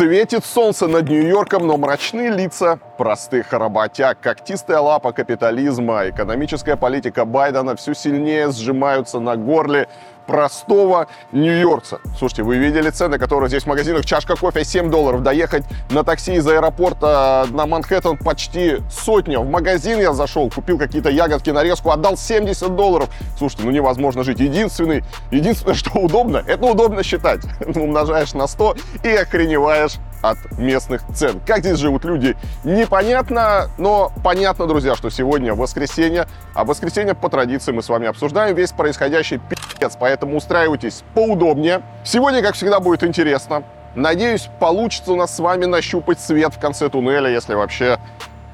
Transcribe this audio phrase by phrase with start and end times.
[0.00, 7.76] Светит солнце над Нью-Йорком, но мрачные лица простых работяг, когтистая лапа капитализма, экономическая политика Байдена
[7.76, 9.88] все сильнее сжимаются на горле
[10.30, 11.98] простого нью-йоркца.
[12.16, 14.06] Слушайте, вы видели цены, которые здесь в магазинах?
[14.06, 15.24] Чашка кофе 7 долларов.
[15.24, 19.40] Доехать на такси из аэропорта на Манхэттен почти сотня.
[19.40, 23.08] В магазин я зашел, купил какие-то ягодки, нарезку, отдал 70 долларов.
[23.38, 24.38] Слушайте, ну невозможно жить.
[24.38, 25.02] Единственный,
[25.32, 27.40] единственное, что удобно, это удобно считать.
[27.74, 31.40] Умножаешь на 100 и охреневаешь от местных цен.
[31.46, 37.72] Как здесь живут люди, непонятно, но понятно, друзья, что сегодня воскресенье, а воскресенье по традиции
[37.72, 41.82] мы с вами обсуждаем весь происходящий пи***ц, поэтому устраивайтесь поудобнее.
[42.04, 43.62] Сегодня, как всегда, будет интересно.
[43.94, 47.98] Надеюсь, получится у нас с вами нащупать свет в конце туннеля, если вообще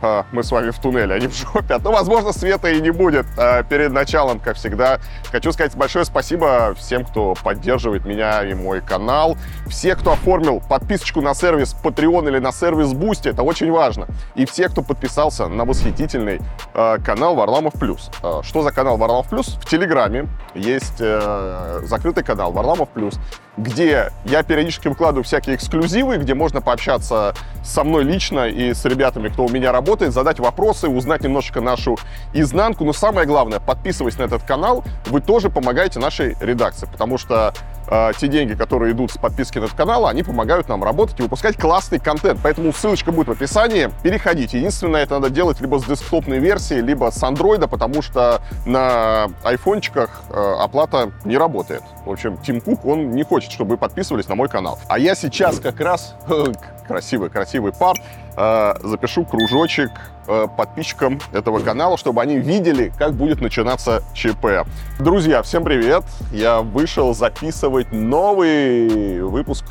[0.03, 1.79] а, мы с вами в туннеле, а не в жопе.
[1.83, 3.27] Но, возможно, света и не будет.
[3.39, 5.01] А, перед началом, как всегда,
[5.31, 9.37] хочу сказать большое спасибо всем, кто поддерживает меня и мой канал.
[9.67, 14.07] Все, кто оформил подписочку на сервис Patreon или на сервис Boosty, это очень важно.
[14.35, 16.41] И все, кто подписался на восхитительный
[16.75, 18.11] а, канал Варламов Плюс.
[18.43, 19.59] Что за канал Варламов Плюс?
[19.61, 23.19] В Телеграме есть э, закрытый канал Варламов Плюс
[23.57, 29.29] где я периодически выкладываю всякие эксклюзивы, где можно пообщаться со мной лично и с ребятами,
[29.29, 31.99] кто у меня работает, задать вопросы, узнать немножечко нашу
[32.35, 32.85] изнанку.
[32.85, 37.55] Но самое главное, подписываясь на этот канал, вы тоже помогаете нашей редакции, потому что
[37.89, 41.23] э, те деньги, которые идут с подписки на этот канал, они помогают нам работать и
[41.23, 42.41] выпускать классный контент.
[42.43, 43.91] Поэтому ссылочка будет в описании.
[44.03, 44.59] Переходите.
[44.59, 50.23] Единственное, это надо делать либо с десктопной версии, либо с андроида, потому что на айфончиках
[50.31, 51.83] э, оплата не работает.
[52.05, 54.79] В общем, Тим Кук, он не хочет, чтобы вы подписывались на мой канал.
[54.89, 56.15] А я сейчас как раз,
[56.87, 57.97] красивый-красивый пар,
[58.37, 59.91] э, запишу кружочек
[60.27, 64.67] э, подписчикам этого канала, чтобы они видели, как будет начинаться ЧП.
[64.99, 66.05] Друзья, всем привет!
[66.33, 69.65] Я вышел записывать новый выпуск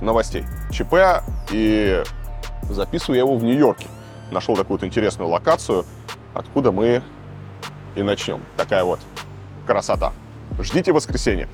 [0.00, 2.02] новостей ЧП, и
[2.62, 3.86] записываю я его в Нью-Йорке.
[4.30, 5.84] Нашел такую вот интересную локацию,
[6.34, 7.02] откуда мы
[7.94, 8.42] и начнем.
[8.56, 9.00] Такая вот
[9.66, 10.12] красота.
[10.60, 11.48] Ждите воскресенья.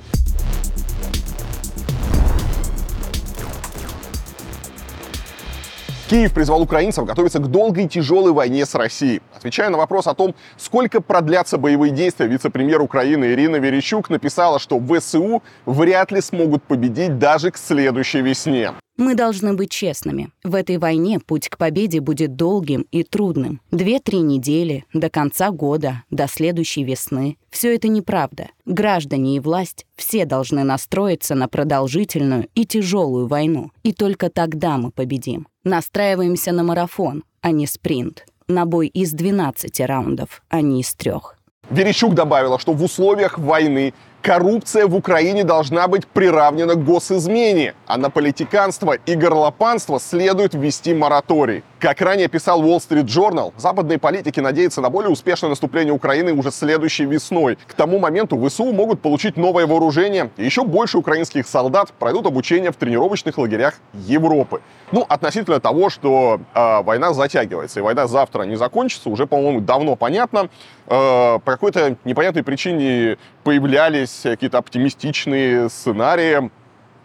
[6.12, 9.22] Киев призвал украинцев готовиться к долгой и тяжелой войне с Россией.
[9.34, 14.78] Отвечая на вопрос о том, сколько продлятся боевые действия, вице-премьер Украины Ирина Верещук написала, что
[14.78, 18.74] ВСУ вряд ли смогут победить даже к следующей весне.
[18.98, 20.28] Мы должны быть честными.
[20.44, 23.62] В этой войне путь к победе будет долгим и трудным.
[23.70, 27.38] Две-три недели, до конца года, до следующей весны.
[27.48, 28.48] Все это неправда.
[28.66, 33.70] Граждане и власть все должны настроиться на продолжительную и тяжелую войну.
[33.82, 35.46] И только тогда мы победим.
[35.64, 38.24] Настраиваемся на марафон, а не спринт.
[38.48, 41.36] На бой из 12 раундов, а не из трех.
[41.70, 47.98] Верещук добавила, что в условиях войны коррупция в Украине должна быть приравнена к госизмене, а
[47.98, 51.64] на политиканство и горлопанство следует ввести мораторий.
[51.80, 56.52] Как ранее писал Wall Street Journal, западные политики надеются на более успешное наступление Украины уже
[56.52, 57.58] следующей весной.
[57.66, 62.70] К тому моменту ВСУ могут получить новое вооружение, и еще больше украинских солдат пройдут обучение
[62.70, 64.60] в тренировочных лагерях Европы.
[64.92, 69.96] Ну, относительно того, что э, война затягивается, и война завтра не закончится, уже, по-моему, давно
[69.96, 70.48] понятно.
[70.92, 76.50] Э, по какой-то непонятной причине появлялись какие-то оптимистичные сценарии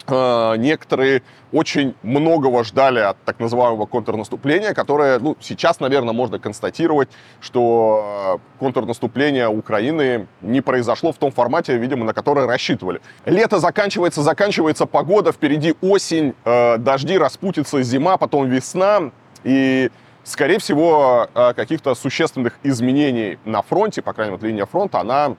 [0.09, 1.21] Э, некоторые
[1.51, 7.09] очень многого ждали от так называемого контрнаступления, которое, ну, сейчас, наверное, можно констатировать,
[7.41, 13.01] что э, контрнаступление Украины не произошло в том формате, видимо, на который рассчитывали.
[13.25, 19.11] Лето заканчивается, заканчивается погода, впереди осень, дожди, распутится зима, потом весна,
[19.43, 19.91] и
[20.27, 25.35] скорее всего, каких-то существенных изменений на фронте, по крайней мере, линия фронта, она,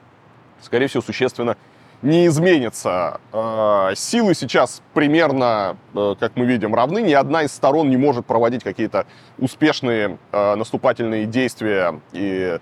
[0.61, 1.55] скорее всего, существенно
[2.01, 3.19] не изменится.
[3.33, 7.01] Э, силы сейчас примерно, э, как мы видим, равны.
[7.01, 9.05] Ни одна из сторон не может проводить какие-то
[9.37, 12.59] успешные э, наступательные действия и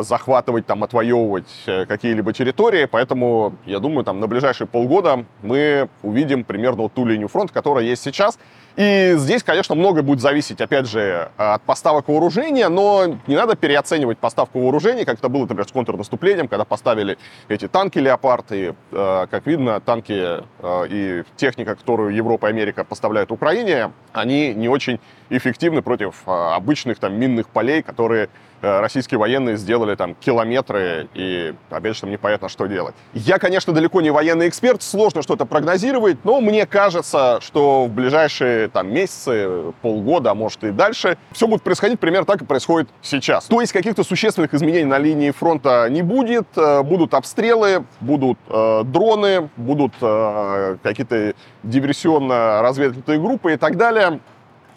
[0.00, 2.86] захватывать, там, отвоевывать какие-либо территории.
[2.86, 7.84] Поэтому, я думаю, там, на ближайшие полгода мы увидим примерно вот ту линию фронта, которая
[7.84, 8.40] есть сейчас.
[8.78, 14.18] И здесь, конечно, многое будет зависеть, опять же, от поставок вооружения, но не надо переоценивать
[14.18, 19.26] поставку вооружения, как это было, например, с контрнаступлением, когда поставили эти танки «Леопард», и, э,
[19.28, 25.00] как видно, танки э, и техника, которую Европа и Америка поставляют Украине, они не очень
[25.28, 28.28] эффективны против э, обычных там минных полей, которые
[28.60, 32.94] российские военные сделали там километры, и опять же там непонятно, что делать.
[33.14, 38.68] Я, конечно, далеко не военный эксперт, сложно что-то прогнозировать, но мне кажется, что в ближайшие
[38.68, 43.44] там месяцы, полгода, а может и дальше, все будет происходить примерно так, как происходит сейчас.
[43.46, 48.82] То есть каких-то существенных изменений на линии фронта не будет, э, будут обстрелы, будут э,
[48.84, 54.20] дроны, будут э, какие-то диверсионно-разведывательные группы и так далее.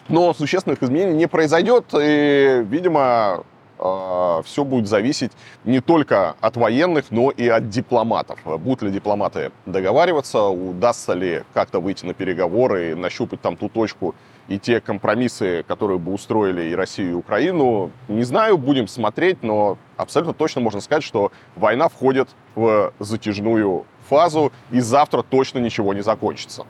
[0.08, 3.00] Но существенных изменений не произойдет, и, видимо,
[3.38, 3.42] э,
[4.44, 5.32] все будет зависеть
[5.64, 8.38] не только от военных, но и от дипломатов.
[8.44, 14.14] Будут ли дипломаты договариваться, удастся ли как-то выйти на переговоры, нащупать там ту точку
[14.48, 19.78] и те компромиссы, которые бы устроили и Россию, и Украину, не знаю, будем смотреть, но
[19.96, 26.02] абсолютно точно можно сказать, что война входит в затяжную фазу, и завтра точно ничего не
[26.02, 26.66] закончится.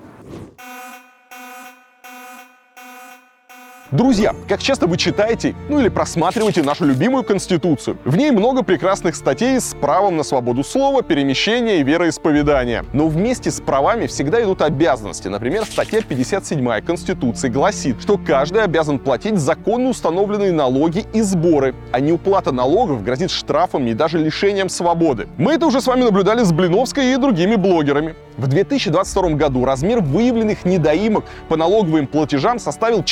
[3.93, 7.99] Друзья, как часто вы читаете, ну или просматриваете нашу любимую Конституцию?
[8.07, 12.87] В ней много прекрасных статей с правом на свободу слова, перемещения и вероисповедания.
[12.95, 15.29] Но вместе с правами всегда идут обязанности.
[15.29, 22.01] Например, статья 57 Конституции гласит, что каждый обязан платить законно установленные налоги и сборы, а
[22.01, 25.29] неуплата налогов грозит штрафом и даже лишением свободы.
[25.37, 28.15] Мы это уже с вами наблюдали с Блиновской и другими блогерами.
[28.39, 33.03] В 2022 году размер выявленных недоимок по налоговым платежам составил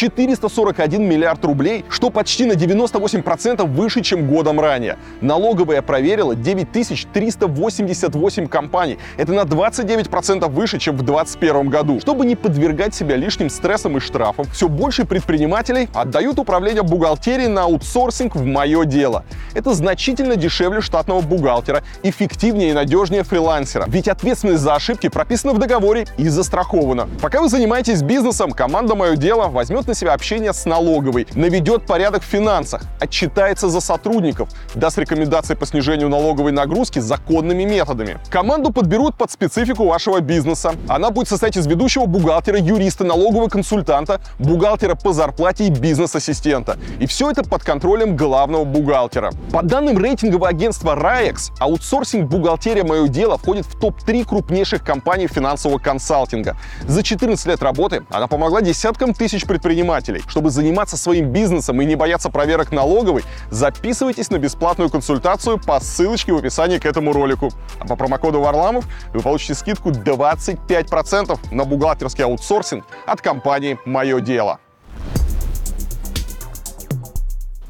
[0.72, 4.98] 441 миллиард рублей, что почти на 98% выше, чем годом ранее.
[5.20, 8.98] Налоговая проверила 9388 компаний.
[9.16, 12.00] Это на 29% выше, чем в 2021 году.
[12.00, 17.64] Чтобы не подвергать себя лишним стрессам и штрафам, все больше предпринимателей отдают управление бухгалтерией на
[17.64, 19.24] аутсорсинг в мое дело.
[19.54, 23.84] Это значительно дешевле штатного бухгалтера, эффективнее и надежнее фрилансера.
[23.88, 27.08] Ведь ответственность за ошибки прописано в договоре и застраховано.
[27.20, 32.26] Пока вы занимаетесь бизнесом, команда «Мое дело» возьмет на себя общение налоговой, наведет порядок в
[32.26, 38.18] финансах, отчитается за сотрудников, даст рекомендации по снижению налоговой нагрузки законными методами.
[38.30, 40.74] Команду подберут под специфику вашего бизнеса.
[40.88, 46.78] Она будет состоять из ведущего бухгалтера, юриста, налогового консультанта, бухгалтера по зарплате и бизнес-ассистента.
[46.98, 49.32] И все это под контролем главного бухгалтера.
[49.52, 55.78] По данным рейтингового агентства RAEX, аутсорсинг бухгалтерия «Мое дело» входит в топ-3 крупнейших компаний финансового
[55.78, 56.56] консалтинга.
[56.86, 60.22] За 14 лет работы она помогла десяткам тысяч предпринимателей.
[60.26, 66.32] Чтобы заниматься своим бизнесом и не бояться проверок налоговой, записывайтесь на бесплатную консультацию по ссылочке
[66.32, 67.50] в описании к этому ролику.
[67.78, 74.58] А по промокоду Варламов вы получите скидку 25% на бухгалтерский аутсорсинг от компании «Мое дело».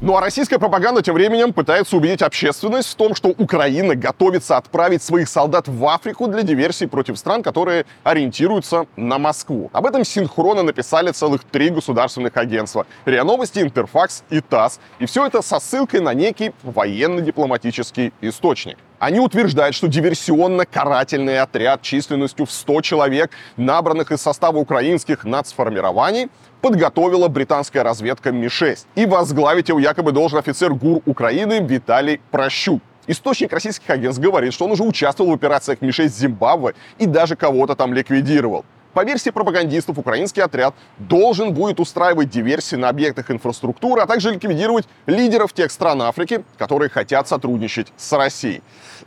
[0.03, 5.03] Ну а российская пропаганда тем временем пытается убедить общественность в том, что Украина готовится отправить
[5.03, 9.69] своих солдат в Африку для диверсий против стран, которые ориентируются на Москву.
[9.73, 12.87] Об этом синхронно написали целых три государственных агентства.
[13.05, 14.79] РИА Новости, Интерфакс и ТАСС.
[14.97, 18.79] И все это со ссылкой на некий военно-дипломатический источник.
[19.01, 26.29] Они утверждают, что диверсионно-карательный отряд численностью в 100 человек, набранных из состава украинских нацформирований,
[26.61, 28.85] подготовила британская разведка Ми-6.
[28.93, 32.83] И возглавить его якобы должен офицер ГУР Украины Виталий Прощук.
[33.07, 37.73] Источник российских агентств говорит, что он уже участвовал в операциях Ми-6 Зимбабве и даже кого-то
[37.73, 38.65] там ликвидировал.
[38.93, 44.87] По версии пропагандистов, украинский отряд должен будет устраивать диверсии на объектах инфраструктуры, а также ликвидировать
[45.05, 48.61] лидеров тех стран Африки, которые хотят сотрудничать с Россией.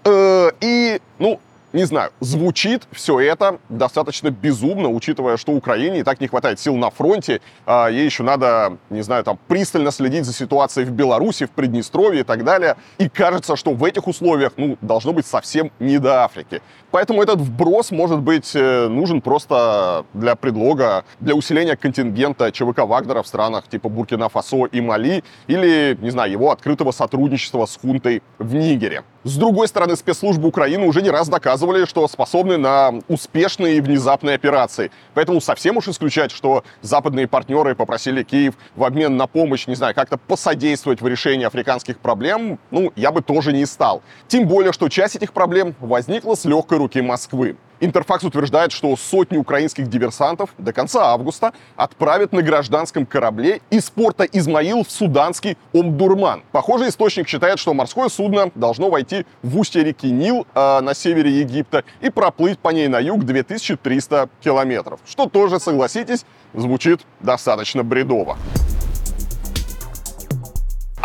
[0.04, 1.38] Э, и, ну,
[1.74, 6.76] не знаю, звучит все это достаточно безумно, учитывая, что Украине и так не хватает сил
[6.76, 11.46] на фронте, а ей еще надо, не знаю, там пристально следить за ситуацией в Беларуси,
[11.46, 12.76] в Приднестровье и так далее.
[12.98, 16.62] И кажется, что в этих условиях, ну, должно быть совсем не до Африки.
[16.92, 23.22] Поэтому этот вброс может быть э, нужен просто для предлога, для усиления контингента ЧВК Вагнера
[23.22, 28.54] в странах типа Буркина-Фасо и Мали, или, не знаю, его открытого сотрудничества с хунтой в
[28.54, 29.02] Нигере.
[29.24, 34.34] С другой стороны, спецслужбы Украины уже не раз доказывали, что способны на успешные и внезапные
[34.34, 34.90] операции.
[35.14, 39.94] Поэтому совсем уж исключать, что западные партнеры попросили Киев в обмен на помощь, не знаю,
[39.94, 44.02] как-то посодействовать в решении африканских проблем, ну, я бы тоже не стал.
[44.28, 47.56] Тем более, что часть этих проблем возникла с легкой руки Москвы.
[47.80, 54.24] Интерфакс утверждает, что сотни украинских диверсантов до конца августа отправят на гражданском корабле из порта
[54.24, 56.42] Измаил в суданский Омдурман.
[56.52, 61.40] Похоже, источник считает, что морское судно должно войти в устье реки Нил э, на севере
[61.40, 65.00] Египта и проплыть по ней на юг 2300 километров.
[65.06, 68.38] Что тоже, согласитесь, звучит достаточно бредово.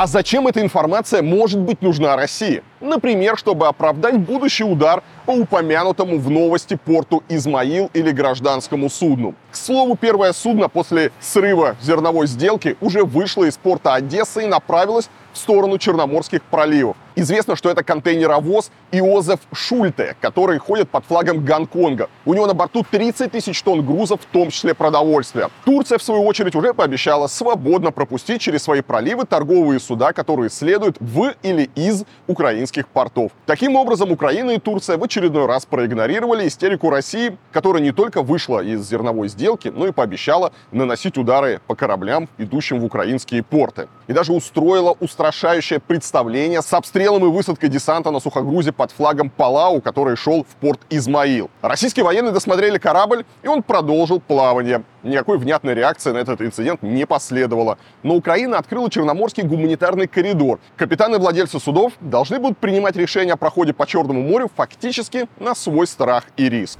[0.01, 2.63] А зачем эта информация может быть нужна России?
[2.79, 9.35] Например, чтобы оправдать будущий удар по упомянутому в новости порту Измаил или гражданскому судну.
[9.51, 15.09] К слову, первое судно после срыва зерновой сделки уже вышло из порта Одессы и направилось
[15.33, 16.95] в сторону Черноморских проливов.
[17.19, 22.09] Известно, что это контейнеровоз Иозеф Шульте, который ходит под флагом Гонконга.
[22.23, 25.49] У него на борту 30 тысяч тонн грузов, в том числе продовольствия.
[25.65, 30.95] Турция, в свою очередь, уже пообещала свободно пропустить через свои проливы торговые суда, которые следуют
[31.01, 33.33] в или из украинских портов.
[33.45, 38.63] Таким образом, Украина и Турция в очередной раз проигнорировали истерику России, которая не только вышла
[38.63, 43.89] из зерновой сделки, но и пообещала наносить удары по кораблям, идущим в украинские порты.
[44.07, 49.29] И даже устроила устрашающее представление с обстрелом обстрелом и высадкой десанта на сухогрузе под флагом
[49.29, 51.49] Палау, который шел в порт Измаил.
[51.61, 54.83] Российские военные досмотрели корабль, и он продолжил плавание.
[55.03, 57.77] Никакой внятной реакции на этот инцидент не последовало.
[58.03, 60.59] Но Украина открыла Черноморский гуманитарный коридор.
[60.77, 65.55] Капитаны и владельцы судов должны будут принимать решения о проходе по Черному морю фактически на
[65.55, 66.77] свой страх и риск.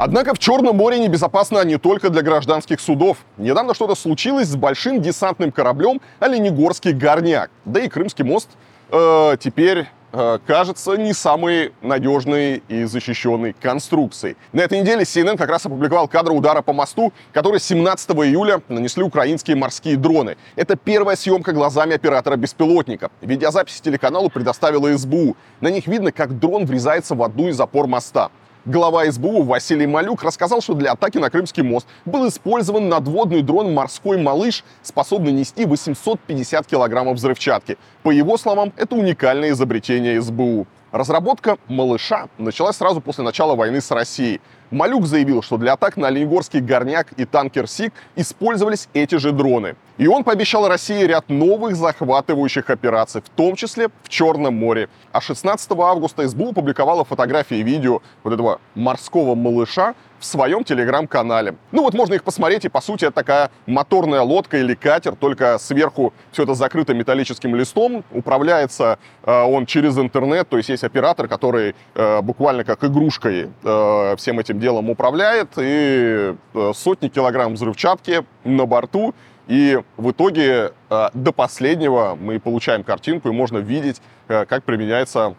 [0.00, 3.16] Однако в Черном море небезопасно не только для гражданских судов.
[3.36, 7.50] Недавно что-то случилось с большим десантным кораблем Оленегорский горняк.
[7.64, 8.48] Да и Крымский мост
[8.92, 14.36] э, теперь э, кажется не самой надежной и защищенной конструкцией.
[14.52, 19.02] На этой неделе CNN как раз опубликовал кадры удара по мосту, который 17 июля нанесли
[19.02, 20.36] украинские морские дроны.
[20.54, 23.10] Это первая съемка глазами оператора беспилотника.
[23.20, 25.36] Видеозаписи телеканалу предоставила СБУ.
[25.60, 28.30] На них видно, как дрон врезается в одну из опор моста.
[28.68, 33.72] Глава СБУ Василий Малюк рассказал, что для атаки на Крымский мост был использован надводный дрон
[33.72, 37.78] «Морской малыш», способный нести 850 килограммов взрывчатки.
[38.02, 40.66] По его словам, это уникальное изобретение СБУ.
[40.92, 44.42] Разработка «Малыша» началась сразу после начала войны с Россией.
[44.70, 49.76] Малюк заявил, что для атак на Оленегорский горняк и танкер СИК использовались эти же дроны.
[49.96, 54.90] И он пообещал России ряд новых захватывающих операций, в том числе в Черном море.
[55.10, 61.54] А 16 августа СБУ опубликовала фотографии и видео вот этого морского малыша в своем телеграм-канале.
[61.72, 65.58] Ну вот можно их посмотреть, и по сути это такая моторная лодка или катер, только
[65.58, 68.04] сверху все это закрыто металлическим листом.
[68.12, 74.16] Управляется э, он через интернет, то есть есть оператор, который э, буквально как игрушкой э,
[74.16, 79.14] всем этим делом управляет, и э, сотни килограмм взрывчатки на борту.
[79.46, 85.34] И в итоге э, до последнего мы получаем картинку, и можно видеть, э, как применяется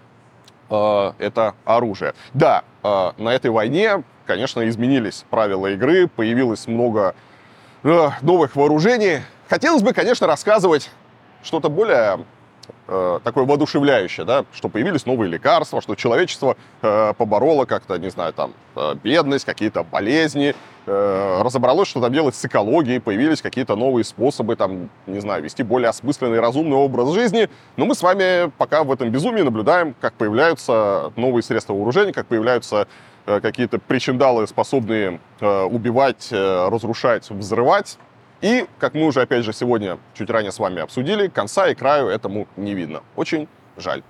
[0.70, 2.14] э, это оружие.
[2.34, 7.16] Да, э, на этой войне конечно, изменились правила игры, появилось много
[7.82, 9.22] э, новых вооружений.
[9.50, 10.92] Хотелось бы, конечно, рассказывать
[11.42, 12.20] что-то более
[12.88, 18.34] э, такое воодушевляющее, да, что появились новые лекарства, что человечество э, побороло как-то, не знаю,
[18.34, 20.54] там, э, бедность, какие-то болезни,
[20.86, 25.64] э, разобралось, что там делать с экологией, появились какие-то новые способы, там, не знаю, вести
[25.64, 27.50] более осмысленный, разумный образ жизни.
[27.78, 32.28] Но мы с вами пока в этом безумии наблюдаем, как появляются новые средства вооружения, как
[32.28, 32.88] появляются
[33.42, 37.98] какие-то причиндалы, способные э, убивать, э, разрушать, взрывать.
[38.42, 42.08] И, как мы уже, опять же, сегодня чуть ранее с вами обсудили, конца и краю
[42.08, 43.02] этому не видно.
[43.16, 44.02] Очень жаль.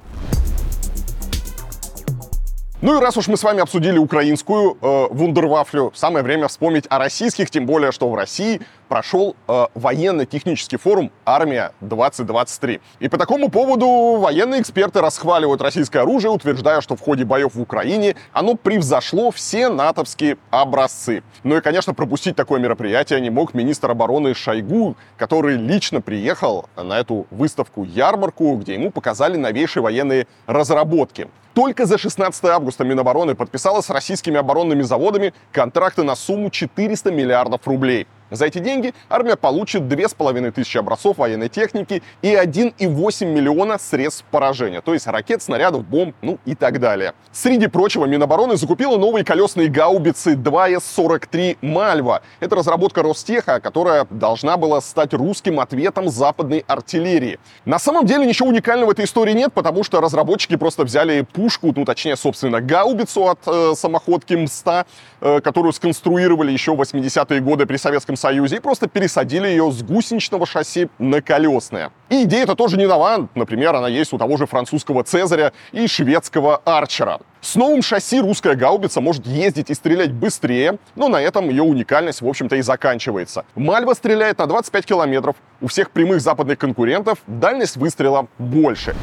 [2.82, 6.98] Ну и раз уж мы с вами обсудили украинскую э, вундервафлю, самое время вспомнить о
[6.98, 12.80] российских, тем более, что в России прошел э, военно-технический форум «Армия-2023».
[13.02, 17.62] И по такому поводу военные эксперты расхваливают российское оружие, утверждая, что в ходе боев в
[17.62, 21.22] Украине оно превзошло все натовские образцы.
[21.44, 26.98] Ну и, конечно, пропустить такое мероприятие не мог министр обороны Шойгу, который лично приехал на
[26.98, 31.28] эту выставку-ярмарку, где ему показали новейшие военные разработки.
[31.60, 37.68] Только за 16 августа Минобороны подписала с российскими оборонными заводами контракты на сумму 400 миллиардов
[37.68, 38.08] рублей.
[38.32, 44.94] За эти деньги армия получит 2500 образцов военной техники и 1,8 миллиона средств поражения, то
[44.94, 47.14] есть ракет, снарядов, бомб, ну и так далее.
[47.32, 52.22] Среди прочего, Минобороны закупила новые колесные гаубицы 2С-43 «Мальва».
[52.40, 57.40] Это разработка Ростеха, которая должна была стать русским ответом западной артиллерии.
[57.66, 61.74] На самом деле ничего уникального в этой истории нет, потому что разработчики просто взяли пушку,
[61.76, 64.86] ну точнее, собственно, гаубицу от э, самоходки МСТА,
[65.22, 69.82] э, которую сконструировали еще в 80-е годы при Советском Союзе и просто пересадили ее с
[69.82, 71.92] гусеничного шасси на колесное.
[72.10, 73.28] И идея это тоже не нова.
[73.36, 77.20] Например, она есть у того же французского Цезаря и шведского Арчера.
[77.42, 82.22] С новым шасси русская гаубица может ездить и стрелять быстрее, но на этом ее уникальность,
[82.22, 83.46] в общем-то, и заканчивается.
[83.56, 88.94] Мальва стреляет на 25 километров, у всех прямых западных конкурентов дальность выстрела больше.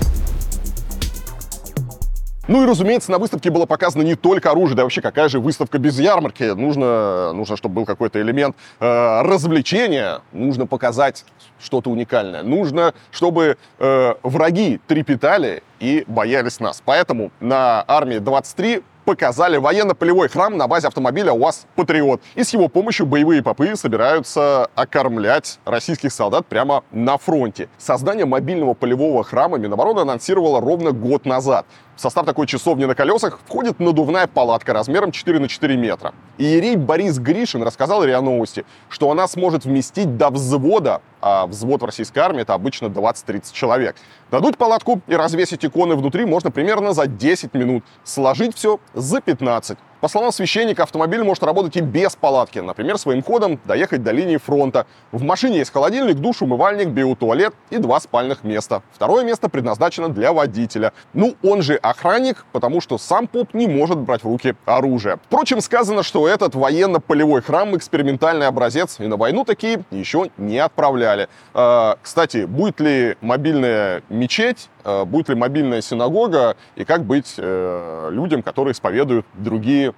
[2.48, 5.78] Ну и, разумеется, на выставке было показано не только оружие, да вообще какая же выставка
[5.78, 6.44] без ярмарки.
[6.44, 11.24] Нужно, нужно чтобы был какой-то элемент э, развлечения, нужно показать
[11.58, 12.44] что-то уникальное.
[12.44, 16.80] Нужно, чтобы э, враги трепетали и боялись нас.
[16.84, 22.20] Поэтому на армии 23 показали военно-полевой храм на базе автомобиля УАЗ «Патриот».
[22.34, 27.68] И с его помощью боевые попы собираются окормлять российских солдат прямо на фронте.
[27.78, 31.66] Создание мобильного полевого храма Минобороны анонсировало ровно год назад.
[31.96, 36.12] В состав такой часовни на колесах входит надувная палатка размером 4 на 4 метра.
[36.36, 41.86] Иерей Борис Гришин рассказал РИА Новости, что она сможет вместить до взвода, а взвод в
[41.86, 43.96] российской армии это обычно 20-30 человек.
[44.30, 49.78] Надуть палатку и развесить иконы внутри можно примерно за 10 минут, сложить все за 15.
[50.06, 52.60] По словам священника, автомобиль может работать и без палатки.
[52.60, 54.86] Например, своим ходом доехать до линии фронта.
[55.10, 58.84] В машине есть холодильник, душ, умывальник, биотуалет и два спальных места.
[58.92, 60.92] Второе место предназначено для водителя.
[61.12, 65.18] Ну, он же охранник, потому что сам поп не может брать в руки оружие.
[65.26, 71.28] Впрочем, сказано, что этот военно-полевой храм экспериментальный образец, и на войну такие еще не отправляли.
[71.52, 78.08] А, кстати, будет ли мобильная мечеть Э, будет ли мобильная синагога и как быть э,
[78.12, 79.94] людям, которые исповедуют другие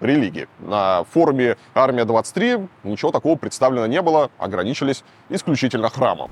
[0.00, 0.48] религии.
[0.60, 6.30] На форуме «Армия-23» ничего такого представлено не было, ограничились исключительно храмом.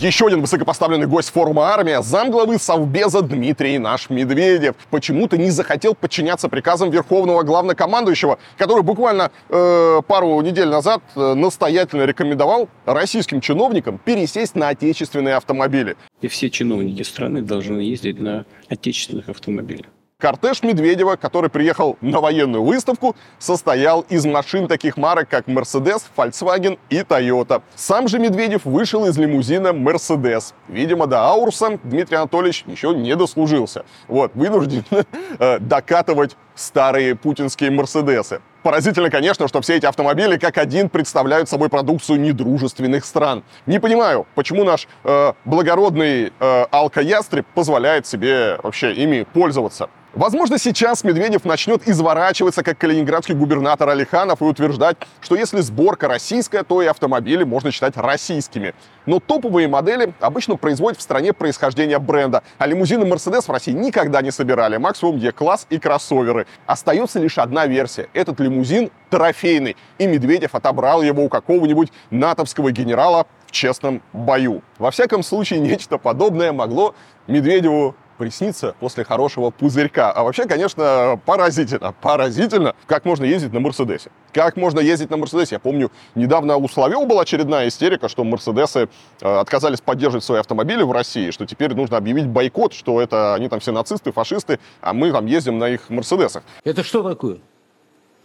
[0.00, 4.76] Еще один высокопоставленный гость форума «Армия»— замглавы Совбеза Дмитрий наш Медведев.
[4.90, 12.04] Почему-то не захотел подчиняться приказам Верховного Главнокомандующего, который буквально э, пару недель назад э, настоятельно
[12.04, 15.96] рекомендовал российским чиновникам пересесть на отечественные автомобили.
[16.20, 19.86] И все чиновники страны должны ездить на отечественных автомобилях.
[20.20, 26.76] Кортеж Медведева, который приехал на военную выставку, состоял из машин таких марок, как Mercedes, Volkswagen
[26.90, 27.62] и Toyota.
[27.76, 30.54] Сам же Медведев вышел из лимузина Mercedes.
[30.66, 33.84] Видимо, до Ауруса Дмитрий Анатольевич еще не дослужился.
[34.08, 34.82] Вот, вынужден
[35.38, 38.40] э, докатывать старые путинские Мерседесы.
[38.64, 43.44] Поразительно, конечно, что все эти автомобили как один представляют собой продукцию недружественных стран.
[43.66, 49.88] Не понимаю, почему наш э, благородный э, алкоястреб позволяет себе вообще ими пользоваться.
[50.14, 56.62] Возможно, сейчас Медведев начнет изворачиваться, как калининградский губернатор Алиханов, и утверждать, что если сборка российская,
[56.62, 58.74] то и автомобили можно считать российскими.
[59.04, 64.22] Но топовые модели обычно производят в стране происхождения бренда, а лимузины Mercedes в России никогда
[64.22, 66.46] не собирали, максимум Е-класс и кроссоверы.
[66.64, 68.08] Остается лишь одна версия.
[68.14, 74.62] Этот лимузин трофейный, и Медведев отобрал его у какого-нибудь натовского генерала в честном бою.
[74.78, 76.94] Во всяком случае, нечто подобное могло
[77.26, 80.12] Медведеву приснится после хорошего пузырька.
[80.12, 84.10] А вообще, конечно, поразительно, поразительно, как можно ездить на Мерседесе.
[84.32, 85.54] Как можно ездить на Мерседесе?
[85.54, 88.88] Я помню, недавно у Соловьева была очередная истерика, что Мерседесы
[89.20, 93.48] э, отказались поддерживать свои автомобили в России, что теперь нужно объявить бойкот, что это они
[93.48, 96.42] там все нацисты, фашисты, а мы там ездим на их Мерседесах.
[96.64, 97.38] Это что такое?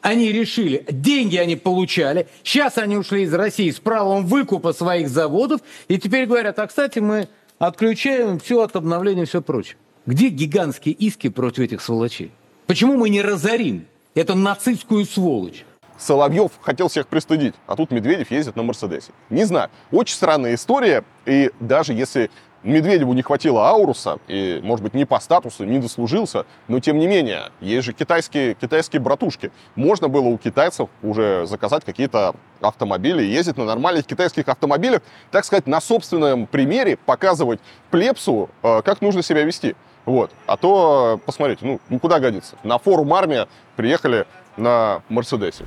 [0.02, 5.62] Они решили, деньги они получали, сейчас они ушли из России с правом выкупа своих заводов,
[5.88, 9.78] и теперь говорят, а, кстати, мы отключаем все от обновления и все прочее.
[10.06, 12.32] Где гигантские иски против этих сволочей?
[12.68, 13.86] Почему мы не разорим
[14.16, 15.64] эту нацистскую сволочь?
[15.98, 19.14] Соловьев хотел всех пристыдить, а тут Медведев ездит на Мерседесе.
[19.30, 22.30] Не знаю, очень странная история, и даже если
[22.64, 27.08] Медведеву не хватило ауруса, и, может быть, не по статусу, не дослужился, но, тем не
[27.08, 29.52] менее, есть же китайские, китайские братушки.
[29.76, 35.66] Можно было у китайцев уже заказать какие-то автомобили, ездить на нормальных китайских автомобилях, так сказать,
[35.66, 39.76] на собственном примере показывать плепсу, э, как нужно себя вести.
[40.06, 40.32] Вот.
[40.46, 42.56] А то, посмотрите, ну, ну куда годится?
[42.64, 44.26] На форум армия приехали
[44.58, 45.66] на Мерседесе.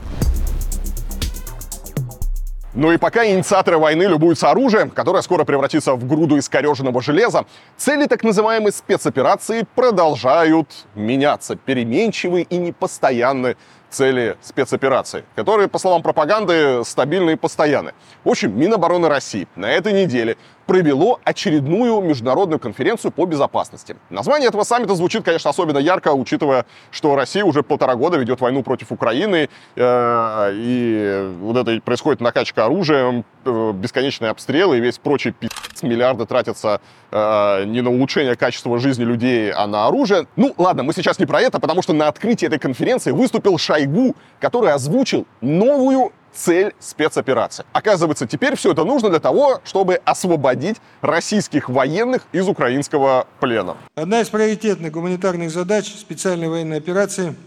[2.77, 7.47] Ну и пока инициаторы войны любуются оружием, которое скоро превратится в груду искореженного железа,
[7.79, 13.57] цели так называемой спецоперации продолжают меняться, переменчивые и непостоянные
[13.89, 17.95] цели спецоперации, которые, по словам пропаганды, стабильны и постоянны.
[18.25, 23.97] В общем, Минобороны России на этой неделе провело очередную международную конференцию по безопасности.
[24.11, 28.63] Название этого саммита звучит, конечно, особенно ярко, учитывая, что Россия уже полтора года ведет войну
[28.63, 35.31] против Украины, э, и вот это происходит накачка оружием, э, бесконечные обстрелы и весь прочий
[35.31, 36.81] пи***ц, миллиарды тратятся
[37.13, 40.27] э, не на улучшение качества жизни людей, а на оружие.
[40.35, 44.17] Ну, ладно, мы сейчас не про это, потому что на открытии этой конференции выступил Шойгу,
[44.41, 47.65] который озвучил новую цель спецоперации.
[47.73, 53.77] Оказывается, теперь все это нужно для того, чтобы освободить российских военных из украинского плена.
[53.95, 57.35] Одна из приоритетных гуманитарных задач специальной военной операции–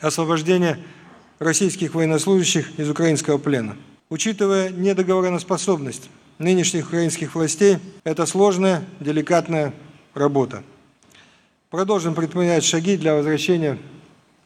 [0.00, 0.78] освобождение
[1.38, 3.76] российских военнослужащих из украинского плена.
[4.10, 9.72] Учитывая недоговореноспособность нынешних украинских властей, это сложная, деликатная
[10.14, 10.62] работа.
[11.70, 13.78] Продолжим предпринять шаги для возвращения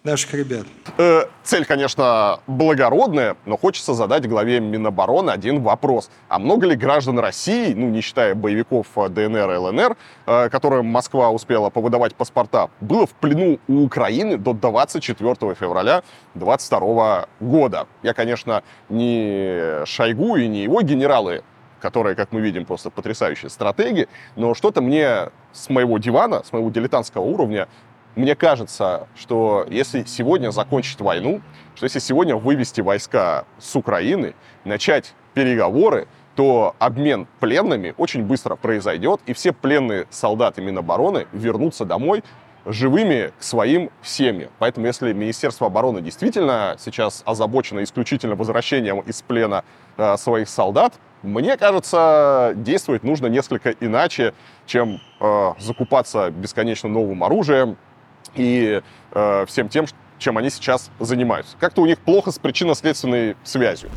[0.05, 0.67] наших ребят.
[0.97, 6.11] Э, цель, конечно, благородная, но хочется задать главе Минобороны один вопрос.
[6.29, 10.87] А много ли граждан России, ну, не считая боевиков э, ДНР и ЛНР, э, которым
[10.87, 16.03] Москва успела повыдавать паспорта, было в плену у Украины до 24 февраля
[16.35, 17.87] 2022 года?
[18.03, 21.43] Я, конечно, не Шойгу и не его генералы
[21.81, 26.71] которые, как мы видим, просто потрясающие стратеги, но что-то мне с моего дивана, с моего
[26.71, 27.69] дилетантского уровня
[28.17, 31.41] мне кажется, что если сегодня закончить войну,
[31.75, 39.21] что если сегодня вывести войска с Украины, начать переговоры, то обмен пленными очень быстро произойдет,
[39.27, 42.23] и все пленные солдаты Минобороны вернутся домой
[42.65, 44.51] живыми к своим семьям.
[44.59, 49.65] Поэтому если Министерство обороны действительно сейчас озабочено исключительно возвращением из плена
[49.97, 54.35] э, своих солдат, мне кажется, действовать нужно несколько иначе,
[54.67, 57.77] чем э, закупаться бесконечно новым оружием,
[58.35, 59.87] и э, всем тем,
[60.19, 61.57] чем они сейчас занимаются.
[61.59, 63.91] Как-то у них плохо с причинно-следственной связью.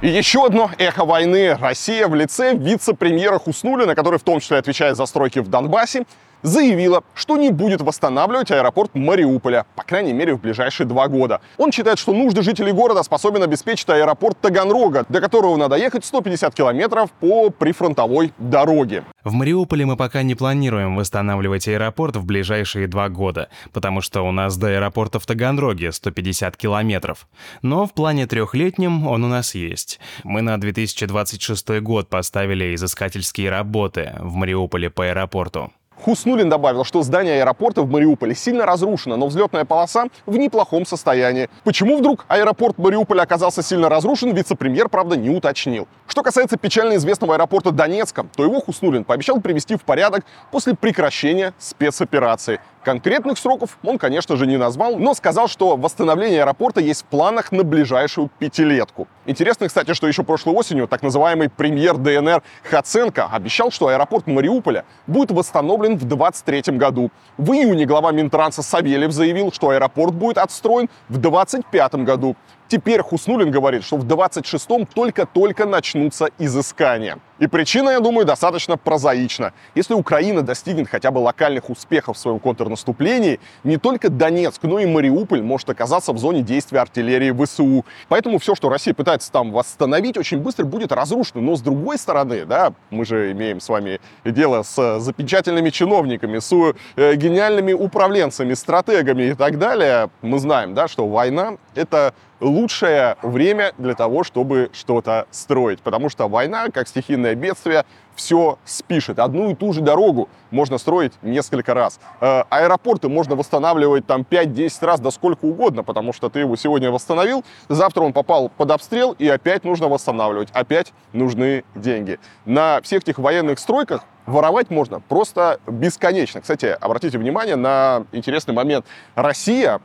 [0.00, 1.54] И еще одно эхо войны.
[1.54, 6.04] Россия в лице вице-премьера Хуснулина, который в том числе отвечает за стройки в Донбассе,
[6.42, 11.40] заявила, что не будет восстанавливать аэропорт Мариуполя, по крайней мере, в ближайшие два года.
[11.56, 16.54] Он считает, что нужды жителей города способен обеспечить аэропорт Таганрога, до которого надо ехать 150
[16.54, 19.04] километров по прифронтовой дороге.
[19.24, 24.32] В Мариуполе мы пока не планируем восстанавливать аэропорт в ближайшие два года, потому что у
[24.32, 27.28] нас до аэропорта в Таганроге 150 километров.
[27.62, 30.00] Но в плане трехлетнем он у нас есть.
[30.24, 35.72] Мы на 2026 год поставили изыскательские работы в Мариуполе по аэропорту.
[36.04, 41.48] Хуснулин добавил, что здание аэропорта в Мариуполе сильно разрушено, но взлетная полоса в неплохом состоянии.
[41.62, 45.86] Почему вдруг аэропорт Мариуполя оказался сильно разрушен, вице-премьер, правда, не уточнил.
[46.08, 51.54] Что касается печально известного аэропорта Донецка, то его Хуснулин пообещал привести в порядок после прекращения
[51.58, 52.58] спецоперации.
[52.84, 57.52] Конкретных сроков он, конечно же, не назвал, но сказал, что восстановление аэропорта есть в планах
[57.52, 59.06] на ближайшую пятилетку.
[59.24, 64.84] Интересно, кстати, что еще прошлой осенью так называемый премьер ДНР Хаценко обещал, что аэропорт Мариуполя
[65.06, 67.12] будет восстановлен в 2023 году.
[67.38, 72.36] В июне глава Минтранса Савельев заявил, что аэропорт будет отстроен в 2025 году.
[72.72, 77.18] Теперь Хуснулин говорит, что в 26-м только-только начнутся изыскания.
[77.38, 79.52] И причина, я думаю, достаточно прозаична.
[79.74, 84.86] Если Украина достигнет хотя бы локальных успехов в своем контрнаступлении, не только Донецк, но и
[84.86, 87.84] Мариуполь может оказаться в зоне действия артиллерии ВСУ.
[88.08, 91.42] Поэтому все, что Россия пытается там восстановить, очень быстро будет разрушено.
[91.42, 96.50] Но с другой стороны, да, мы же имеем с вами дело с запечательными чиновниками, с
[96.96, 100.08] э, гениальными управленцами, стратегами и так далее.
[100.22, 105.80] Мы знаем, да, что война— это лучшее время для того, чтобы что-то строить.
[105.80, 109.18] Потому что война, как стихийное бедствие, все спишет.
[109.18, 111.98] Одну и ту же дорогу можно строить несколько раз.
[112.20, 116.90] Э, аэропорты можно восстанавливать там 5-10 раз, да сколько угодно, потому что ты его сегодня
[116.90, 120.50] восстановил, завтра он попал под обстрел, и опять нужно восстанавливать.
[120.52, 122.18] Опять нужны деньги.
[122.44, 126.40] На всех этих военных стройках воровать можно просто бесконечно.
[126.40, 128.86] Кстати, обратите внимание на интересный момент.
[129.14, 129.80] Россия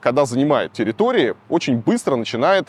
[0.00, 2.68] когда занимает территории, очень быстро начинает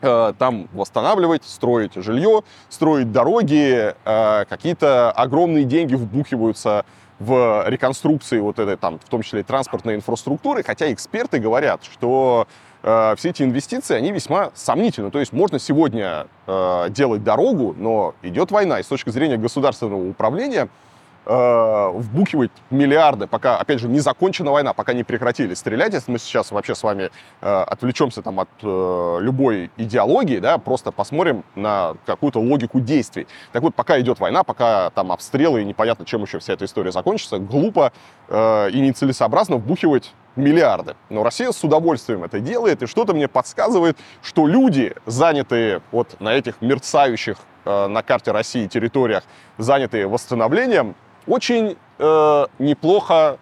[0.00, 6.84] э, там восстанавливать, строить жилье, строить дороги, э, какие-то огромные деньги вбухиваются
[7.18, 12.46] в реконструкции вот этой, там, в том числе и транспортной инфраструктуры, хотя эксперты говорят, что
[12.82, 15.10] э, все эти инвестиции, они весьма сомнительны.
[15.10, 20.08] То есть можно сегодня э, делать дорогу, но идет война, и с точки зрения государственного
[20.08, 20.68] управления
[21.28, 25.92] э, вбухивать миллиарды, пока, опять же, не закончена война, пока не прекратили стрелять.
[25.92, 27.10] Если мы сейчас вообще с вами
[27.40, 33.26] э, отвлечемся там от э, любой идеологии, да, просто посмотрим на какую-то логику действий.
[33.52, 36.92] Так вот, пока идет война, пока там обстрелы и непонятно, чем еще вся эта история
[36.92, 37.92] закончится, глупо
[38.28, 40.96] э, и нецелесообразно вбухивать миллиарды.
[41.10, 46.32] Но Россия с удовольствием это делает, и что-то мне подсказывает, что люди, занятые вот на
[46.32, 49.24] этих мерцающих э, на карте России территориях,
[49.58, 50.94] занятые восстановлением,
[51.28, 53.38] очень э, неплохо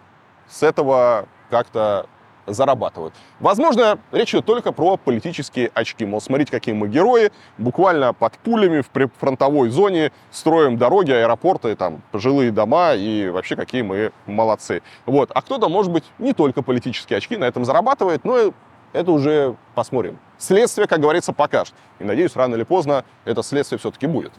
[0.49, 2.07] с этого как-то
[2.47, 3.15] зарабатывают.
[3.41, 6.07] Возможно, речь идет только про политические очки.
[6.07, 12.03] Мол, смотрите, какие мы герои, буквально под пулями в фронтовой зоне строим дороги, аэропорты, там,
[12.13, 14.83] жилые дома и вообще какие мы молодцы.
[15.07, 15.31] Вот.
[15.35, 18.53] А кто-то, может быть, не только политические очки на этом зарабатывает, но
[18.93, 20.19] это уже посмотрим.
[20.39, 21.75] Следствие, как говорится, покажет.
[21.99, 24.33] И надеюсь, рано или поздно это следствие все-таки будет.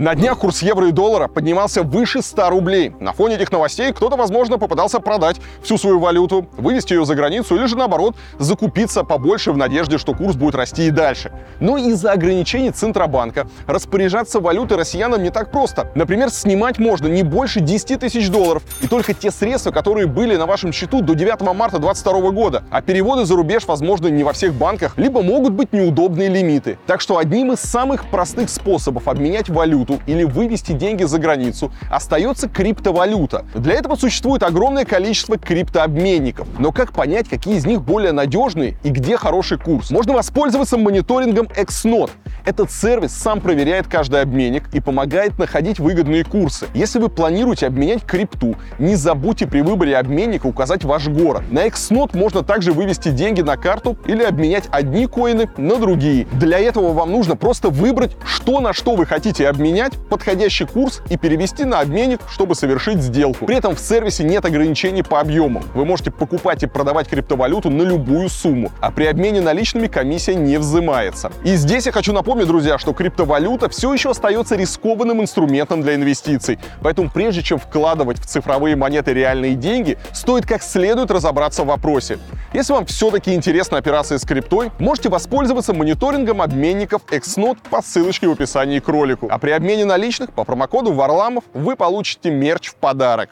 [0.00, 2.94] На днях курс евро и доллара поднимался выше 100 рублей.
[3.00, 7.54] На фоне этих новостей кто-то, возможно, попытался продать всю свою валюту, вывести ее за границу
[7.54, 11.30] или же, наоборот, закупиться побольше в надежде, что курс будет расти и дальше.
[11.60, 15.90] Но из-за ограничений Центробанка распоряжаться валютой россиянам не так просто.
[15.94, 20.46] Например, снимать можно не больше 10 тысяч долларов и только те средства, которые были на
[20.46, 22.64] вашем счету до 9 марта 2022 года.
[22.70, 26.78] А переводы за рубеж возможно не во всех банках, либо могут быть неудобные лимиты.
[26.86, 32.48] Так что одним из самых простых способов обменять валюту или вывести деньги за границу остается
[32.48, 33.44] криптовалюта.
[33.54, 36.46] Для этого существует огромное количество криптообменников.
[36.58, 39.90] Но как понять, какие из них более надежные и где хороший курс?
[39.90, 42.10] Можно воспользоваться мониторингом XNOT.
[42.44, 46.66] Этот сервис сам проверяет каждый обменник и помогает находить выгодные курсы.
[46.74, 51.42] Если вы планируете обменять крипту, не забудьте при выборе обменника указать ваш город.
[51.50, 56.26] На XNOT можно также вывести деньги на карту или обменять одни коины на другие.
[56.32, 61.16] Для этого вам нужно просто выбрать, что на что вы хотите обменять, подходящий курс и
[61.16, 63.46] перевести на обменник, чтобы совершить сделку.
[63.46, 65.64] При этом в сервисе нет ограничений по объемам.
[65.74, 70.58] Вы можете покупать и продавать криптовалюту на любую сумму, а при обмене наличными комиссия не
[70.58, 71.32] взимается.
[71.44, 76.58] И здесь я хочу напомнить, друзья, что криптовалюта все еще остается рискованным инструментом для инвестиций.
[76.82, 82.18] Поэтому прежде чем вкладывать в цифровые монеты реальные деньги, стоит как следует разобраться в вопросе.
[82.52, 88.32] Если вам все-таки интересна операция с криптой, можете воспользоваться мониторингом обменников XNOT по ссылочке в
[88.32, 89.28] описании к ролику.
[89.30, 93.30] А при обмене наличных по промокоду Варламов вы получите мерч в подарок.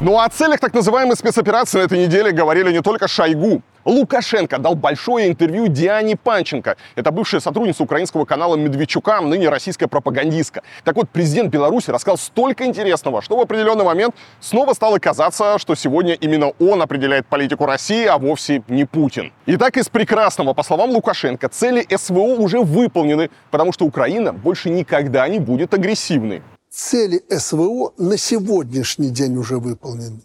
[0.00, 3.62] Ну а о целях так называемой спецоперации на этой неделе говорили не только Шойгу.
[3.84, 6.76] Лукашенко дал большое интервью Диане Панченко.
[6.96, 10.62] Это бывшая сотрудница украинского канала Медведчука, ныне российская пропагандистка.
[10.84, 15.74] Так вот, президент Беларуси рассказал столько интересного, что в определенный момент снова стало казаться, что
[15.74, 19.32] сегодня именно он определяет политику России, а вовсе не Путин.
[19.46, 25.26] Итак, из прекрасного, по словам Лукашенко, цели СВО уже выполнены, потому что Украина больше никогда
[25.28, 26.42] не будет агрессивной.
[26.70, 30.20] Цели СВО на сегодняшний день уже выполнены.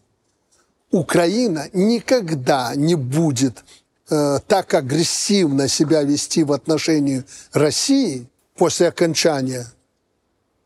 [0.95, 3.65] Украина никогда не будет
[4.09, 9.65] э, так агрессивно себя вести в отношении России после окончания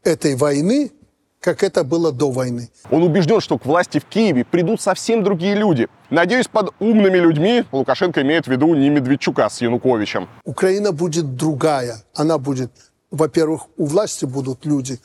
[0.03, 0.91] этой войны,
[1.39, 2.69] как это было до войны.
[2.91, 5.87] Он убежден, что к власти в Киеве придут совсем другие люди.
[6.11, 10.29] Надеюсь, под умными людьми Лукашенко имеет в виду не Медведчука с Януковичем.
[10.45, 12.03] Украина будет другая.
[12.13, 12.71] Она будет,
[13.09, 14.99] во-первых, у власти будут люди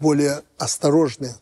[0.00, 1.34] более осторожные,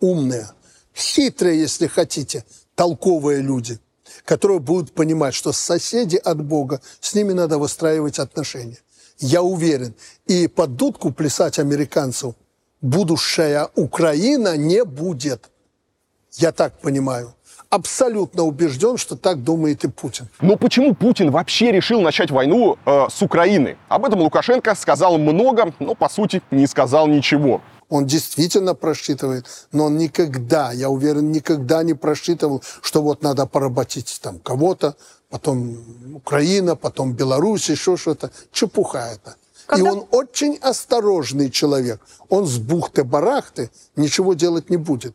[0.00, 0.48] умные,
[0.94, 3.78] хитрые, если хотите, толковые люди,
[4.24, 8.78] которые будут понимать, что соседи от Бога, с ними надо выстраивать отношения.
[9.18, 9.94] Я уверен.
[10.26, 12.34] И под дудку плясать американцев
[12.80, 15.50] будущая Украина не будет.
[16.32, 17.34] Я так понимаю.
[17.70, 20.28] Абсолютно убежден, что так думает и Путин.
[20.40, 23.78] Но почему Путин вообще решил начать войну э, с Украины?
[23.88, 27.62] Об этом Лукашенко сказал много, но по сути не сказал ничего.
[27.92, 34.18] Он действительно просчитывает, но он никогда, я уверен, никогда не просчитывал, что вот надо поработить
[34.22, 34.96] там кого-то,
[35.28, 35.76] потом
[36.14, 38.30] Украина, потом Беларусь, еще что-то.
[38.50, 39.36] Чепуха это.
[39.66, 39.90] Когда...
[39.90, 42.00] И он очень осторожный человек.
[42.30, 45.14] Он с бухты-барахты ничего делать не будет.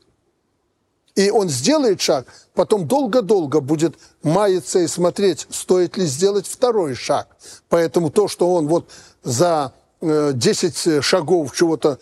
[1.15, 7.27] И он сделает шаг, потом долго-долго будет маяться и смотреть, стоит ли сделать второй шаг.
[7.69, 8.87] Поэтому то, что он вот
[9.23, 11.97] за 10 э, шагов чего-то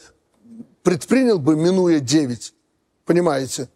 [0.85, 2.53] предпринял бы, минуя 9,
[3.05, 3.67] понимаете,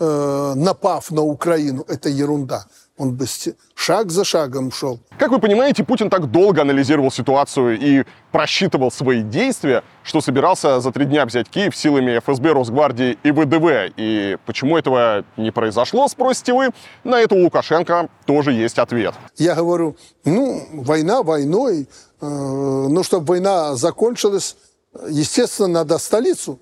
[0.00, 2.66] э, напав на Украину, это ерунда.
[2.96, 3.26] Он бы
[3.74, 5.00] шаг за шагом шел.
[5.18, 10.92] Как вы понимаете, Путин так долго анализировал ситуацию и просчитывал свои действия, что собирался за
[10.92, 13.92] три дня взять Киев силами ФСБ, Росгвардии и ВДВ.
[13.96, 16.70] И почему этого не произошло, спросите вы?
[17.02, 19.14] На это у Лукашенко тоже есть ответ.
[19.36, 21.88] Я говорю, ну, война войной,
[22.20, 24.56] э, но чтобы война закончилась,
[25.08, 26.60] естественно, надо столицу,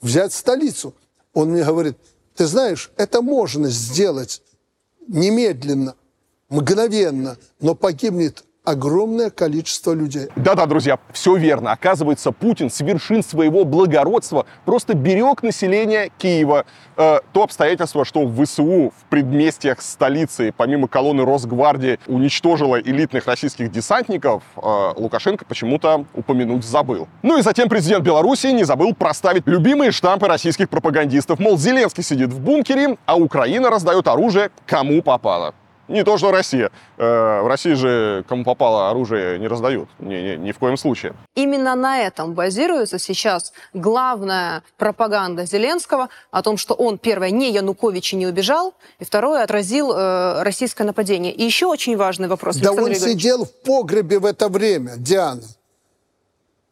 [0.00, 0.94] взять столицу.
[1.32, 1.96] Он мне говорит,
[2.34, 4.42] ты знаешь, это можно сделать
[5.06, 5.94] немедленно,
[6.48, 10.28] мгновенно, но погибнет огромное количество людей.
[10.34, 11.72] Да-да, друзья, все верно.
[11.72, 16.66] Оказывается, Путин с вершин своего благородства просто берег население Киева.
[16.96, 23.70] Э, то обстоятельство, что в ВСУ в предместьях столицы, помимо колонны Росгвардии, уничтожило элитных российских
[23.70, 27.06] десантников, э, Лукашенко почему-то упомянуть забыл.
[27.22, 31.38] Ну и затем президент Беларуси не забыл проставить любимые штампы российских пропагандистов.
[31.38, 35.54] Мол, Зеленский сидит в бункере, а Украина раздает оружие кому попало.
[35.88, 36.70] Не то, что Россия.
[36.98, 39.88] Э, в России же кому попало оружие не раздают.
[39.98, 41.14] Ни, ни, ни в коем случае.
[41.34, 48.14] Именно на этом базируется сейчас главная пропаганда Зеленского о том, что он, первое, не Янукович
[48.14, 51.32] и не убежал, и второе, отразил э, российское нападение.
[51.32, 52.56] И еще очень важный вопрос.
[52.56, 53.22] Да Александр он Григорьевич.
[53.22, 55.42] сидел в погребе в это время, Диана.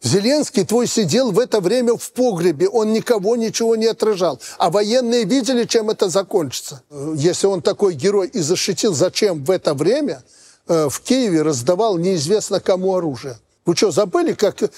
[0.04, 4.38] Зеленский твой сидел в это время в погребе, он никого ничего не отражал.
[4.58, 6.82] А военные видели, чем это закончится.
[7.14, 10.22] Если он такой герой и защитил, зачем в это время
[10.68, 13.38] э, в Киеве раздавал неизвестно кому оружие?
[13.64, 14.68] Вы что, забыли, как э,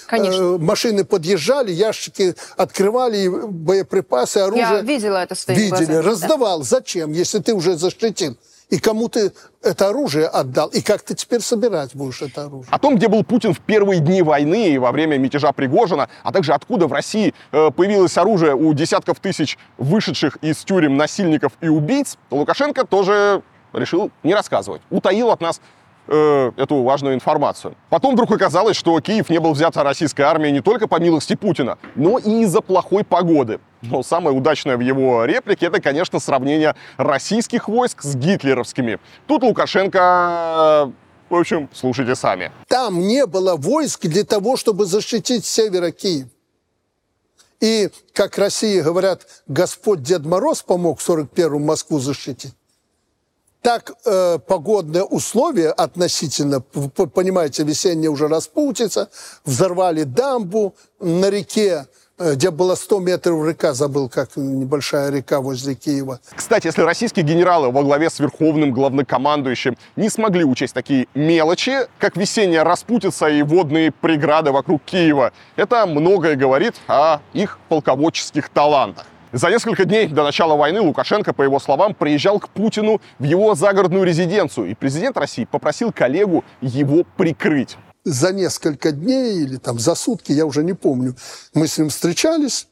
[0.59, 4.65] машины подъезжали, ящики открывали, боеприпасы, оружие?
[4.65, 6.59] Я видела это своими Видели, глазами, раздавал.
[6.61, 6.65] Да.
[6.65, 8.37] Зачем, если ты уже защитил?
[8.69, 12.69] И кому ты это оружие отдал, и как ты теперь собирать будешь это оружие.
[12.71, 16.33] О том, где был Путин в первые дни войны и во время мятежа Пригожина, а
[16.33, 21.69] также откуда в России э, появилось оружие у десятков тысяч вышедших из тюрем насильников и
[21.69, 24.83] убийц, Лукашенко тоже решил не рассказывать.
[24.91, 25.61] Утаил от нас
[26.09, 27.77] э, эту важную информацию.
[27.89, 31.79] Потом вдруг оказалось, что Киев не был взят российской армией не только по милости Путина,
[31.95, 33.61] но и из-за плохой погоды.
[33.91, 38.99] Но самое удачное в его реплике это, конечно, сравнение российских войск с гитлеровскими.
[39.27, 40.93] Тут Лукашенко
[41.29, 42.53] в общем, слушайте сами.
[42.69, 46.29] Там не было войск для того, чтобы защитить севера Киев.
[47.61, 52.55] И, как России говорят, Господь Дед Мороз помог в 41-м Москву защитить
[53.67, 59.11] так э, погодные условия относительно, понимаете, весенняя уже распутится,
[59.45, 66.21] взорвали дамбу на реке, где было 100 метров река, забыл, как небольшая река возле Киева.
[66.35, 72.17] Кстати, если российские генералы во главе с верховным главнокомандующим не смогли учесть такие мелочи, как
[72.17, 79.07] весенняя распутица и водные преграды вокруг Киева, это многое говорит о их полководческих талантах.
[79.33, 83.55] За несколько дней до начала войны Лукашенко, по его словам, приезжал к Путину в его
[83.55, 87.77] загородную резиденцию, и президент России попросил коллегу его прикрыть.
[88.09, 91.17] За несколько дней или там за сутки, я уже не помню,
[91.55, 92.69] мы с ним встречались,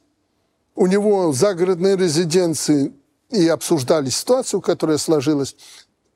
[0.75, 2.93] у него в загородной резиденции
[3.29, 5.55] и обсуждали ситуацию, которая сложилась.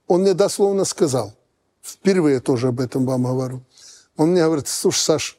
[0.07, 1.33] Он мне дословно сказал,
[1.81, 3.61] впервые тоже об этом вам говорю,
[4.15, 5.37] он мне говорит, слушай, Саш,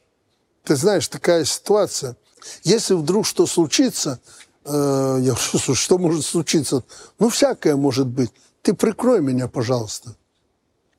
[0.64, 2.16] ты знаешь, такая ситуация,
[2.62, 4.20] если вдруг что случится,
[4.64, 6.84] Э, я говорю, что может случиться?
[7.18, 8.30] Ну, всякое может быть.
[8.62, 10.16] Ты прикрой меня, пожалуйста.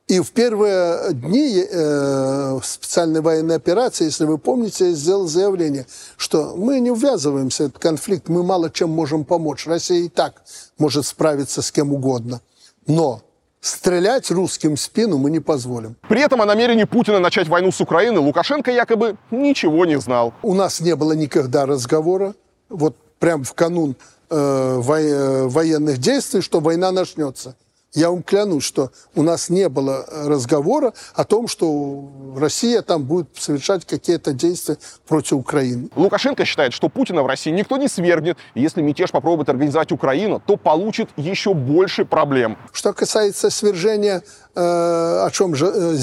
[0.08, 5.86] И в первые дни э, специальной военной операции, если вы помните, я сделал заявление,
[6.16, 9.66] что мы не ввязываемся в этот конфликт, мы мало чем можем помочь.
[9.66, 10.42] Россия и так
[10.76, 12.40] может справиться с кем угодно.
[12.86, 13.22] Но
[13.60, 15.96] стрелять русским в спину мы не позволим.
[16.08, 20.34] При этом о намерении Путина начать войну с Украиной Лукашенко якобы ничего не знал.
[20.42, 22.34] У нас не было никогда разговора.
[22.68, 23.96] Вот прямо в канун
[24.30, 27.54] э, э, военных действий, что война начнется.
[27.94, 33.28] Я вам клянусь, что у нас не было разговора о том, что Россия там будет
[33.36, 35.90] совершать какие-то действия против Украины.
[35.94, 38.38] Лукашенко считает, что Путина в России никто не свергнет.
[38.54, 42.56] И если мятеж попробует организовать Украину, то получит еще больше проблем.
[42.72, 44.22] Что касается свержения,
[44.54, 45.96] э, о чем э,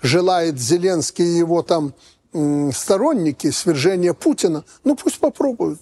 [0.00, 1.92] желает Зеленский и его там
[2.32, 5.80] э, сторонники, свержения Путина, ну пусть попробуют.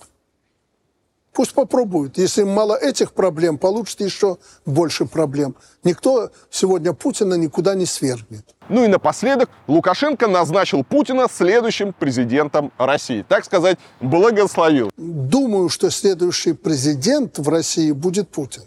[1.33, 2.19] Пусть попробуют.
[2.19, 5.57] Если мало этих проблем, получат еще больше проблем.
[5.83, 8.55] Никто сегодня Путина никуда не свергнет.
[8.69, 13.25] Ну и напоследок Лукашенко назначил Путина следующим президентом России.
[13.27, 14.91] Так сказать, благословил.
[14.99, 18.65] Думаю, что следующий президент в России будет Путин.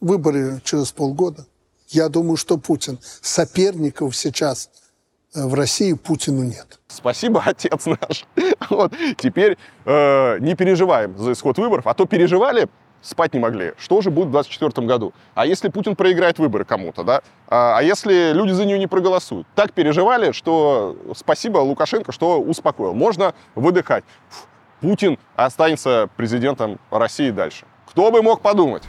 [0.00, 1.46] Выборы через полгода.
[1.88, 2.98] Я думаю, что Путин.
[3.22, 4.68] Соперников сейчас–
[5.34, 6.78] в России Путину нет.
[6.88, 8.26] Спасибо, отец наш.
[8.70, 8.92] Вот.
[9.16, 12.68] Теперь э, не переживаем за исход выборов, а то переживали,
[13.00, 13.72] спать не могли.
[13.78, 15.12] Что же будет в 2024 году?
[15.34, 17.22] А если Путин проиграет выборы кому-то, да?
[17.48, 19.46] А, а если люди за нее не проголосуют?
[19.54, 22.94] Так переживали, что спасибо Лукашенко, что успокоил.
[22.94, 24.04] Можно выдыхать.
[24.80, 27.66] Путин останется президентом России дальше.
[27.86, 28.82] Кто бы мог подумать?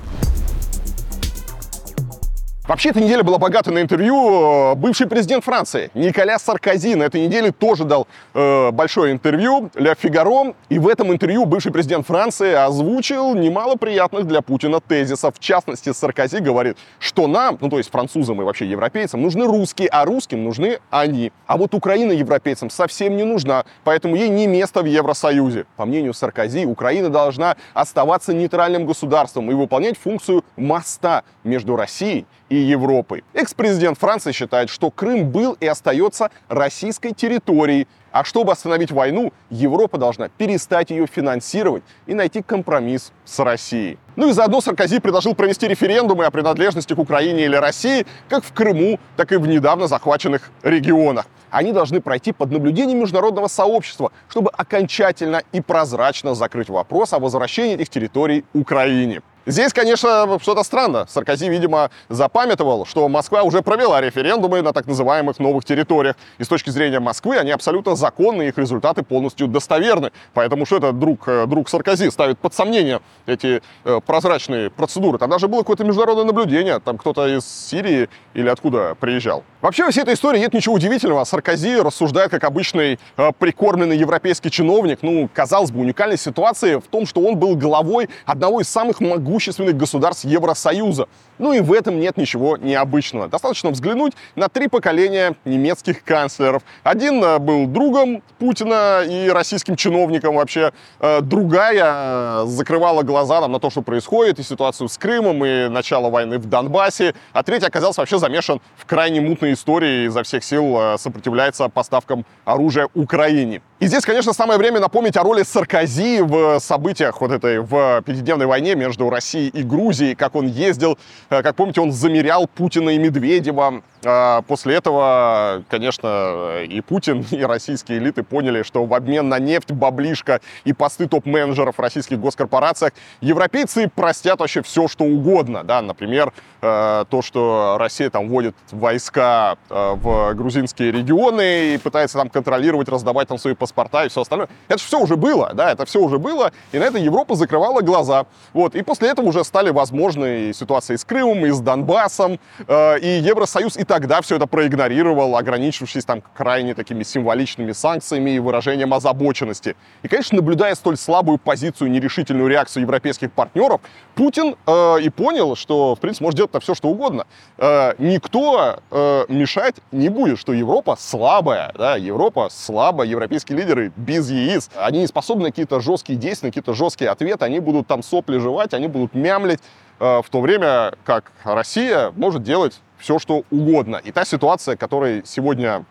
[2.66, 4.72] Вообще, эта неделя была богата на интервью.
[4.72, 9.96] Э, бывший президент Франции Николя Саркози на этой неделе тоже дал э, большое интервью Ля
[9.96, 10.54] Фигаро.
[10.70, 15.36] И в этом интервью бывший президент Франции озвучил немало приятных для Путина тезисов.
[15.36, 19.90] В частности, Саркози говорит, что нам, ну то есть французам и вообще европейцам, нужны русские,
[19.90, 21.34] а русским нужны они.
[21.48, 25.66] А вот Украина европейцам совсем не нужна, поэтому ей не место в Евросоюзе.
[25.76, 32.58] По мнению Саркози, Украина должна оставаться нейтральным государством и выполнять функцию моста между Россией и
[32.58, 33.24] Европой.
[33.34, 39.98] Экс-президент Франции считает, что Крым был и остается российской территорией, а чтобы остановить войну, Европа
[39.98, 43.98] должна перестать ее финансировать и найти компромисс с Россией.
[44.16, 48.54] Ну и заодно Саркози предложил провести референдумы о принадлежности к Украине или России как в
[48.54, 51.26] Крыму, так и в недавно захваченных регионах.
[51.50, 57.74] Они должны пройти под наблюдением международного сообщества, чтобы окончательно и прозрачно закрыть вопрос о возвращении
[57.76, 59.22] этих территорий Украине.
[59.46, 61.06] Здесь, конечно, что-то странно.
[61.10, 66.16] Саркози, видимо, запамятовал, что Москва уже провела референдумы на так называемых новых территориях.
[66.38, 70.14] И с точки зрения Москвы они абсолютно законны, их результаты полностью достоверны.
[70.34, 75.18] Поэтому что это друг, э, друг Саркози ставит под сомнение эти э, прозрачные процедуры.
[75.18, 76.80] Там даже было какое-то международное наблюдение.
[76.80, 79.44] Там кто-то из Сирии или откуда приезжал.
[79.60, 81.26] Вообще во всей этой истории нет ничего удивительного.
[81.26, 85.00] Саркози рассуждает как обычный э, прикормленный европейский чиновник.
[85.02, 89.02] Ну, казалось бы, уникальная ситуация в том, что он был главой одного из самых
[89.34, 91.08] могущественных государств Евросоюза.
[91.40, 93.28] Ну и в этом нет ничего необычного.
[93.28, 96.62] Достаточно взглянуть на три поколения немецких канцлеров.
[96.84, 100.72] Один э, был другом Путина и российским чиновником вообще.
[101.00, 106.12] Э, другая э, закрывала глаза на то, что происходит, и ситуацию с Крымом, и начало
[106.12, 107.16] войны в Донбассе.
[107.34, 112.26] А третий оказался вообще замешан в крайне мутной истории и изо всех сил сопротивляется поставкам
[112.46, 113.62] оружия Украине.
[113.84, 118.46] И здесь, конечно, самое время напомнить о роли Саркози в событиях вот этой, в пятидневной
[118.46, 120.98] войне между Россией и Грузией, как он ездил
[121.30, 123.82] Э, как помните, он замерял Путина и Медведева.
[124.06, 129.72] А после этого, конечно, и Путин, и российские элиты поняли, что в обмен на нефть,
[129.72, 135.64] баблишко и посты топ-менеджеров в российских госкорпорациях европейцы простят вообще все, что угодно.
[135.64, 135.82] Да?
[135.82, 142.30] Например, э, то, что Россия там вводит войска э, в грузинские регионы и пытается там
[142.30, 143.73] контролировать, раздавать там свои паспорта
[144.06, 144.50] и все остальное.
[144.68, 148.26] Это все уже было, да, это все уже было, и на это Европа закрывала глаза.
[148.54, 153.20] Вот, и после этого уже стали возможны ситуации с Крымом, и с Донбассом, э, и
[153.20, 159.76] Евросоюз и тогда все это проигнорировал, ограничившись там крайне такими символичными санкциями и выражением озабоченности.
[160.04, 163.82] И, конечно, наблюдая столь слабую позицию, нерешительную реакцию европейских партнеров,
[164.16, 167.26] Путин э, и понял, что, в принципе, может делать на все, что угодно.
[167.58, 174.30] Э, никто э, мешать не будет, что Европа слабая, да, Европа слабая, европейские лидеры без
[174.30, 178.04] яиц, они не способны на какие-то жесткие действия, на какие-то жесткие ответы, они будут там
[178.04, 179.60] сопли жевать, они будут мямлить,
[180.04, 184.02] Э, в то время как Россия может делать все, что угодно.
[184.04, 185.86] И та ситуация, которой сегодня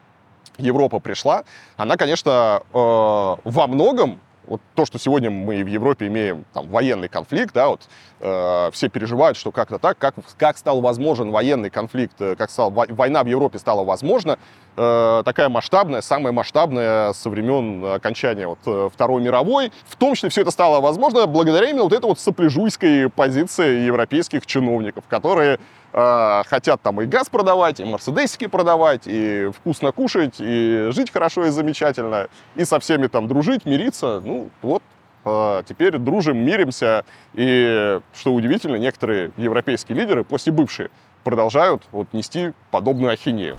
[0.58, 1.44] Европа пришла,
[1.78, 7.08] она, конечно, э, во многом вот то, что сегодня мы в Европе имеем там, военный
[7.08, 7.82] конфликт, да, вот,
[8.20, 12.70] э, все переживают, что как-то так, как, как стал возможен военный конфликт, э, как стал,
[12.70, 14.38] война в Европе стала возможна,
[14.76, 19.72] э, такая масштабная, самая масштабная со времен окончания вот, э, Второй мировой.
[19.86, 24.46] В том числе все это стало возможно благодаря именно вот этой вот сопляжуйской позиции европейских
[24.46, 25.58] чиновников, которые
[25.92, 31.46] э, хотят там и газ продавать, и мерседесики продавать, и вкусно кушать, и жить хорошо
[31.46, 34.20] и замечательно, и со всеми там дружить, мириться.
[34.24, 34.82] Ну, вот
[35.24, 37.04] э, теперь дружим, миримся.
[37.34, 40.90] И, что удивительно, некоторые европейские лидеры, после бывшие,
[41.24, 43.56] продолжают вот нести подобную ахинею.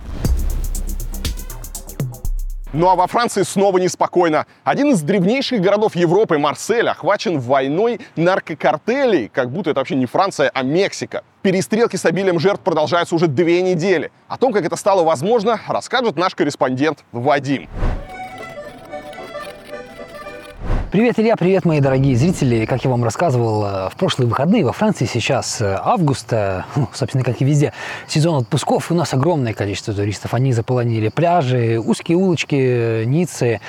[2.74, 4.48] Ну а во Франции снова неспокойно.
[4.64, 10.50] Один из древнейших городов Европы, Марсель, охвачен войной наркокартелей, как будто это вообще не Франция,
[10.52, 11.24] а Мексика.
[11.44, 14.12] Перестрелки с обилием жертв продолжаются уже две недели.
[14.28, 17.70] О том, как это стало возможно, расскажет наш корреспондент Вадим.
[20.94, 22.66] Привет, Илья, привет, мои дорогие зрители.
[22.66, 26.88] Как я вам рассказывал, э, в прошлые выходные во Франции сейчас э, август, э, ну,
[26.94, 27.74] собственно, как и везде,
[28.08, 30.36] сезон отпусков, у нас огромное количество туристов.
[30.36, 33.60] Они заполонили пляжи, узкие улочки Ниццы,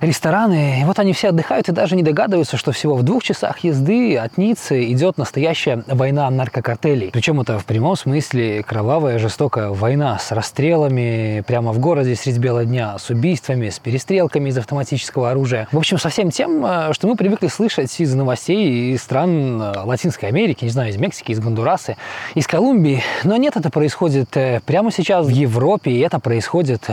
[0.00, 0.80] рестораны.
[0.80, 4.16] И вот они все отдыхают и даже не догадываются, что всего в двух часах езды
[4.16, 7.10] от Ниццы идет настоящая война наркокартелей.
[7.12, 12.64] Причем это в прямом смысле кровавая, жестокая война с расстрелами прямо в городе средь бела
[12.64, 15.68] дня, с убийствами, с перестрелками из автоматического оружия.
[15.72, 19.72] В общем, со всем тем, э, что мы привыкли слышать из новостей из стран э,
[19.84, 21.96] Латинской Америки, не знаю, из Мексики, из Гондураса,
[22.34, 23.02] из Колумбии.
[23.24, 26.88] Но нет, это происходит э, прямо сейчас в Европе, и это происходит,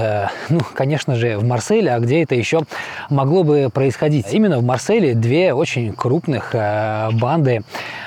[0.50, 2.62] ну, конечно же, в Марселе, а где это еще
[3.10, 4.34] могло бы происходить.
[4.34, 7.64] Именно в Марселе две очень крупных э, банды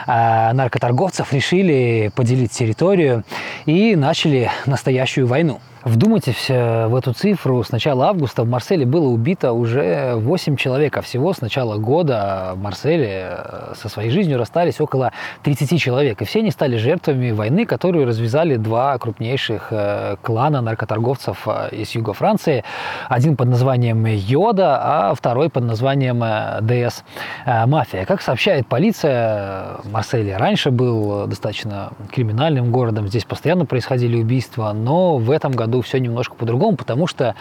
[0.07, 3.25] э, наркоторговцев решили поделить территорию
[3.67, 5.61] и начали настоящую войну.
[5.85, 7.63] Вдумайтесь э, в эту цифру.
[7.63, 12.53] С начала августа в Марселе было убито уже 8 человек, а всего с начала года
[12.55, 15.13] в Марселе э, со своей жизнью расстались около
[15.43, 16.23] 30 человек.
[16.23, 22.15] И все они стали жертвами войны, которую развязали два крупнейших э, клана наркоторговцев из юга
[22.15, 22.65] Франции.
[23.11, 26.25] Один под названием Йода, а второй под названием
[26.63, 27.03] ДС
[27.45, 28.07] Мафия.
[28.07, 33.09] Как сообщает полиция, Марсель раньше был достаточно криминальным городом.
[33.09, 37.35] Здесь постоянно происходили убийства, но в этом году году все немножко по-другому, потому что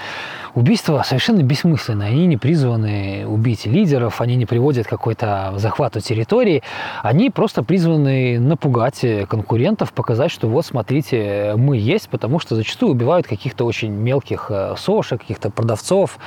[0.56, 2.10] убийства совершенно бессмысленные.
[2.10, 6.64] Они не призваны убить лидеров, они не приводят к какой-то захвату территории.
[7.02, 13.28] Они просто призваны напугать конкурентов, показать, что вот, смотрите, мы есть, потому что зачастую убивают
[13.28, 16.18] каких-то очень мелких э, сошек, каких-то продавцов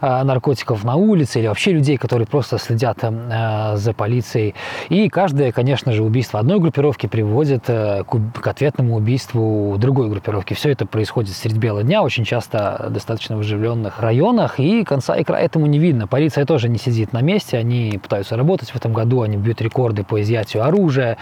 [0.00, 4.54] э, наркотиков на улице или вообще людей, которые просто следят э, за полицией.
[4.88, 10.54] И каждое, конечно же, убийство одной группировки приводит к ответному убийству другой группировки.
[10.54, 15.24] Все это происходит средь бела дня, очень часто достаточно в оживленных районах, и конца и
[15.24, 16.06] края этому не видно.
[16.06, 20.04] Полиция тоже не сидит на месте, они пытаются работать в этом году, они бьют рекорды
[20.04, 21.16] по изъятию оружия,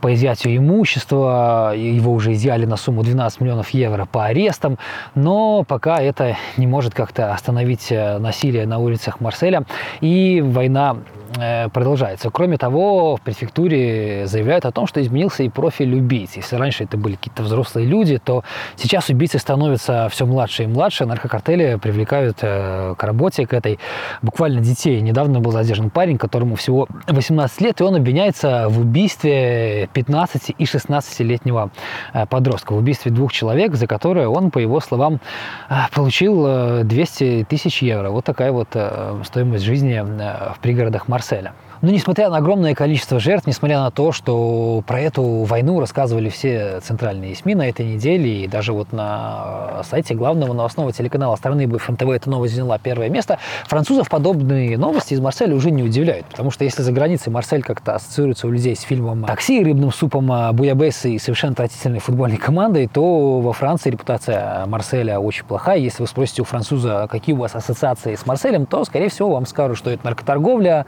[0.00, 4.78] по изъятию имущества, его уже изъяли на сумму 12 миллионов евро по арестам,
[5.14, 9.64] но пока это не может как-то остановить э, насилие на улицах Марселя,
[10.00, 10.96] и война
[11.72, 12.30] продолжается.
[12.30, 16.36] Кроме того, в префектуре заявляют о том, что изменился и профиль убийц.
[16.36, 18.44] Если раньше это были какие-то взрослые люди, то
[18.76, 21.06] сейчас убийцы становятся все младше и младше.
[21.06, 23.78] Наркокартели привлекают э, к работе, к этой
[24.22, 25.00] буквально детей.
[25.00, 30.64] Недавно был задержан парень, которому всего 18 лет, и он обвиняется в убийстве 15 и
[30.64, 31.70] 16-летнего
[32.12, 32.72] э, подростка.
[32.74, 35.20] В убийстве двух человек, за которое он, по его словам,
[35.92, 38.10] получил 200 тысяч евро.
[38.10, 38.68] Вот такая вот
[39.24, 40.00] стоимость жизни
[40.54, 41.23] в пригородах Марселя.
[41.24, 41.52] universelle.
[41.84, 46.80] Но несмотря на огромное количество жертв, несмотря на то, что про эту войну рассказывали все
[46.80, 52.08] центральные СМИ на этой неделе, и даже вот на сайте главного новостного телеканала страны БФНТВ
[52.08, 56.24] эта новость заняла первое место, французов подобные новости из Марселя уже не удивляют.
[56.24, 60.32] Потому что если за границей Марсель как-то ассоциируется у людей с фильмом «Такси», рыбным супом
[60.32, 65.76] а, Буябеса и совершенно отвратительной футбольной командой, то во Франции репутация Марселя очень плохая.
[65.76, 69.44] Если вы спросите у француза, какие у вас ассоциации с Марселем, то, скорее всего, вам
[69.44, 70.86] скажут, что это наркоторговля,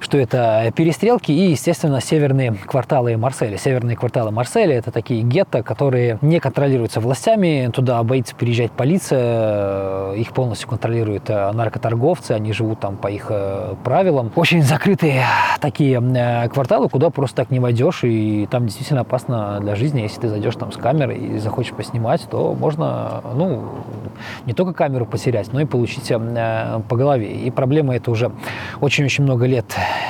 [0.00, 3.56] что это это перестрелки и, естественно, северные кварталы Марселя.
[3.56, 7.70] Северные кварталы Марселя– это такие гетто, которые не контролируются властями.
[7.72, 13.74] Туда боится приезжать полиция, их полностью контролируют э, наркоторговцы, они живут там по их э,
[13.84, 14.32] правилам.
[14.34, 15.24] Очень закрытые
[15.60, 20.00] такие э, кварталы, куда просто так не войдешь, и там действительно опасно для жизни.
[20.00, 23.68] Если ты зайдешь там с камерой и захочешь поснимать, то можно, ну,
[24.46, 27.32] не только камеру потерять, но и получить по голове.
[27.32, 28.32] И проблема это уже
[28.80, 29.66] очень-очень много лет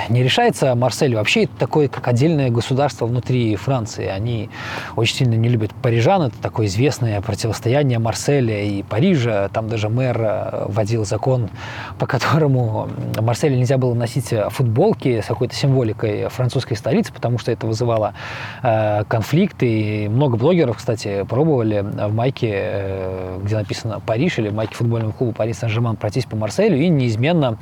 [0.09, 0.75] не решается.
[0.75, 4.07] Марсель вообще такое, как отдельное государство внутри Франции.
[4.07, 4.51] Они
[4.97, 6.23] очень сильно не любят парижан.
[6.23, 9.49] Это такое известное противостояние Марселя и Парижа.
[9.53, 11.51] Там даже мэр э, вводил закон,
[11.99, 12.89] по которому
[13.21, 18.15] Марселе нельзя было носить футболки с какой-то символикой французской столицы, потому что это вызывало
[18.63, 20.05] э, конфликты.
[20.05, 25.13] И много блогеров, кстати, пробовали в майке, э, где написано Париж, или в майке футбольного
[25.13, 27.59] клуба Пари Сен-Жерман пройтись по Марселю, и неизменно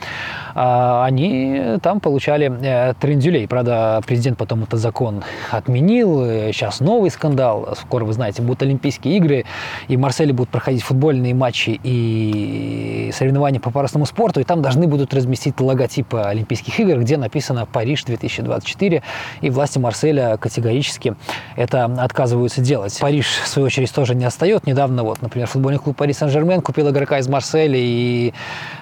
[0.55, 3.47] э, они там получали называли э, трендюлей.
[3.47, 6.25] Правда, президент потом этот закон отменил.
[6.53, 7.77] Сейчас новый скандал.
[7.81, 9.45] Скоро, вы знаете, будут Олимпийские игры,
[9.89, 14.87] и в Марселе будут проходить футбольные матчи и соревнования по парусному спорту, и там должны
[14.87, 19.03] будут разместить логотип Олимпийских игр, где написано «Париж 2024»,
[19.41, 21.15] и власти Марселя категорически
[21.57, 22.97] это отказываются делать.
[23.01, 24.67] Париж, в свою очередь, тоже не отстает.
[24.67, 28.33] Недавно, вот, например, футбольный клуб Пари Сен-Жермен купил игрока из Марселя, и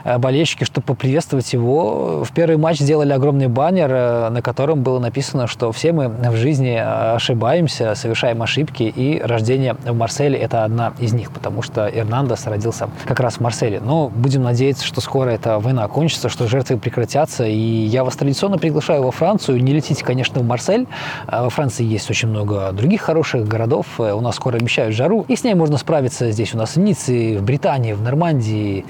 [0.05, 4.99] э, болельщики, чтобы поприветствовать его, в первый матч сделали огромный баннер, э, на котором было
[4.99, 10.93] написано, что все мы в жизни ошибаемся, совершаем ошибки, и рождение в Марселе– это одна
[10.99, 13.80] из них, потому что Эрнандес родился как раз в Марселе.
[13.80, 18.59] Но будем надеяться, что скоро эта война кончится, что жертвы прекратятся, и я вас традиционно
[18.59, 19.62] приглашаю во Францию.
[19.62, 20.86] Не летите, конечно, в Марсель.
[21.26, 23.86] А во Франции есть очень много других хороших городов.
[23.99, 26.80] Э, у нас скоро обещают жару, и с ней можно справиться здесь у нас в
[26.80, 28.84] Ницце, в Британии, в Нормандии,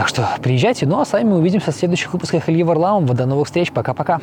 [0.00, 0.86] так что приезжайте.
[0.86, 3.12] Ну а с вами увидимся в следующих выпусках Ильи Варламова.
[3.14, 3.70] До новых встреч.
[3.70, 4.22] Пока-пока.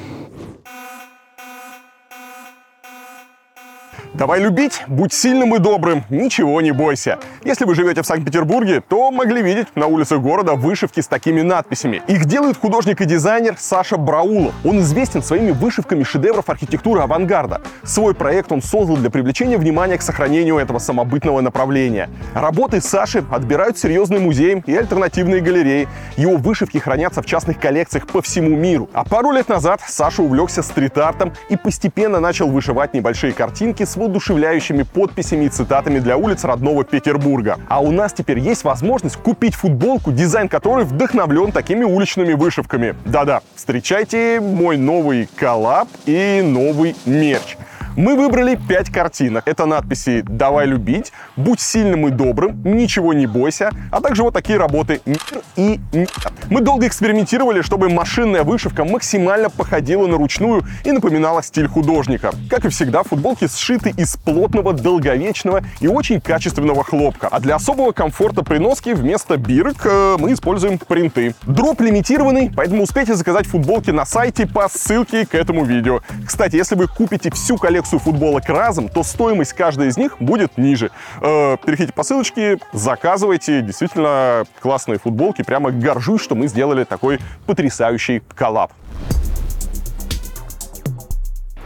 [4.13, 7.19] Давай любить, будь сильным и добрым, ничего не бойся.
[7.43, 12.01] Если вы живете в Санкт-Петербурге, то могли видеть на улицах города вышивки с такими надписями.
[12.07, 14.53] Их делает художник и дизайнер Саша Браулов.
[14.63, 17.61] Он известен своими вышивками шедевров архитектуры авангарда.
[17.83, 22.09] Свой проект он создал для привлечения внимания к сохранению этого самобытного направления.
[22.33, 25.87] Работы Саши отбирают серьезные музеи и альтернативные галереи.
[26.15, 28.89] Его вышивки хранятся в частных коллекциях по всему миру.
[28.93, 34.83] А пару лет назад Саша увлекся стрит-артом и постепенно начал вышивать небольшие картинки с воодушевляющими
[34.83, 37.59] подписями и цитатами для улиц родного Петербурга.
[37.67, 42.95] А у нас теперь есть возможность купить футболку, дизайн которой вдохновлен такими уличными вышивками.
[43.05, 47.57] Да-да, встречайте мой новый коллаб и новый мерч.
[47.97, 49.47] Мы выбрали 5 картинок.
[49.47, 54.59] Это надписи «Давай любить», «Будь сильным и добрым», «Ничего не бойся», а также вот такие
[54.59, 55.17] работы «Мир»
[55.55, 56.11] и «Нет».
[56.51, 62.31] Мы долго экспериментировали, чтобы машинная вышивка максимально походила на ручную и напоминала стиль художника.
[62.51, 67.29] Как и всегда, футболки сшиты из плотного, долговечного и очень качественного хлопка.
[67.29, 71.33] А для особого комфорта при носке вместо бирок э, мы используем принты.
[71.47, 76.01] Дроп лимитированный, поэтому успейте заказать футболки на сайте по ссылке к этому видео.
[76.27, 80.91] Кстати, если вы купите всю коллекцию футболок разом, то стоимость каждой из них будет ниже.
[81.21, 83.61] Э, переходите по ссылочке, заказывайте.
[83.61, 85.41] Действительно классные футболки.
[85.43, 88.71] Прямо горжусь, что мы сделали такой потрясающий коллаб.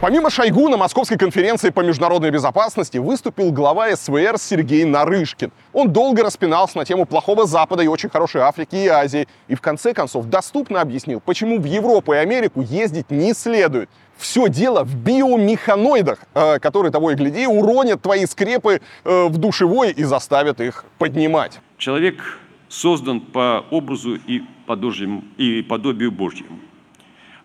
[0.02, 5.52] Помимо Шойгу на Московской конференции по международной безопасности выступил глава СВР Сергей Нарышкин.
[5.72, 9.28] Он долго распинался на тему плохого Запада и очень хорошей Африки и Азии.
[9.46, 13.88] И в конце концов доступно объяснил, почему в Европу и Америку ездить не следует.
[14.16, 19.92] Все дело в биомеханоидах, э, которые, того и гляди, уронят твои скрепы э, в душевой
[19.92, 21.60] и заставят их поднимать.
[21.78, 26.58] Человек создан по образу и подобию, и подобию Божьему.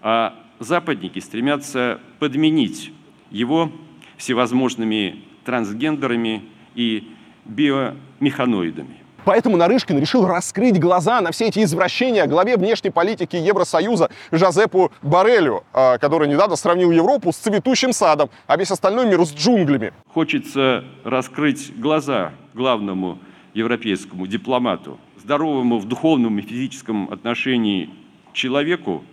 [0.02, 2.92] А западники стремятся подменить
[3.30, 3.72] его
[4.18, 6.44] всевозможными трансгендерами
[6.76, 7.08] и
[7.46, 9.08] биомеханоидами.
[9.28, 15.66] Поэтому Нарышкин решил раскрыть глаза на все эти извращения главе внешней политики Евросоюза Жозепу Барелю,
[15.74, 19.92] а, который недавно сравнил Европу с цветущим садом, а весь остальной мир с джунглями.
[20.14, 23.20] Хочется раскрыть глаза главному
[23.54, 27.90] европейскому дипломату, здоровому в духовном и физическом отношении
[28.32, 29.04] человеку,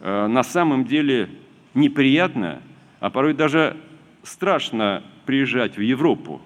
[0.00, 1.28] на самом деле
[1.74, 2.62] неприятно,
[3.00, 3.76] а порой даже
[4.22, 6.40] страшно приезжать в Европу.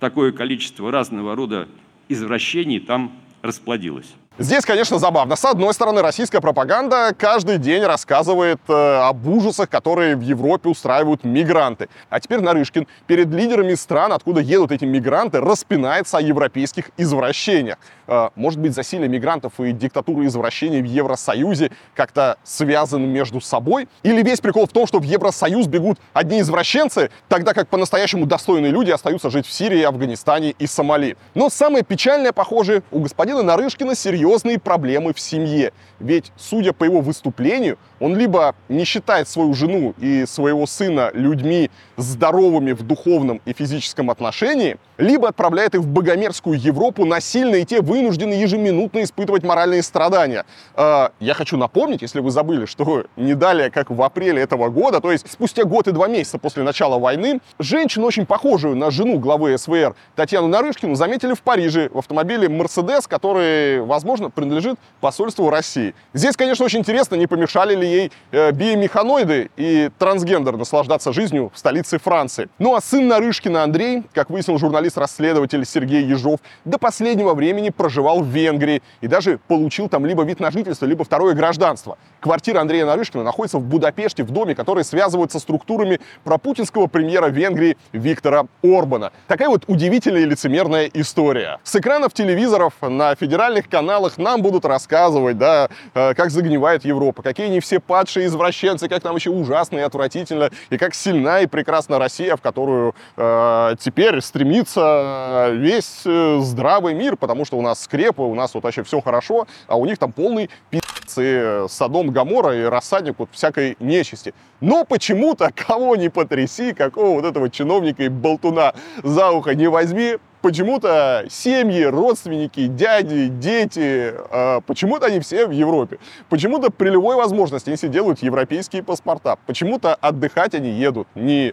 [0.00, 1.68] Такое количество разного рода
[2.08, 4.14] извращений там расплодилось.
[4.38, 5.34] Здесь, конечно, забавно.
[5.34, 8.72] С одной стороны, российская пропаганда каждый день рассказывает э,
[9.02, 11.88] об ужасах, которые в Европе устраивают мигранты.
[12.10, 17.78] А теперь Нарышкин перед лидерами стран, откуда едут эти мигранты, распинается о европейских извращениях.
[18.08, 23.88] Э, может быть, засилие мигрантов и диктатура извращений в Евросоюзе как-то связаны между собой?
[24.02, 28.70] Или весь прикол в том, что в Евросоюз бегут одни извращенцы, тогда как по-настоящему достойные
[28.70, 31.16] люди остаются жить в Сирии, Афганистане и Сомали?
[31.34, 35.72] Но самое печальное, похоже, у господина Нарышкина серьезно серьезные проблемы в семье.
[36.00, 41.70] Ведь, судя по его выступлению, он либо не считает свою жену и своего сына людьми
[41.96, 47.80] здоровыми в духовном и физическом отношении, либо отправляет их в богомерзкую Европу насильно, и те
[47.80, 50.44] вынуждены ежеминутно испытывать моральные страдания.
[50.74, 55.00] А, я хочу напомнить, если вы забыли, что не далее, как в апреле этого года,
[55.00, 59.18] то есть спустя год и два месяца после начала войны, женщину, очень похожую на жену
[59.18, 65.94] главы СВР Татьяну Нарышкину, заметили в Париже в автомобиле «Мерседес», который, возможно, принадлежит посольству России.
[66.14, 71.58] Здесь, конечно, очень интересно, не помешали ли ей э, биомеханоиды и трансгендер наслаждаться жизнью в
[71.58, 72.48] столице Франции.
[72.58, 78.26] Ну а сын Нарышкина Андрей, как выяснил журналист-расследователь Сергей Ежов, до последнего времени проживал в
[78.26, 81.98] Венгрии и даже получил там либо вид на жительство, либо второе гражданство.
[82.20, 87.76] Квартира Андрея Нарышкина находится в Будапеште, в доме, который связывают со структурами пропутинского премьера Венгрии
[87.92, 89.12] Виктора Орбана.
[89.28, 91.58] Такая вот удивительная и лицемерная история.
[91.62, 97.46] С экранов телевизоров на федеральных каналах нам будут рассказывать, да, э, как загнивает Европа, какие
[97.46, 101.98] они все падшие извращенцы, как нам еще ужасно и отвратительно, и как сильна и прекрасна
[101.98, 108.22] Россия, в которую э, теперь стремится весь э, здравый мир, потому что у нас скрепы,
[108.22, 110.86] у нас вот вообще все хорошо, а у них там полный пи***ц
[111.18, 114.34] и Содом Гамора и рассадник вот всякой нечисти.
[114.60, 120.16] Но почему-то кого не потряси, какого вот этого чиновника и болтуна за ухо не возьми,
[120.46, 125.98] почему-то семьи, родственники, дяди, дети, э, почему-то они все в Европе.
[126.28, 129.38] Почему-то при любой возможности они себе делают европейские паспорта.
[129.46, 131.52] Почему-то отдыхать они едут не э,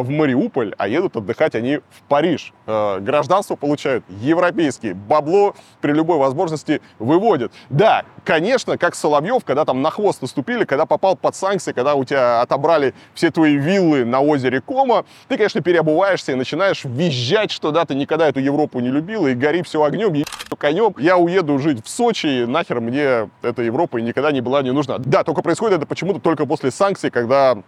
[0.00, 2.52] в Мариуполь, а едут отдыхать они в Париж.
[2.66, 4.94] Э, гражданство получают европейские.
[4.94, 7.52] Бабло при любой возможности выводят.
[7.70, 12.04] Да, конечно, как Соловьев, когда там на хвост наступили, когда попал под санкции, когда у
[12.04, 17.70] тебя отобрали все твои виллы на озере Кома, ты, конечно, переобуваешься и начинаешь визжать, что
[17.70, 20.24] да, ты никогда никогда эту Европу не любил, и гори все огнем, и
[20.58, 20.94] конем.
[20.98, 24.96] Я уеду жить в Сочи, нахер мне эта Европа никогда не была не нужна.
[24.98, 27.58] Да, только происходит это почему-то только после санкций, когда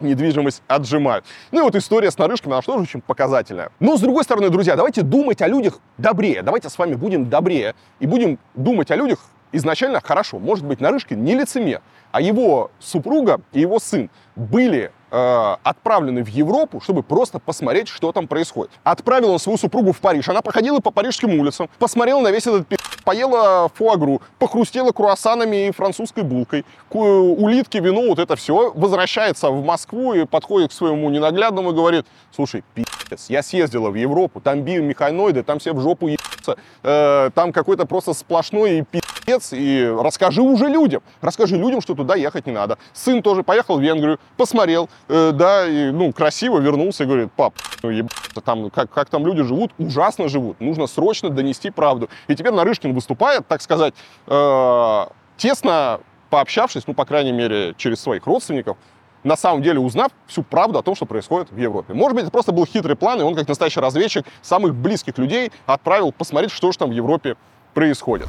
[0.00, 1.24] недвижимость отжимают.
[1.50, 3.70] Ну и вот история с нарышками, она тоже очень показательная.
[3.80, 6.42] Но с другой стороны, друзья, давайте думать о людях добрее.
[6.42, 9.20] Давайте с вами будем добрее и будем думать о людях
[9.52, 10.38] изначально хорошо.
[10.38, 11.80] Может быть, Нарышкин не лицемер,
[12.12, 18.12] а его супруга и его сын были э, отправлены в Европу, чтобы просто посмотреть, что
[18.12, 18.72] там происходит.
[18.84, 20.28] Отправил он свою супругу в Париж.
[20.28, 25.70] Она походила по парижским улицам, посмотрела на весь этот пи***, поела фуагру, похрустела круассанами и
[25.70, 31.70] французской булкой, улитки, вино, вот это все, возвращается в Москву и подходит к своему ненаглядному
[31.70, 36.56] и говорит, слушай, пи***ц, я съездила в Европу, там биомеханоиды, там все в жопу ебутся,
[36.82, 39.15] э, там какой-то просто сплошной пи***ц,
[39.52, 42.78] и расскажи уже людям, расскажи людям, что туда ехать не надо.
[42.92, 47.54] Сын тоже поехал в Венгрию, посмотрел, э, да, и, ну, красиво вернулся и говорит, пап,
[47.82, 52.08] ну, ебаться, там, как, как там люди живут, ужасно живут, нужно срочно донести правду.
[52.28, 53.94] И теперь Нарышкин выступает, так сказать,
[54.26, 55.06] э,
[55.36, 56.00] тесно
[56.30, 58.76] пообщавшись, ну, по крайней мере, через своих родственников,
[59.24, 61.94] на самом деле узнав всю правду о том, что происходит в Европе.
[61.94, 65.50] Может быть, это просто был хитрый план, и он, как настоящий разведчик, самых близких людей
[65.66, 67.36] отправил посмотреть, что же там в Европе
[67.74, 68.28] происходит.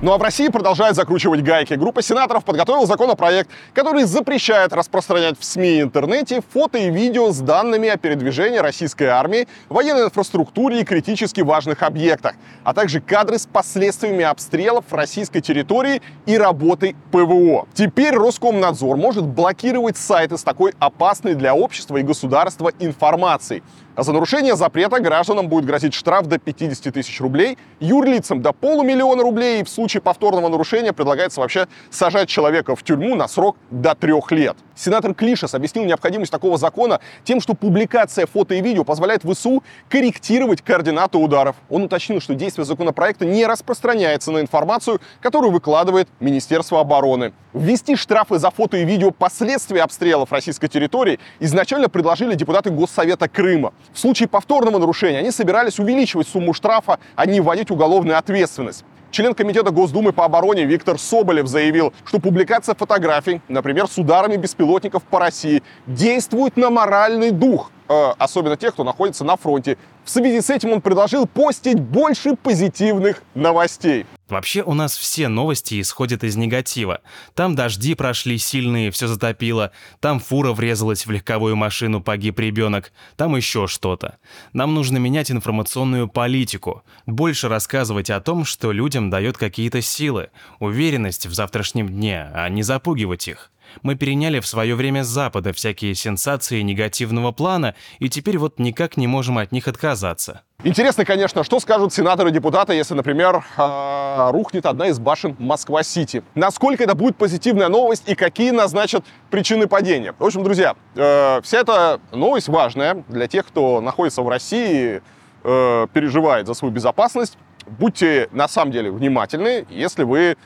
[0.00, 1.74] Ну а в России продолжает закручивать гайки.
[1.74, 7.40] Группа сенаторов подготовила законопроект, который запрещает распространять в СМИ и интернете фото и видео с
[7.40, 13.46] данными о передвижении российской армии, военной инфраструктуре и критически важных объектах, а также кадры с
[13.46, 17.66] последствиями обстрелов российской территории и работой ПВО.
[17.74, 23.64] Теперь Роскомнадзор может блокировать сайты с такой опасной для общества и государства информацией.
[23.98, 29.24] А за нарушение запрета гражданам будет грозить штраф до 50 тысяч рублей, юрлицам до полумиллиона
[29.24, 33.96] рублей, и в случае повторного нарушения предлагается вообще сажать человека в тюрьму на срок до
[33.96, 34.56] трех лет.
[34.76, 40.62] Сенатор Клишес объяснил необходимость такого закона тем, что публикация фото и видео позволяет ВСУ корректировать
[40.62, 41.56] координаты ударов.
[41.68, 47.32] Он уточнил, что действие законопроекта не распространяется на информацию, которую выкладывает Министерство обороны.
[47.52, 53.72] Ввести штрафы за фото и видео последствия обстрелов российской территории изначально предложили депутаты Госсовета Крыма.
[53.92, 58.84] В случае повторного нарушения они собирались увеличивать сумму штрафа, а не вводить уголовную ответственность.
[59.10, 65.02] Член Комитета Госдумы по обороне Виктор Соболев заявил, что публикация фотографий, например, с ударами беспилотников
[65.02, 69.78] по России, действует на моральный дух, особенно тех, кто находится на фронте.
[70.04, 74.06] В связи с этим он предложил постить больше позитивных новостей.
[74.28, 77.00] Вообще у нас все новости исходят из негатива.
[77.34, 79.72] Там дожди прошли сильные, все затопило.
[80.00, 82.92] Там фура врезалась в легковую машину, погиб ребенок.
[83.16, 84.18] Там еще что-то.
[84.52, 86.82] Нам нужно менять информационную политику.
[87.06, 92.62] Больше рассказывать о том, что людям дает какие-то силы, уверенность в завтрашнем дне, а не
[92.62, 93.50] запугивать их.
[93.82, 98.96] Мы переняли в свое время с Запада всякие сенсации негативного плана, и теперь вот никак
[98.96, 100.42] не можем от них отказаться.
[100.64, 106.24] Интересно, конечно, что скажут сенаторы и депутаты, если, например, а, рухнет одна из башен Москва-Сити.
[106.34, 110.14] Насколько это будет позитивная новость и какие назначат причины падения.
[110.18, 115.00] В общем, друзья, э, вся эта новость важная для тех, кто находится в России,
[115.44, 117.38] э, переживает за свою безопасность.
[117.66, 120.36] Будьте на самом деле внимательны, если вы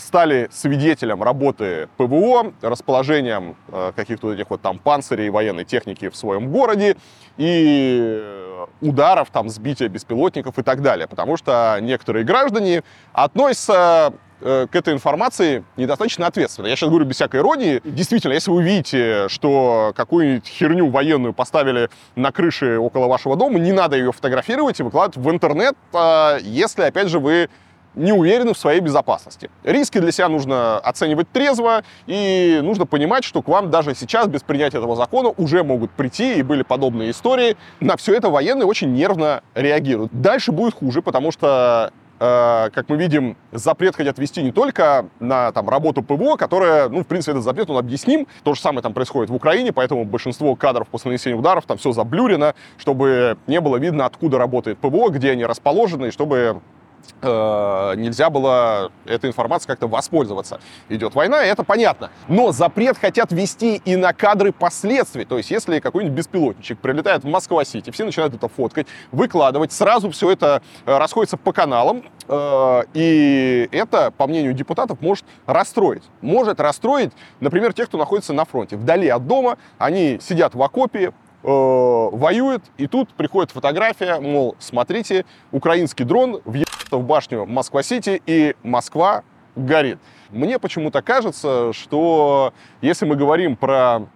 [0.00, 6.50] стали свидетелем работы ПВО, расположением э, каких-то этих вот там панцирей военной техники в своем
[6.50, 6.96] городе
[7.36, 8.24] и
[8.80, 11.06] ударов, там, сбития беспилотников и так далее.
[11.06, 16.66] Потому что некоторые граждане относятся э, к этой информации недостаточно ответственно.
[16.66, 17.80] Я сейчас говорю без всякой иронии.
[17.84, 23.72] Действительно, если вы видите, что какую-нибудь херню военную поставили на крыше около вашего дома, не
[23.72, 25.76] надо ее фотографировать и выкладывать в интернет,
[26.40, 27.48] если, опять же, вы
[27.94, 29.50] не уверены в своей безопасности.
[29.64, 34.42] Риски для себя нужно оценивать трезво, и нужно понимать, что к вам даже сейчас, без
[34.42, 37.56] принятия этого закона, уже могут прийти, и были подобные истории.
[37.80, 40.12] На все это военные очень нервно реагируют.
[40.12, 45.52] Дальше будет хуже, потому что э, как мы видим, запрет хотят вести не только на
[45.52, 48.26] там, работу ПВО, которая, ну, в принципе, этот запрет, он объясним.
[48.44, 51.92] То же самое там происходит в Украине, поэтому большинство кадров после нанесения ударов там все
[51.92, 56.60] заблюрено, чтобы не было видно, откуда работает ПВО, где они расположены, и чтобы
[57.22, 60.60] нельзя было этой информацией как-то воспользоваться.
[60.88, 62.10] Идет война, и это понятно.
[62.28, 65.24] Но запрет хотят ввести и на кадры последствий.
[65.24, 70.30] То есть, если какой-нибудь беспилотничек прилетает в Москва-Сити, все начинают это фоткать, выкладывать, сразу все
[70.30, 76.02] это э, расходится по каналам, э, и это, по мнению депутатов, может расстроить.
[76.20, 78.76] Может расстроить, например, тех, кто находится на фронте.
[78.76, 81.12] Вдали от дома, они сидят в окопе, э,
[81.42, 89.22] воюет, и тут приходит фотография, мол, смотрите, украинский дрон въехал в башню Москва-Сити, и Москва
[89.54, 89.98] горит.
[90.30, 94.08] Мне почему-то кажется, что если мы говорим про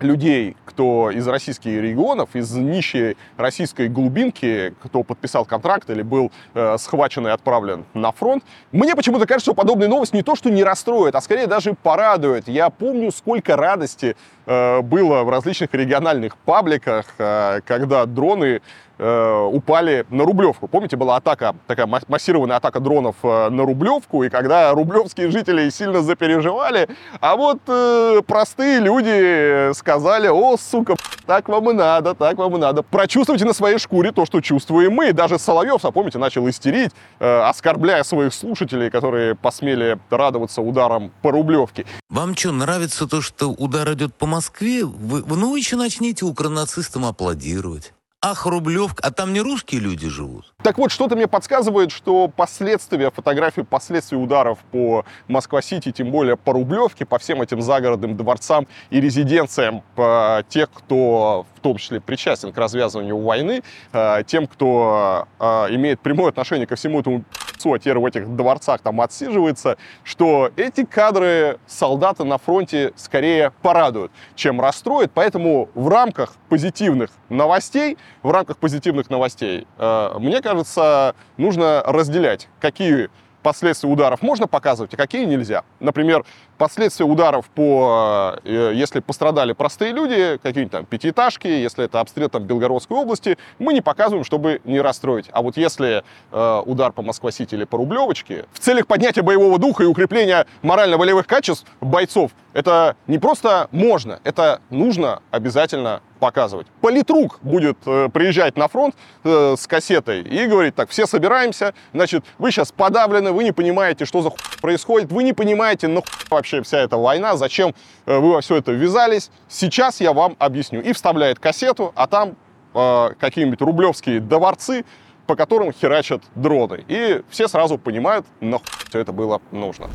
[0.00, 6.76] людей, кто из российских регионов, из нищей российской глубинки, кто подписал контракт или был э,
[6.78, 8.44] схвачен и отправлен на фронт.
[8.72, 12.48] Мне почему-то кажется, что подобная новость не то, что не расстроит, а скорее даже порадует.
[12.48, 14.16] Я помню, сколько радости э,
[14.46, 18.60] было в различных региональных пабликах, э, когда дроны
[18.98, 20.68] э, упали на Рублевку.
[20.68, 26.02] Помните, была атака, такая массированная атака дронов э, на Рублевку, и когда рублевские жители сильно
[26.02, 26.88] запереживали,
[27.20, 32.58] а вот э, простые люди сказали, о, сука, так вам и надо, так вам и
[32.58, 32.82] надо.
[32.82, 35.12] Прочувствуйте на своей шкуре то, что чувствуем мы.
[35.12, 41.30] Даже Соловьев, а помните, начал истерить, э, оскорбляя своих слушателей, которые посмели радоваться ударам по
[41.30, 41.84] Рублевке.
[42.08, 44.84] Вам что, нравится то, что удар идет по Москве?
[44.84, 47.94] Вы, ну, еще начните укронацистам аплодировать.
[48.20, 50.52] Ах, Рублевка, а там не русские люди живут?
[50.62, 56.52] Так вот, что-то мне подсказывает, что последствия, фотографии последствий ударов по Москва-Сити, тем более по
[56.52, 62.52] Рублевке, по всем этим загородным дворцам и резиденциям по тех, кто в том числе причастен
[62.52, 63.62] к развязыванию войны,
[63.92, 67.24] э, тем, кто э, имеет прямое отношение ко всему этому
[67.64, 74.12] а теперь в этих дворцах там отсиживается, что эти кадры солдата на фронте скорее порадуют,
[74.34, 75.10] чем расстроят.
[75.14, 83.08] Поэтому в рамках позитивных новостей, в рамках позитивных новостей, э, мне кажется, нужно разделять, какие
[83.46, 85.62] последствия ударов можно показывать, а какие нельзя.
[85.78, 86.24] Например,
[86.56, 92.44] последствия ударов по, э, если пострадали простые люди, какие-нибудь там пятиэтажки, если это обстрел там
[92.44, 95.26] Белгородской области, мы не показываем, чтобы не расстроить.
[95.32, 96.02] А вот если
[96.32, 101.26] э, удар по Москва-Сити или по Рублевочке, в целях поднятия боевого духа и укрепления морально-волевых
[101.26, 106.66] качеств бойцов, это не просто можно, это нужно обязательно показывать.
[106.80, 108.94] Политрук будет э, приезжать на фронт
[109.24, 114.06] э, с кассетой и говорить, так, все собираемся, значит, вы сейчас подавлены, вы не понимаете,
[114.06, 114.30] что за
[114.60, 116.10] происходит, вы не понимаете, на хуй
[116.46, 117.74] вообще вся эта война, зачем
[118.06, 120.80] э, вы во все это ввязались, сейчас я вам объясню.
[120.80, 122.36] И вставляет кассету, а там
[122.74, 124.84] э, какие-нибудь рублевские дворцы,
[125.26, 126.84] по которым херачат дроны.
[126.86, 129.90] И все сразу понимают, нахуй все это было нужно.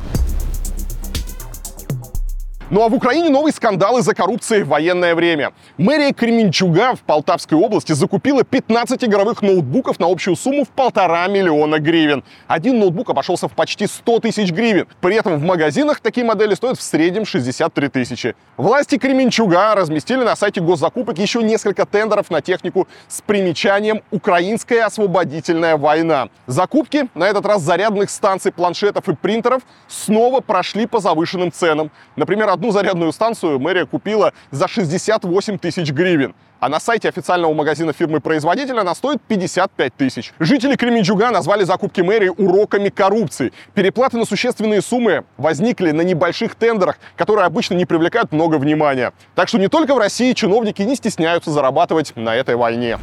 [2.72, 5.52] Ну а в Украине новые скандалы за коррупцией в военное время.
[5.78, 11.80] Мэрия Кременчуга в Полтавской области закупила 15 игровых ноутбуков на общую сумму в полтора миллиона
[11.80, 12.24] гривен.
[12.48, 14.88] Один ноутбук обошелся в почти 100 тысяч гривен.
[15.02, 18.36] При этом в магазинах такие модели стоят в среднем 63 тысячи.
[18.56, 25.76] Власти Кременчуга разместили на сайте госзакупок еще несколько тендеров на технику с примечанием «Украинская освободительная
[25.76, 26.30] война».
[26.48, 31.92] Закупки, на этот раз зарядных станций, планшетов и принтеров, снова прошли по завышенным ценам.
[32.16, 36.36] Например, одну зарядную станцию мэрия купила за 68 тысяч гривен.
[36.60, 40.32] А на сайте официального магазина фирмы-производителя она стоит 55 тысяч.
[40.40, 43.52] Жители Кременчуга назвали закупки мэрии уроками коррупции.
[43.74, 49.12] Переплаты на существенные суммы возникли на небольших тендерах, которые обычно не привлекают много внимания.
[49.34, 53.00] Так что не только в России чиновники не стесняются зарабатывать на этой войне.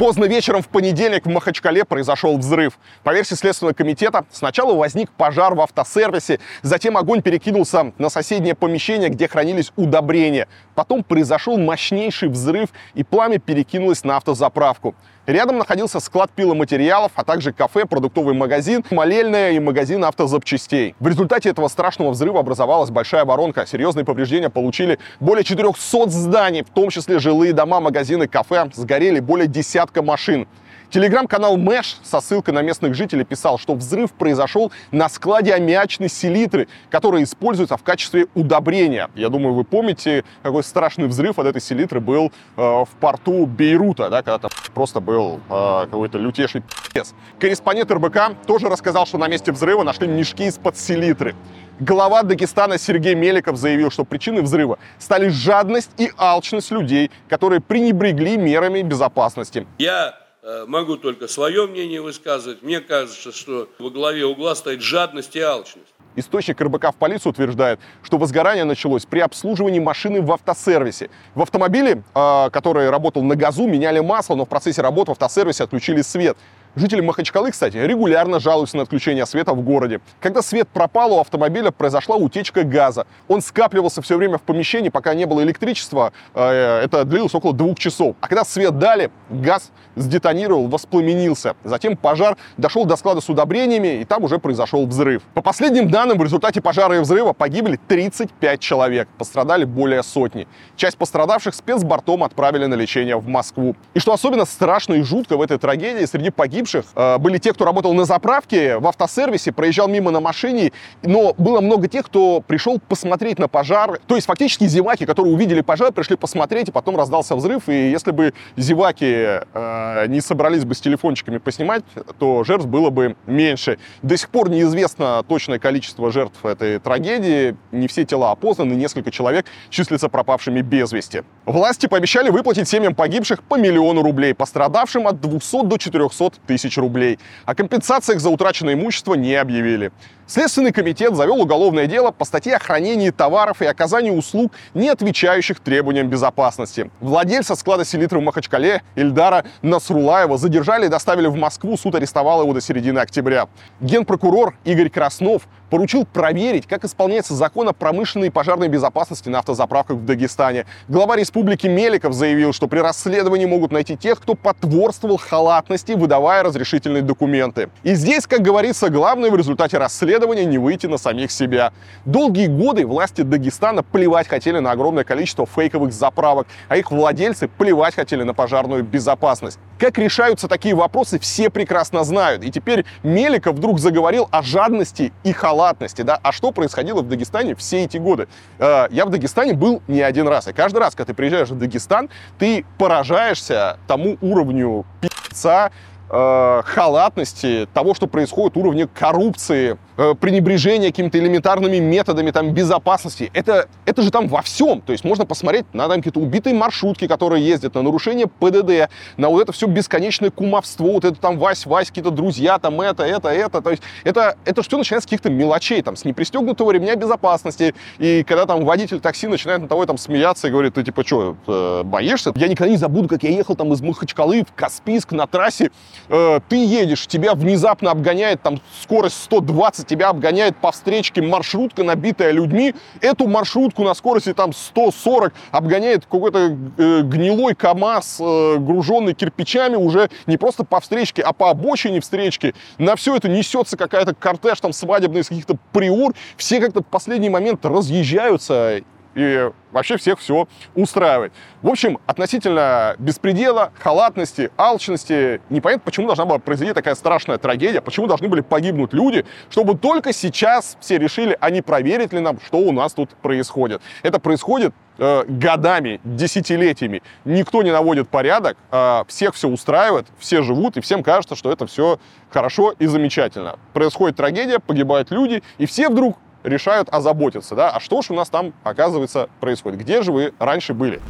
[0.00, 2.78] Поздно вечером в понедельник в Махачкале произошел взрыв.
[3.02, 9.10] По версии Следственного комитета, сначала возник пожар в автосервисе, затем огонь перекинулся на соседнее помещение,
[9.10, 10.48] где хранились удобрения.
[10.74, 14.94] Потом произошел мощнейший взрыв, и пламя перекинулось на автозаправку.
[15.26, 20.94] Рядом находился склад пиломатериалов, а также кафе, продуктовый магазин, молельная и магазин автозапчастей.
[20.98, 23.66] В результате этого страшного взрыва образовалась большая воронка.
[23.66, 28.70] Серьезные повреждения получили более 400 зданий, в том числе жилые дома, магазины, кафе.
[28.74, 30.48] Сгорели более десятка машин.
[30.90, 36.66] Телеграм-канал Мэш со ссылкой на местных жителей писал, что взрыв произошел на складе аммиачной селитры,
[36.90, 39.08] которая используется в качестве удобрения.
[39.14, 44.10] Я думаю, вы помните, какой страшный взрыв от этой селитры был э, в порту Бейрута,
[44.10, 47.14] да, когда там просто был э, какой-то лютейший пи***ц.
[47.38, 51.36] Корреспондент РБК тоже рассказал, что на месте взрыва нашли мешки из-под селитры.
[51.78, 58.36] Глава Дагестана Сергей Меликов заявил, что причиной взрыва стали жадность и алчность людей, которые пренебрегли
[58.36, 59.66] мерами безопасности.
[59.78, 60.19] Я
[60.66, 62.62] могу только свое мнение высказывать.
[62.62, 65.92] Мне кажется, что во главе угла стоит жадность и алчность.
[66.16, 71.08] Источник РБК в полицию утверждает, что возгорание началось при обслуживании машины в автосервисе.
[71.36, 75.64] В автомобиле, э, который работал на газу, меняли масло, но в процессе работы в автосервисе
[75.64, 76.36] отключили свет.
[76.76, 80.00] Жители Махачкалы, кстати, регулярно жалуются на отключение света в городе.
[80.20, 83.08] Когда свет пропал, у автомобиля произошла утечка газа.
[83.26, 86.12] Он скапливался все время в помещении, пока не было электричества.
[86.32, 88.14] Э, это длилось около двух часов.
[88.20, 91.56] А когда свет дали, газ сдетонировал, воспламенился.
[91.64, 95.22] Затем пожар дошел до склада с удобрениями, и там уже произошел взрыв.
[95.34, 99.08] По последним данным, в результате пожара и взрыва погибли 35 человек.
[99.18, 100.46] Пострадали более сотни.
[100.76, 103.74] Часть пострадавших спецбортом отправили на лечение в Москву.
[103.94, 107.52] И что особенно страшно и жутко в этой трагедии, среди погибших погибших э, были те,
[107.52, 112.42] кто работал на заправке, в автосервисе, проезжал мимо на машине, но было много тех, кто
[112.46, 113.98] пришел посмотреть на пожар.
[114.06, 117.68] То есть фактически зеваки, которые увидели пожар, пришли посмотреть, и потом раздался взрыв.
[117.68, 121.82] И если бы зеваки э, не собрались бы с телефончиками поснимать,
[122.18, 123.78] то жертв было бы меньше.
[124.02, 127.56] До сих пор неизвестно точное количество жертв этой трагедии.
[127.72, 131.22] Не все тела опознаны, несколько человек числятся пропавшими без вести.
[131.46, 137.20] Власти пообещали выплатить семьям погибших по миллиону рублей, пострадавшим от 200 до 400 тысяч рублей.
[137.44, 139.92] О компенсациях за утраченное имущество не объявили.
[140.30, 145.58] Следственный комитет завел уголовное дело по статье о хранении товаров и оказании услуг, не отвечающих
[145.58, 146.88] требованиям безопасности.
[147.00, 151.76] Владельца склада селитры в Махачкале Ильдара Насрулаева задержали и доставили в Москву.
[151.76, 153.48] Суд арестовал его до середины октября.
[153.80, 159.96] Генпрокурор Игорь Краснов поручил проверить, как исполняется закон о промышленной и пожарной безопасности на автозаправках
[159.96, 160.66] в Дагестане.
[160.88, 167.02] Глава республики Меликов заявил, что при расследовании могут найти тех, кто потворствовал халатности, выдавая разрешительные
[167.02, 167.70] документы.
[167.82, 171.72] И здесь, как говорится, главное в результате расследования не выйти на самих себя.
[172.04, 177.94] Долгие годы власти Дагестана плевать хотели на огромное количество фейковых заправок, а их владельцы плевать
[177.94, 179.58] хотели на пожарную безопасность.
[179.78, 182.44] Как решаются такие вопросы, все прекрасно знают.
[182.44, 186.02] И теперь Меликов вдруг заговорил о жадности и халатности.
[186.02, 186.18] Да?
[186.22, 188.28] А что происходило в Дагестане все эти годы?
[188.58, 190.48] Э, я в Дагестане был не один раз.
[190.48, 195.70] И каждый раз, когда ты приезжаешь в Дагестан, ты поражаешься тому уровню пи***ца,
[196.10, 203.30] э, халатности, того, что происходит, уровня коррупции, э, пренебрежения какими-то элементарными методами там, безопасности.
[203.34, 204.80] Это, это же там во всем.
[204.80, 209.28] То есть можно посмотреть на там, какие-то убитые маршрутки, которые ездят, на нарушение ПДД, на
[209.28, 213.60] вот это все бесконечное кумовство, вот это там Вась-Вась, какие-то друзья, там это, это, это.
[213.60, 217.74] То есть это, это все начинается с каких-то мелочей, там, с непристегнутого ремня безопасности.
[217.98, 221.36] И когда там водитель такси начинает на того там смеяться и говорит, ты типа что,
[221.46, 222.32] э, боишься?
[222.36, 225.70] Я никогда не забуду, как я ехал там из Махачкалы в Каспийск на трассе,
[226.08, 232.30] э, ты едешь, тебя внезапно обгоняет там скорость 120, тебя обгоняет по встречке маршрутка, набитая
[232.30, 232.74] людьми.
[233.00, 240.08] Эту маршрутку на скорости там 140 обгоняет какой-то э, гнилой КАМАЗ, э, груженный кирпичами, уже
[240.26, 242.54] не просто по встречке, а по обочине встречки.
[242.78, 246.14] На все это несется какая-то кортеж там свадебный из каких-то приор.
[246.36, 248.80] Все как-то в последний момент разъезжаются
[249.14, 251.32] и вообще всех все устраивает.
[251.62, 258.06] В общем, относительно беспредела, халатности, алчности, непонятно, почему должна была произойти такая страшная трагедия, почему
[258.06, 262.58] должны были погибнуть люди, чтобы только сейчас все решили, а не проверить ли нам, что
[262.58, 263.82] у нас тут происходит.
[264.02, 267.02] Это происходит э, годами, десятилетиями.
[267.24, 271.66] Никто не наводит порядок, э, всех все устраивает, все живут, и всем кажется, что это
[271.66, 271.98] все
[272.30, 273.58] хорошо и замечательно.
[273.72, 278.28] Происходит трагедия, погибают люди, и все вдруг решают озаботиться, да, а что же у нас
[278.28, 279.80] там, оказывается, происходит?
[279.80, 281.00] Где же вы раньше были?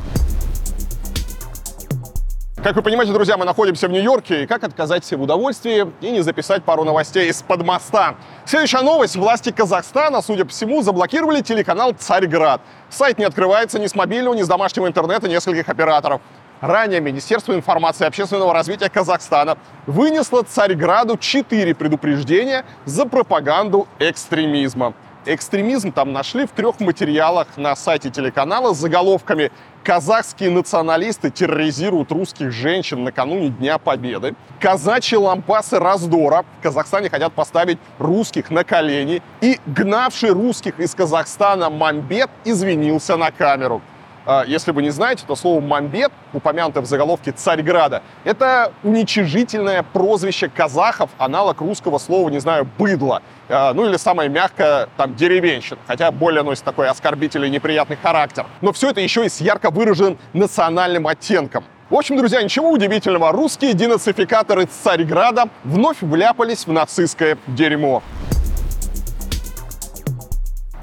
[2.62, 6.11] Как вы понимаете, друзья, мы находимся в Нью-Йорке, и как отказать себе в удовольствии и
[6.11, 8.16] не записать пару новостей из-под моста?
[8.45, 9.16] Следующая новость.
[9.16, 12.61] Власти Казахстана, судя по всему, заблокировали телеканал «Царьград».
[12.91, 16.20] Сайт не открывается ни с мобильного, ни с домашнего интернета нескольких операторов.
[16.61, 19.57] Ранее Министерство информации и общественного развития Казахстана
[19.87, 24.93] вынесло Царьграду четыре предупреждения за пропаганду экстремизма.
[25.27, 29.53] Экстремизм там нашли в трех материалах на сайте телеканала с заголовками
[29.85, 37.79] «Казахские националисты терроризируют русских женщин накануне Дня Победы», «Казачьи лампасы раздора» в Казахстане хотят поставить
[37.99, 43.83] русских на колени и «Гнавший русских из Казахстана Мамбет извинился на камеру».
[44.25, 50.49] А, если вы не знаете, то слово «мамбет», упомянутое в заголовке «Царьграда», это уничижительное прозвище
[50.49, 53.23] казахов, аналог русского слова, не знаю, «быдло».
[53.53, 58.46] А, ну или самое мягкое, там, «деревенщина», хотя более носит такой оскорбительный неприятный характер.
[58.61, 61.64] Но все это еще и с ярко выраженным национальным оттенком.
[61.90, 68.05] В общем, друзья, ничего удивительного, русские денацификаторы Царьграда вновь вляпались в нацистское дерьмо.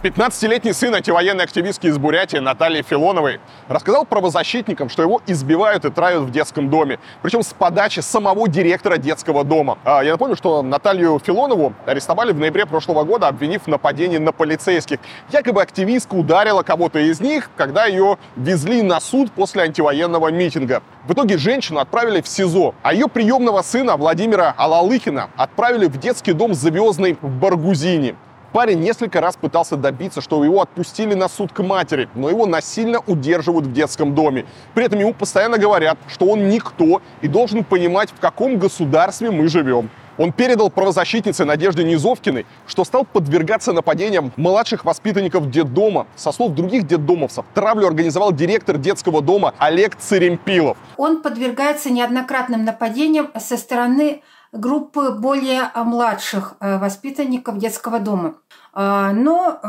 [0.10, 6.22] 15-летний сын антивоенной активистки из Бурятии Натальи Филоновой рассказал правозащитникам, что его избивают и травят
[6.22, 9.78] в детском доме, причем с подачи самого директора детского дома.
[9.84, 14.32] А, я напомню, что Наталью Филонову арестовали в ноябре прошлого года, обвинив в нападении на
[14.32, 15.00] полицейских.
[15.30, 20.82] Якобы активистка ударила кого-то из них, когда ее везли на суд после антивоенного митинга.
[21.06, 26.34] В итоге женщину отправили в СИЗО, а ее приемного сына Владимира Алалыкина отправили в детский
[26.34, 28.16] дом «Звездный» в Баргузине.
[28.54, 33.00] Парень несколько раз пытался добиться, что его отпустили на суд к матери, но его насильно
[33.06, 34.46] удерживают в детском доме.
[34.74, 39.48] При этом ему постоянно говорят, что он никто и должен понимать, в каком государстве мы
[39.50, 39.90] живем.
[40.18, 46.08] Он передал правозащитнице Надежде Низовкиной, что стал подвергаться нападениям младших воспитанников детдома.
[46.16, 50.78] Со слов других детдомовцев, травлю организовал директор детского дома Олег Церемпилов.
[50.98, 54.24] Он подвергается неоднократным нападениям со стороны
[54.60, 58.36] группы более младших воспитанников детского дома.
[58.74, 59.60] Но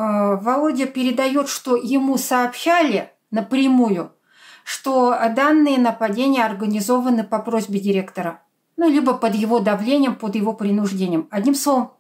[0.43, 4.13] Володя передает, что ему сообщали напрямую,
[4.65, 8.43] что данные нападения организованы по просьбе директора,
[8.77, 11.27] ну, либо под его давлением, под его принуждением.
[11.31, 11.93] Одним словом,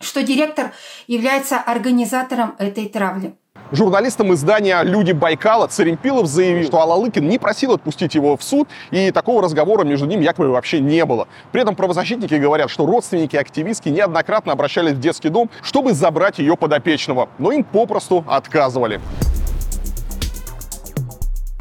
[0.00, 0.72] что директор
[1.06, 3.36] является организатором этой травли.
[3.74, 9.10] Журналистам издания «Люди Байкала» Царемпилов заявил, что Алалыкин не просил отпустить его в суд, и
[9.10, 11.26] такого разговора между ним якобы вообще не было.
[11.50, 16.56] При этом правозащитники говорят, что родственники активистки неоднократно обращались в детский дом, чтобы забрать ее
[16.56, 19.00] подопечного, но им попросту отказывали.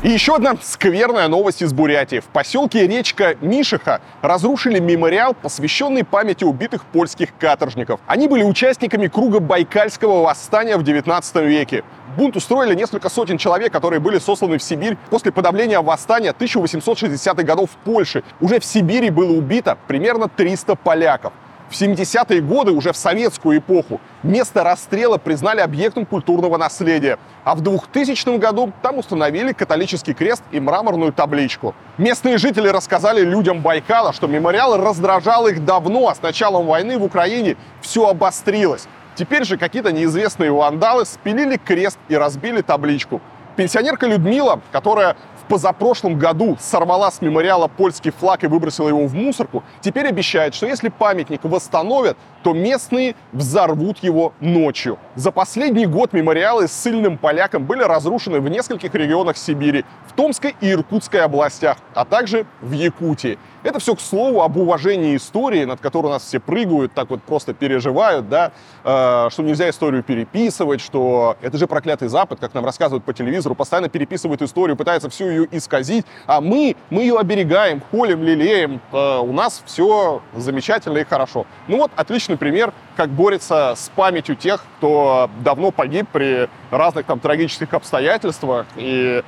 [0.03, 2.19] И еще одна скверная новость из Бурятии.
[2.19, 8.01] В поселке Речка Мишиха разрушили мемориал, посвященный памяти убитых польских каторжников.
[8.05, 11.85] Они были участниками круга Байкальского восстания в 19 веке.
[12.17, 17.69] Бунт устроили несколько сотен человек, которые были сосланы в Сибирь после подавления восстания 1860-х годов
[17.71, 18.25] в Польше.
[18.41, 21.31] Уже в Сибири было убито примерно 300 поляков.
[21.73, 27.17] В 70-е годы, уже в советскую эпоху, место расстрела признали объектом культурного наследия.
[27.45, 31.73] А в 2000 году там установили католический крест и мраморную табличку.
[31.97, 37.03] Местные жители рассказали людям Байкала, что мемориал раздражал их давно, а с началом войны в
[37.03, 38.87] Украине все обострилось.
[39.15, 43.19] Теперь же какие-то неизвестные вандалы спилили крест и разбили табличку.
[43.55, 49.13] Пенсионерка Людмила, которая в позапрошлом году сорвала с мемориала польский флаг и выбросила его в
[49.13, 54.97] мусорку, теперь обещает, что если памятник восстановят, то местные взорвут его ночью.
[55.15, 60.55] За последний год мемориалы с сильным полякам были разрушены в нескольких регионах Сибири, в Томской
[60.61, 63.37] и Иркутской областях, а также в Якутии.
[63.63, 67.23] Это все, к слову, об уважении истории, над которой у нас все прыгают, так вот
[67.23, 68.51] просто переживают, да,
[68.83, 73.55] э, что нельзя историю переписывать, что это же проклятый Запад, как нам рассказывают по телевизору,
[73.55, 79.17] постоянно переписывает историю, пытается всю ее исказить, а мы, мы ее оберегаем, холим, лелеем, э,
[79.19, 81.45] у нас все замечательно и хорошо.
[81.69, 87.19] Ну вот, отличный пример, как борется с памятью тех, кто давно погиб при разных там
[87.19, 89.23] трагических обстоятельствах, и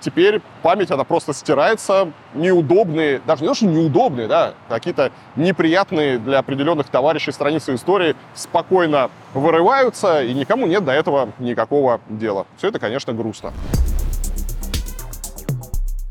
[0.00, 6.38] теперь память, она просто стирается, неудобные, даже не то, что неудобные, да, какие-то неприятные для
[6.38, 12.46] определенных товарищей страницы истории спокойно вырываются, и никому нет до этого никакого дела.
[12.56, 13.52] Все это, конечно, грустно.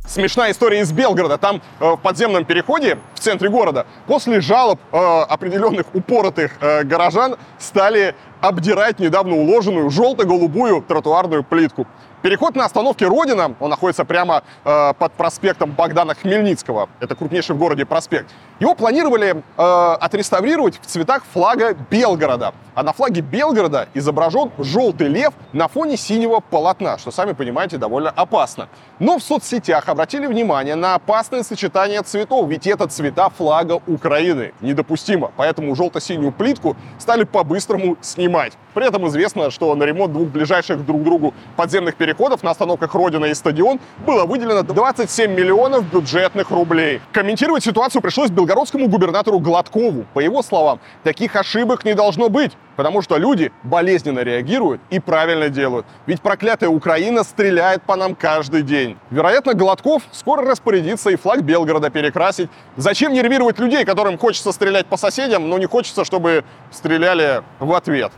[0.09, 1.37] Смешная история из Белгорода.
[1.37, 7.35] Там э, в подземном переходе в центре города после жалоб э, определенных упоротых э, горожан
[7.59, 11.85] стали обдирать недавно уложенную желто-голубую тротуарную плитку.
[12.21, 17.59] Переход на остановке Родина, он находится прямо э, под проспектом Богдана Хмельницкого, это крупнейший в
[17.59, 18.29] городе проспект.
[18.59, 22.53] Его планировали э, отреставрировать в цветах флага Белгорода.
[22.75, 28.09] А на флаге Белгорода изображен желтый лев на фоне синего полотна, что, сами понимаете, довольно
[28.09, 28.67] опасно.
[28.99, 34.53] Но в соцсетях обратили внимание на опасное сочетание цветов, ведь это цвета флага Украины.
[34.59, 35.31] Недопустимо.
[35.37, 38.53] Поэтому желто-синюю плитку стали по-быстрому снимать.
[38.73, 42.08] При этом известно, что на ремонт двух ближайших друг к другу подземных переходов
[42.43, 47.01] на остановках Родина и Стадион было выделено 27 миллионов бюджетных рублей.
[47.11, 50.05] Комментировать ситуацию пришлось белгородскому губернатору Гладкову.
[50.13, 55.49] По его словам, таких ошибок не должно быть, потому что люди болезненно реагируют и правильно
[55.49, 55.85] делают.
[56.05, 58.97] Ведь проклятая Украина стреляет по нам каждый день.
[59.09, 62.49] Вероятно, Гладков скоро распорядится и флаг Белгорода перекрасить.
[62.77, 68.11] Зачем нервировать людей, которым хочется стрелять по соседям, но не хочется, чтобы стреляли в ответ?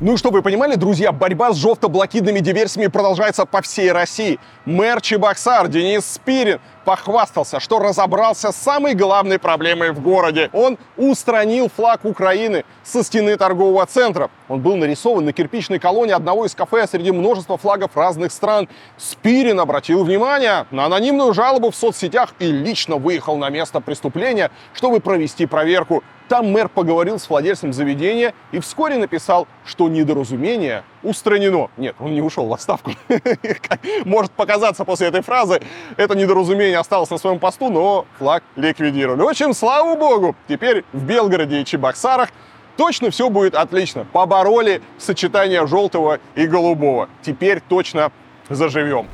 [0.00, 4.38] Ну и чтобы вы понимали, друзья, борьба с жовто-блокидными диверсиями продолжается по всей России.
[4.64, 10.48] Мэр Чебоксар Денис Спирин похвастался, что разобрался с самой главной проблемой в городе.
[10.54, 14.30] Он устранил флаг Украины со стены торгового центра.
[14.48, 18.70] Он был нарисован на кирпичной колонне одного из кафе среди множества флагов разных стран.
[18.96, 25.00] Спирин обратил внимание на анонимную жалобу в соцсетях и лично выехал на место преступления, чтобы
[25.00, 26.02] провести проверку.
[26.30, 31.70] Там мэр поговорил с владельцем заведения и вскоре написал, что недоразумение устранено.
[31.76, 32.92] Нет, он не ушел в отставку.
[34.04, 35.60] Может показаться после этой фразы,
[35.96, 39.22] это недоразумение осталось на своем посту, но флаг ликвидировали.
[39.22, 42.28] В общем, слава богу, теперь в Белгороде и Чебоксарах
[42.76, 44.06] точно все будет отлично.
[44.12, 47.08] Побороли сочетание желтого и голубого.
[47.22, 48.12] Теперь точно
[48.48, 49.08] заживем.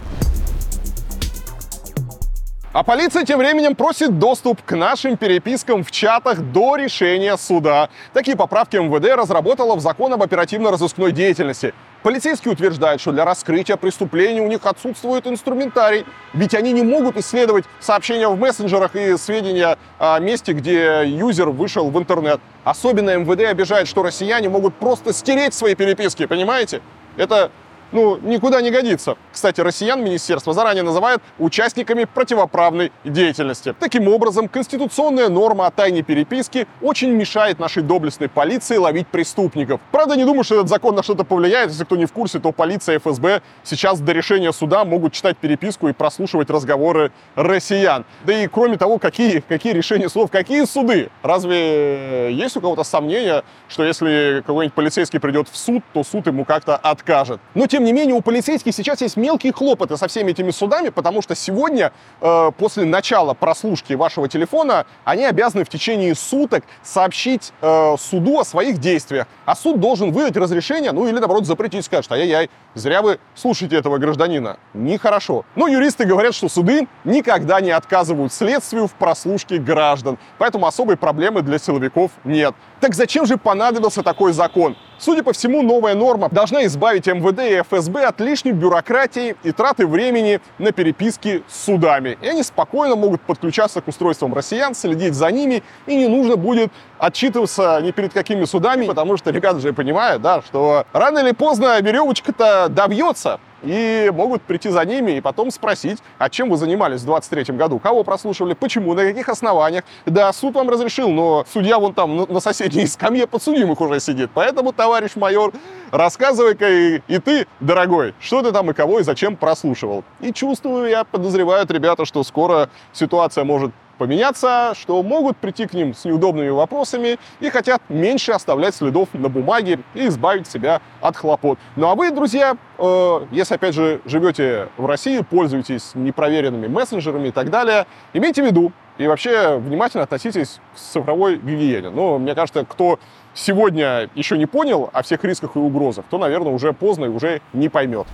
[2.77, 7.89] А полиция тем временем просит доступ к нашим перепискам в чатах до решения суда.
[8.12, 11.72] Такие поправки МВД разработала в закон об оперативно-розыскной деятельности.
[12.03, 16.05] Полицейские утверждают, что для раскрытия преступления у них отсутствует инструментарий,
[16.35, 21.89] ведь они не могут исследовать сообщения в мессенджерах и сведения о месте, где юзер вышел
[21.89, 22.43] в интернет.
[22.62, 26.83] Особенно МВД обижает, что россияне могут просто стереть свои переписки, понимаете?
[27.16, 27.51] Это
[27.97, 29.16] ну, никуда не годится.
[29.32, 33.74] Кстати, россиян министерство заранее называет участниками противоправной деятельности.
[33.80, 39.80] Таким образом, конституционная норма о тайне переписки очень мешает нашей доблестной полиции ловить преступников.
[39.92, 41.70] Правда, не думаю, что этот закон на что-то повлияет.
[41.70, 45.38] Если кто не в курсе, то полиция и ФСБ сейчас до решения суда могут читать
[45.38, 48.05] переписку и прослушивать разговоры россиян.
[48.26, 51.09] Да и кроме того, какие, какие решения судов, какие суды?
[51.22, 56.44] Разве есть у кого-то сомнения, что если какой-нибудь полицейский придет в суд, то суд ему
[56.44, 57.40] как-то откажет?
[57.55, 61.22] Но тем не менее у полицейских сейчас есть мелкие хлопоты со всеми этими судами, потому
[61.22, 67.95] что сегодня, э, после начала прослушки вашего телефона, они обязаны в течение суток сообщить э,
[67.99, 69.26] суду о своих действиях.
[69.45, 73.99] А суд должен выдать разрешение, ну или наоборот запретить, что ай-яй-яй, зря вы слушаете этого
[73.99, 74.59] гражданина.
[74.74, 75.45] Нехорошо.
[75.55, 80.18] Но юристы говорят, что суды никогда не отказывают следствию в прослушке граждан.
[80.39, 82.55] Поэтому особой проблемы для силовиков нет.
[82.80, 84.76] Так зачем же понадобился такой закон?
[84.99, 89.87] Судя по всему, новая норма должна избавить МВД и ФСБ от лишней бюрократии и траты
[89.87, 92.19] времени на переписки с судами.
[92.23, 96.73] И они спокойно могут подключаться к устройствам россиян, следить за ними, и не нужно будет
[96.99, 101.80] отчитываться ни перед какими судами, потому что ребята же понимают, да, что рано или поздно
[101.80, 107.07] веревочка-то добьется, и могут прийти за ними и потом спросить, а чем вы занимались в
[107.07, 109.84] 23 году, кого прослушивали, почему, на каких основаниях.
[110.04, 114.72] Да, суд вам разрешил, но судья вон там на соседней скамье подсудимых уже сидит, поэтому,
[114.72, 115.53] товарищ майор,
[115.91, 120.04] рассказывай-ка и, и ты, дорогой, что ты там и кого и зачем прослушивал.
[120.20, 125.95] И чувствую, я подозреваю, ребята, что скоро ситуация может поменяться, что могут прийти к ним
[125.95, 131.59] с неудобными вопросами и хотят меньше оставлять следов на бумаге и избавить себя от хлопот.
[131.77, 137.33] Ну а вы, друзья, э, если опять же живете в России, пользуетесь непроверенными мессенджерами и
[137.33, 141.91] так далее, имейте в виду и вообще внимательно относитесь к цифровой гигиене.
[141.91, 142.99] Но мне кажется, кто
[143.35, 147.41] сегодня еще не понял о всех рисках и угрозах, то, наверное, уже поздно и уже
[147.53, 148.07] не поймет.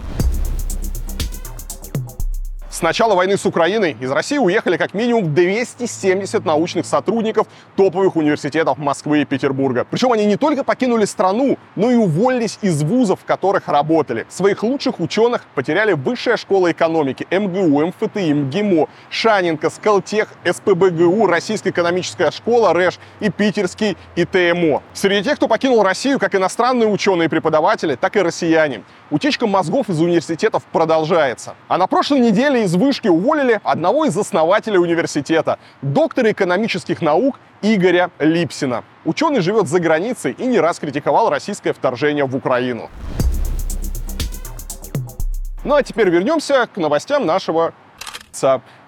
[2.83, 7.47] С начала войны с Украиной из России уехали как минимум 270 научных сотрудников
[7.77, 9.87] топовых университетов Москвы и Петербурга.
[9.89, 14.27] Причем они не только покинули страну, но и уволились из вузов, в которых работали.
[14.29, 22.33] Своих лучших ученых потеряли Высшая школа экономики, МГУ, МФТИ, МГИМО, Шаненко, Скалтех, СПБГУ, Российская экономическая
[22.33, 24.83] школа, РЭШ и Питерский ИТМО.
[24.93, 28.83] Среди тех, кто покинул Россию, как иностранные ученые и преподаватели, так и россияне.
[29.11, 31.55] Утечка мозгов из университетов продолжается.
[31.69, 38.11] А на прошлой неделе из вышки уволили одного из основателей университета, доктора экономических наук Игоря
[38.19, 38.85] Липсина.
[39.05, 42.91] Ученый живет за границей и не раз критиковал российское вторжение в Украину.
[45.65, 47.73] Ну а теперь вернемся к новостям нашего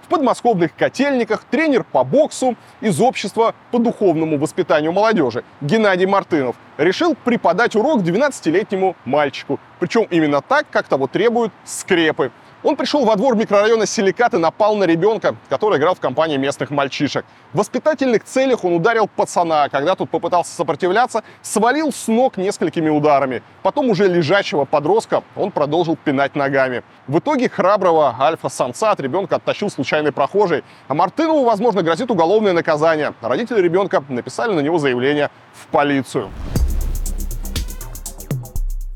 [0.04, 7.14] в подмосковных котельниках тренер по боксу из общества по духовному воспитанию молодежи Геннадий Мартынов решил
[7.14, 9.58] преподать урок 12-летнему мальчику.
[9.80, 12.32] Причем именно так, как того требуют скрепы.
[12.64, 16.70] Он пришел во двор микрорайона Силикат и напал на ребенка, который играл в компании местных
[16.70, 17.26] мальчишек.
[17.52, 22.88] В воспитательных целях он ударил пацана, а когда тот попытался сопротивляться, свалил с ног несколькими
[22.88, 23.42] ударами.
[23.62, 26.82] Потом уже лежачего подростка он продолжил пинать ногами.
[27.06, 33.12] В итоге храброго альфа-самца от ребенка оттащил случайный прохожий, а Мартынову, возможно, грозит уголовное наказание.
[33.20, 36.30] Родители ребенка написали на него заявление в полицию.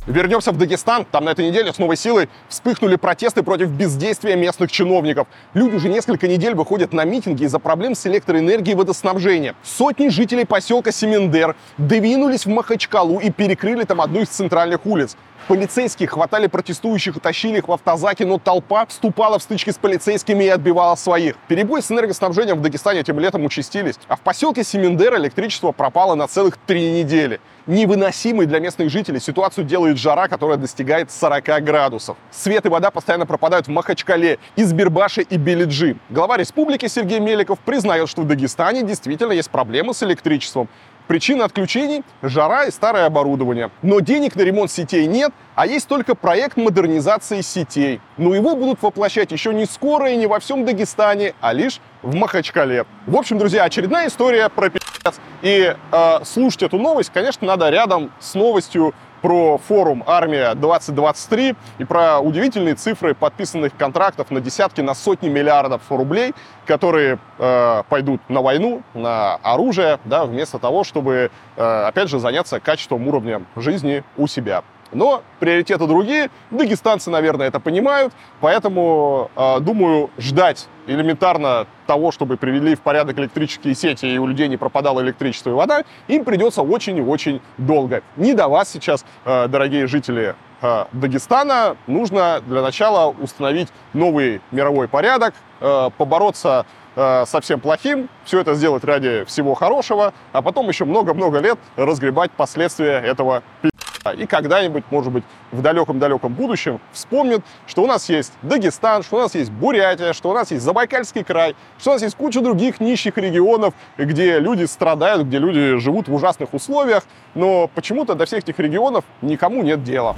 [0.09, 1.05] Вернемся в Дагестан.
[1.05, 5.29] Там на этой неделе с новой силой вспыхнули протесты против бездействия местных чиновников.
[5.53, 9.55] Люди уже несколько недель выходят на митинги из-за проблем с электроэнергией и водоснабжением.
[9.63, 15.15] Сотни жителей поселка Семендер двинулись в Махачкалу и перекрыли там одну из центральных улиц.
[15.49, 20.45] Полицейские хватали протестующих и тащили их в автозаки, но толпа вступала в стычки с полицейскими
[20.45, 21.37] и отбивала своих.
[21.49, 26.29] Перебои с энергоснабжением в Дагестане этим летом участились, а в поселке Семендер электричество пропало на
[26.29, 27.41] целых три недели.
[27.67, 32.19] Невыносимой для местных жителей ситуацию делает жара, которая достигает 40 градусов.
[32.31, 35.97] Свет и вода постоянно пропадают в Махачкале, Избербаше и Белиджи.
[36.11, 40.69] Глава республики Сергей Меликов признает, что в Дагестане действительно есть проблемы с электричеством.
[41.09, 43.71] Причина отключений– жара и старое оборудование.
[43.81, 48.03] Но денег на ремонт сетей нет, а есть только проект модернизации сетей.
[48.19, 52.15] Но его будут воплощать еще не скоро и не во всем Дагестане, а лишь в
[52.15, 52.85] Махачкале.
[53.07, 55.15] В общем, друзья, очередная история про пи***ц.
[55.41, 58.93] И э, слушать эту новость, конечно, надо рядом с новостью
[59.29, 66.33] про форум «Армия-2023» и про удивительные цифры подписанных контрактов на десятки, на сотни миллиардов рублей,
[66.65, 72.59] которые э, пойдут на войну, на оружие, да, вместо того, чтобы, э, опять же, заняться
[72.59, 74.63] качеством уровня жизни у себя.
[74.93, 76.31] Но приоритеты другие.
[76.51, 78.15] Дагестанцы, наверное, это понимают.
[78.41, 84.49] Поэтому, э, думаю, ждать элементарно того, чтобы привели в порядок электрические сети и у людей
[84.49, 88.03] не пропадало электричество и вода, им придется очень и очень долго.
[88.17, 94.89] Не до вас сейчас, э, дорогие жители э, Дагестана нужно для начала установить новый мировой
[94.89, 96.67] порядок, э, побороться
[96.97, 102.33] со всем плохим, все это сделать ради всего хорошего, а потом еще много-много лет разгребать
[102.33, 103.78] последствия этого пи***.
[104.17, 109.21] И когда-нибудь, может быть, в далеком-далеком будущем вспомнят, что у нас есть Дагестан, что у
[109.21, 112.81] нас есть Бурятия, что у нас есть Забайкальский край, что у нас есть куча других
[112.81, 117.05] нищих регионов, где люди страдают, где люди живут в ужасных условиях,
[117.35, 120.17] но почему-то до всех этих регионов никому нет дела.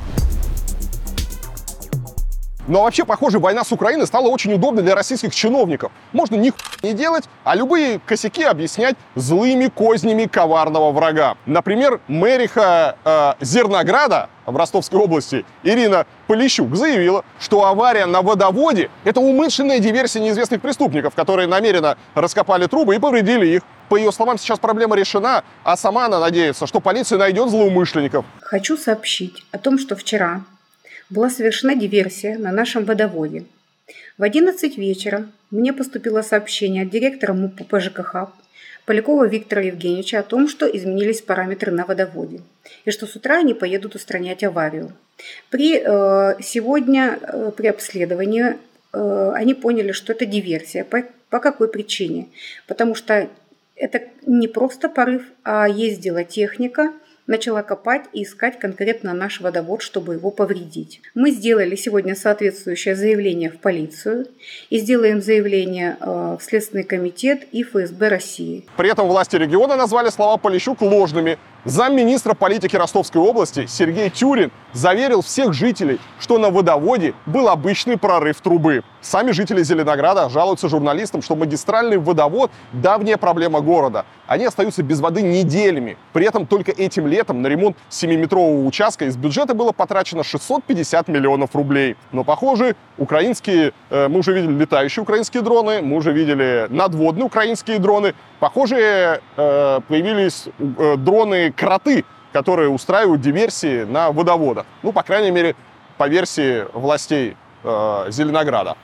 [2.70, 5.90] Но вообще, похоже, война с Украиной стала очень удобной для российских чиновников.
[6.12, 6.52] Можно ни
[6.84, 11.36] не делать, а любые косяки объяснять злыми кознями коварного врага.
[11.46, 19.18] Например, мэриха э, Зернограда в Ростовской области Ирина Полищук заявила, что авария на водоводе– это
[19.18, 23.62] умышленная диверсия неизвестных преступников, которые намеренно раскопали трубы и повредили их.
[23.88, 28.24] По ее словам, сейчас проблема решена, а сама она надеется, что полиция найдет злоумышленников.
[28.42, 30.42] Хочу сообщить о том, что вчера
[31.10, 33.44] была совершена диверсия на нашем водоводе.
[34.16, 38.30] В 11 вечера мне поступило сообщение от директора МУП ПЖКХ
[38.86, 42.40] Полякова Виктора Евгеньевича о том, что изменились параметры на водоводе
[42.84, 44.92] и что с утра они поедут устранять аварию.
[45.50, 48.56] При, э, сегодня э, при обследовании
[48.92, 50.84] э, они поняли, что это диверсия.
[50.84, 52.28] По, по какой причине?
[52.66, 53.28] Потому что
[53.76, 56.92] это не просто порыв, а ездила техника–
[57.30, 61.00] начала копать и искать конкретно наш водовод, чтобы его повредить.
[61.14, 64.26] Мы сделали сегодня соответствующее заявление в полицию
[64.68, 68.66] и сделаем заявление э, в Следственный комитет и ФСБ России.
[68.76, 71.38] При этом власти региона назвали слова Полищук ложными.
[71.64, 78.40] Замминистра политики Ростовской области Сергей Тюрин заверил всех жителей, что на водоводе был обычный прорыв
[78.40, 78.82] трубы.
[79.02, 84.04] Сами жители Зеленограда жалуются журналистам, что магистральный водовод– давняя проблема города.
[84.26, 85.96] Они остаются без воды неделями.
[86.12, 91.54] При этом только этим летом на ремонт 7-метрового участка из бюджета было потрачено 650 миллионов
[91.54, 91.96] рублей.
[92.12, 97.78] Но, похоже, украинские, э, мы уже видели летающие украинские дроны, мы уже видели надводные украинские
[97.78, 98.14] дроны.
[98.38, 100.96] Похоже, э, появились э,
[101.50, 104.66] дроны-кроты, которые устраивают диверсии на водоводах.
[104.82, 105.56] Ну, по крайней мере,
[105.98, 108.76] по версии властей Зеленограда.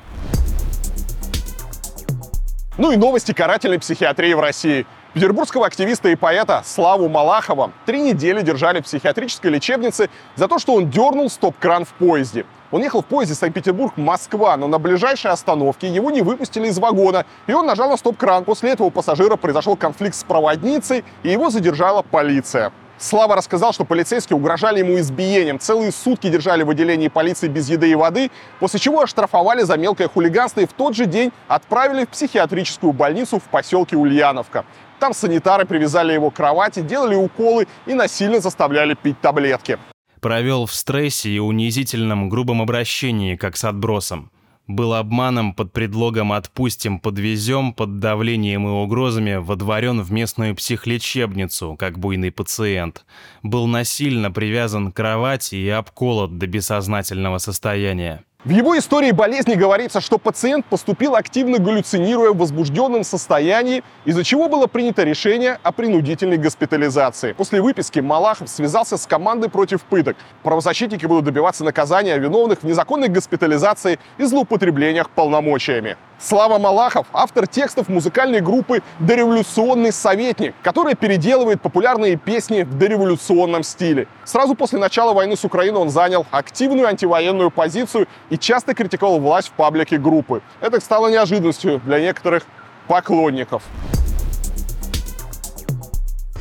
[2.76, 4.86] Ну и новости карательной психиатрии в России.
[5.14, 10.74] Петербургского активиста и поэта Славу Малахова три недели держали в психиатрической лечебнице за то, что
[10.74, 12.44] он дернул стоп-кран в поезде.
[12.72, 17.52] Он ехал в поезде Санкт-Петербург-Москва, но на ближайшей остановке его не выпустили из вагона, и
[17.52, 18.44] он нажал на стоп-кран.
[18.44, 22.72] После этого у пассажира произошел конфликт с проводницей, и его задержала полиция.
[22.98, 25.60] Слава рассказал, что полицейские угрожали ему избиением.
[25.60, 30.08] Целые сутки держали в отделении полиции без еды и воды, после чего оштрафовали за мелкое
[30.08, 34.64] хулиганство и в тот же день отправили в психиатрическую больницу в поселке Ульяновка.
[34.98, 39.78] Там санитары привязали его к кровати, делали уколы и насильно заставляли пить таблетки.
[40.26, 44.32] Провел в стрессе и унизительном грубом обращении, как с отбросом.
[44.66, 52.00] Был обманом под предлогом «отпустим, подвезем», под давлением и угрозами водворен в местную психлечебницу, как
[52.00, 53.06] буйный пациент.
[53.44, 58.24] Был насильно привязан к кровати и обколот до бессознательного состояния.
[58.46, 64.48] В его истории болезни говорится, что пациент поступил активно галлюцинируя в возбужденном состоянии, из-за чего
[64.48, 67.32] было принято решение о принудительной госпитализации.
[67.32, 70.16] После выписки Малахов связался с командой против пыток.
[70.44, 75.96] Правозащитники будут добиваться наказания виновных в незаконной госпитализации и злоупотреблениях полномочиями.
[76.18, 84.08] Слава Малахов– автор текстов музыкальной группы «Дореволюционный советник», которая переделывает популярные песни в дореволюционном стиле.
[84.24, 89.48] Сразу после начала войны с Украиной он занял активную антивоенную позицию и часто критиковал власть
[89.48, 90.40] в паблике группы.
[90.62, 92.44] Это стало неожиданностью для некоторых
[92.88, 93.62] поклонников.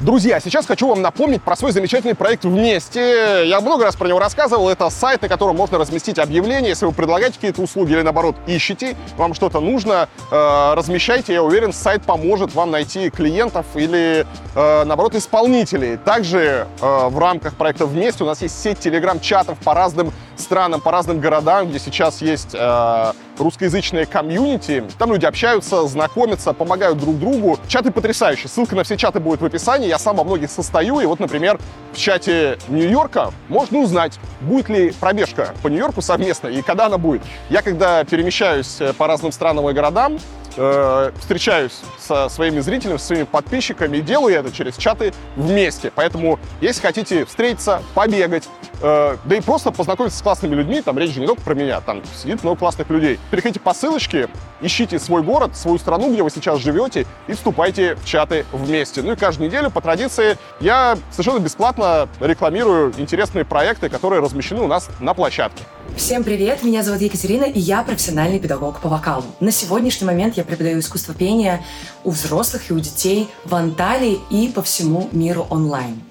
[0.01, 3.43] Друзья, сейчас хочу вам напомнить про свой замечательный проект «Вместе».
[3.47, 4.67] Я много раз про него рассказывал.
[4.67, 6.67] Это сайт, на котором можно разместить объявления.
[6.67, 11.34] Если вы предлагаете какие-то услуги или, наоборот, ищете, вам что-то нужно, э, размещайте.
[11.34, 15.95] Я уверен, сайт поможет вам найти клиентов или, э, наоборот, исполнителей.
[15.95, 20.91] Также э, в рамках проекта «Вместе» у нас есть сеть телеграм-чатов по разным странам, по
[20.91, 24.83] разным городам, где сейчас есть э, русскоязычные комьюнити.
[24.97, 27.59] Там люди общаются, знакомятся, помогают друг другу.
[27.67, 28.47] Чаты потрясающие.
[28.47, 29.87] Ссылка на все чаты будет в описании.
[29.87, 30.99] Я сам во многих состою.
[30.99, 31.59] И вот, например,
[31.93, 37.21] в чате Нью-Йорка можно узнать, будет ли пробежка по Нью-Йорку совместно и когда она будет.
[37.49, 40.19] Я, когда перемещаюсь э, по разным странам и городам,
[40.56, 45.91] э, встречаюсь со своими зрителями, со своими подписчиками и делаю это через чаты вместе.
[45.94, 48.48] Поэтому, если хотите встретиться, побегать,
[48.82, 51.82] э, да и просто познакомиться с классными людьми, там речь же не только про меня,
[51.82, 53.19] там сидит много классных людей.
[53.32, 54.30] Переходите по ссылочке,
[54.61, 59.02] ищите свой город, свою страну, где вы сейчас живете, и вступайте в чаты вместе.
[59.02, 64.68] Ну и каждую неделю, по традиции, я совершенно бесплатно рекламирую интересные проекты, которые размещены у
[64.68, 65.64] нас на площадке.
[65.97, 69.23] Всем привет, меня зовут Екатерина, и я профессиональный педагог по вокалу.
[69.39, 71.63] На сегодняшний момент я преподаю искусство пения
[72.03, 76.01] у взрослых и у детей в Анталии и по всему миру онлайн.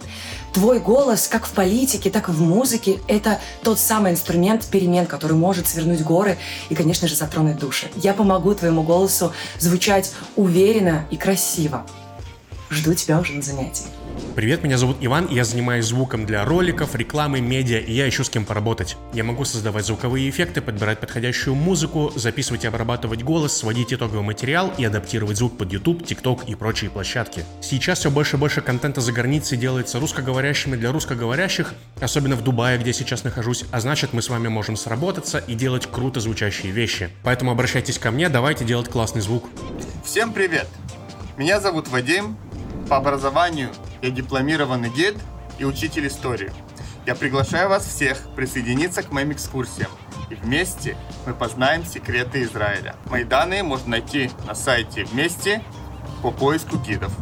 [0.55, 5.37] Твой голос, как в политике, так и в музыке, это тот самый инструмент перемен, который
[5.37, 6.39] может свернуть горы
[6.71, 7.89] и, конечно же, затронуть души.
[7.97, 11.87] Я помогу твоему голосу звучать уверенно и красиво.
[12.71, 13.85] Жду тебя уже на занятии.
[14.35, 18.29] Привет, меня зовут Иван, я занимаюсь звуком для роликов, рекламы, медиа, и я ищу с
[18.31, 18.97] кем поработать.
[19.13, 24.73] Я могу создавать звуковые эффекты, подбирать подходящую музыку, записывать и обрабатывать голос, сводить итоговый материал
[24.77, 27.45] и адаптировать звук под YouTube, TikTok и прочие площадки.
[27.61, 32.79] Сейчас все больше и больше контента за границей делается русскоговорящими для русскоговорящих, особенно в Дубае,
[32.79, 37.11] где сейчас нахожусь, а значит мы с вами можем сработаться и делать круто звучащие вещи.
[37.23, 39.49] Поэтому обращайтесь ко мне, давайте делать классный звук.
[40.05, 40.67] Всем привет!
[41.37, 42.37] Меня зовут Вадим,
[42.85, 43.71] по образованию
[44.03, 45.17] я дипломированный гид
[45.59, 46.53] и учитель истории.
[47.07, 49.91] Я приглашаю вас всех присоединиться к моим экскурсиям.
[50.31, 50.97] И вместе
[51.27, 52.97] мы познаем секреты Израиля.
[53.11, 55.63] Мои данные можно найти на сайте «Вместе»
[56.23, 57.13] по поиску гидов.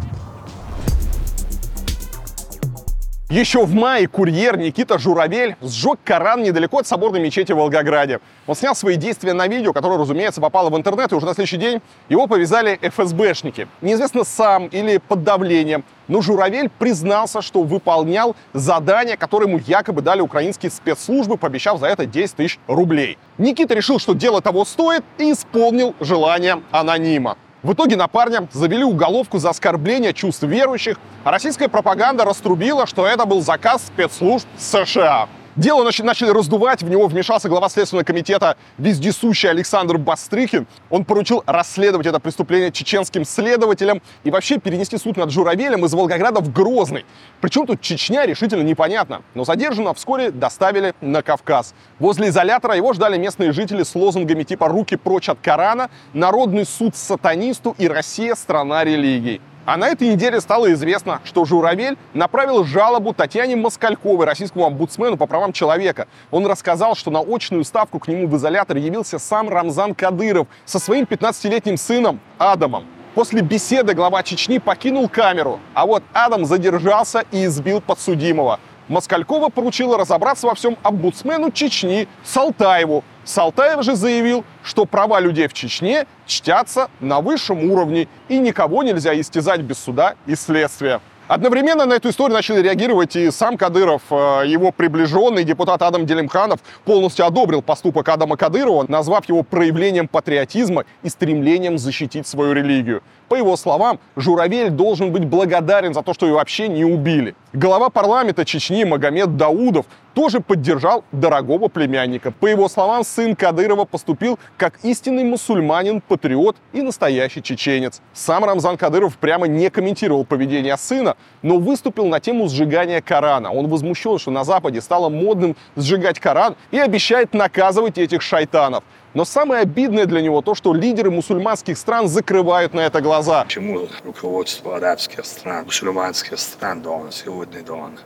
[3.32, 8.20] Еще в мае курьер Никита Журавель сжег Коран недалеко от соборной мечети в Волгограде.
[8.46, 11.56] Он снял свои действия на видео, которое, разумеется, попало в интернет, и уже на следующий
[11.56, 11.80] день
[12.10, 13.68] его повязали ФСБшники.
[13.80, 20.20] Неизвестно сам или под давлением, но Журавель признался, что выполнял задание, которое ему якобы дали
[20.20, 23.16] украинские спецслужбы, пообещав за это 10 тысяч рублей.
[23.38, 27.38] Никита решил, что дело того стоит, и исполнил желание анонима.
[27.62, 33.06] В итоге на парня завели уголовку за оскорбление чувств верующих, а российская пропаганда раструбила, что
[33.06, 35.28] это был заказ спецслужб США.
[35.54, 40.66] Дело начали раздувать, в него вмешался глава Следственного комитета вездесущий Александр Бастрыхин.
[40.88, 46.40] Он поручил расследовать это преступление чеченским следователям и вообще перенести суд над Журавелем из Волгограда
[46.40, 47.04] в Грозный.
[47.42, 49.20] Причем тут Чечня решительно непонятно.
[49.34, 51.74] Но задержанного вскоре доставили на Кавказ.
[51.98, 56.96] Возле изолятора его ждали местные жители с лозунгами типа «Руки прочь от Корана», «Народный суд
[56.96, 59.42] сатанисту» и «Россия– страна религий».
[59.64, 65.26] А на этой неделе стало известно, что Журавель направил жалобу Татьяне Москальковой, российскому омбудсмену по
[65.26, 66.08] правам человека.
[66.32, 70.80] Он рассказал, что на очную ставку к нему в изолятор явился сам Рамзан Кадыров со
[70.80, 72.86] своим 15-летним сыном Адамом.
[73.14, 78.58] После беседы глава Чечни покинул камеру, а вот Адам задержался и избил подсудимого.
[78.88, 85.52] Москалькова поручила разобраться во всем омбудсмену Чечни Салтаеву, Салтаев же заявил, что права людей в
[85.52, 91.00] Чечне чтятся на высшем уровне и никого нельзя истязать без суда и следствия.
[91.28, 94.02] Одновременно на эту историю начали реагировать и сам Кадыров.
[94.10, 100.84] Э, его приближенный депутат Адам Делимханов полностью одобрил поступок Адама Кадырова, назвав его проявлением патриотизма
[101.02, 103.02] и стремлением защитить свою религию.
[103.32, 107.34] По его словам, Журавель должен быть благодарен за то, что его вообще не убили.
[107.54, 112.30] Глава парламента Чечни Магомед Даудов тоже поддержал дорогого племянника.
[112.30, 118.02] По его словам, сын Кадырова поступил как истинный мусульманин, патриот и настоящий чеченец.
[118.12, 123.50] Сам Рамзан Кадыров прямо не комментировал поведение сына, но выступил на тему сжигания Корана.
[123.50, 128.84] Он возмущен, что на Западе стало модным сжигать Коран и обещает наказывать этих шайтанов.
[129.14, 133.44] Но самое обидное для него то, что лидеры мусульманских стран закрывают на это глаза.
[133.44, 137.98] Почему руководство арабских стран, мусульманских стран должно сегодня должно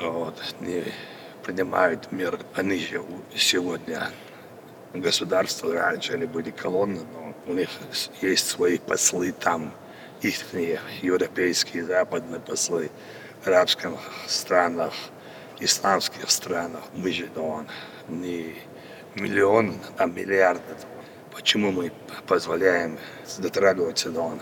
[0.00, 0.84] вот, не
[1.42, 2.38] принимают мир.
[2.54, 3.02] Они же
[3.34, 4.10] сегодня
[4.94, 7.68] государства раньше они были колонны, но у них
[8.22, 9.72] есть свои послы там,
[10.22, 10.44] их
[11.02, 12.90] европейские, западные послы
[13.42, 13.90] в арабских
[14.26, 14.92] странах,
[15.60, 16.82] исламских странах.
[16.94, 17.66] Мы же должны
[18.08, 18.54] не
[19.16, 20.62] миллион, а миллиарды.
[21.32, 21.92] Почему мы
[22.26, 22.98] позволяем
[23.38, 24.38] дотрагиваться до,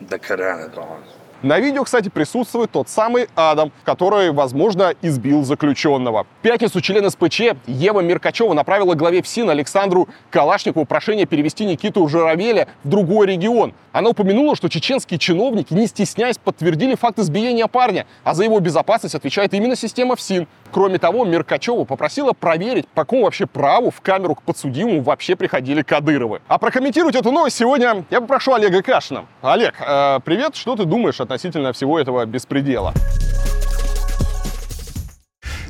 [0.00, 0.98] до Корана, до
[1.42, 6.24] на видео, кстати, присутствует тот самый Адам, который, возможно, избил заключенного.
[6.24, 12.68] В пятницу член СПЧ Ева Меркачева направила главе ФСИН Александру Калашникову прошение перевести Никиту Журавеля
[12.84, 13.74] в другой регион.
[13.92, 19.14] Она упомянула, что чеченские чиновники, не стесняясь, подтвердили факт избиения парня, а за его безопасность
[19.14, 20.48] отвечает именно система ФСИН.
[20.76, 25.80] Кроме того, Меркачева попросила проверить, по какому вообще праву в камеру к подсудимому вообще приходили
[25.80, 26.42] Кадыровы.
[26.48, 29.24] А прокомментировать эту новость сегодня я попрошу Олега Кашина.
[29.40, 32.92] Олег, э, привет, что ты думаешь относительно всего этого беспредела?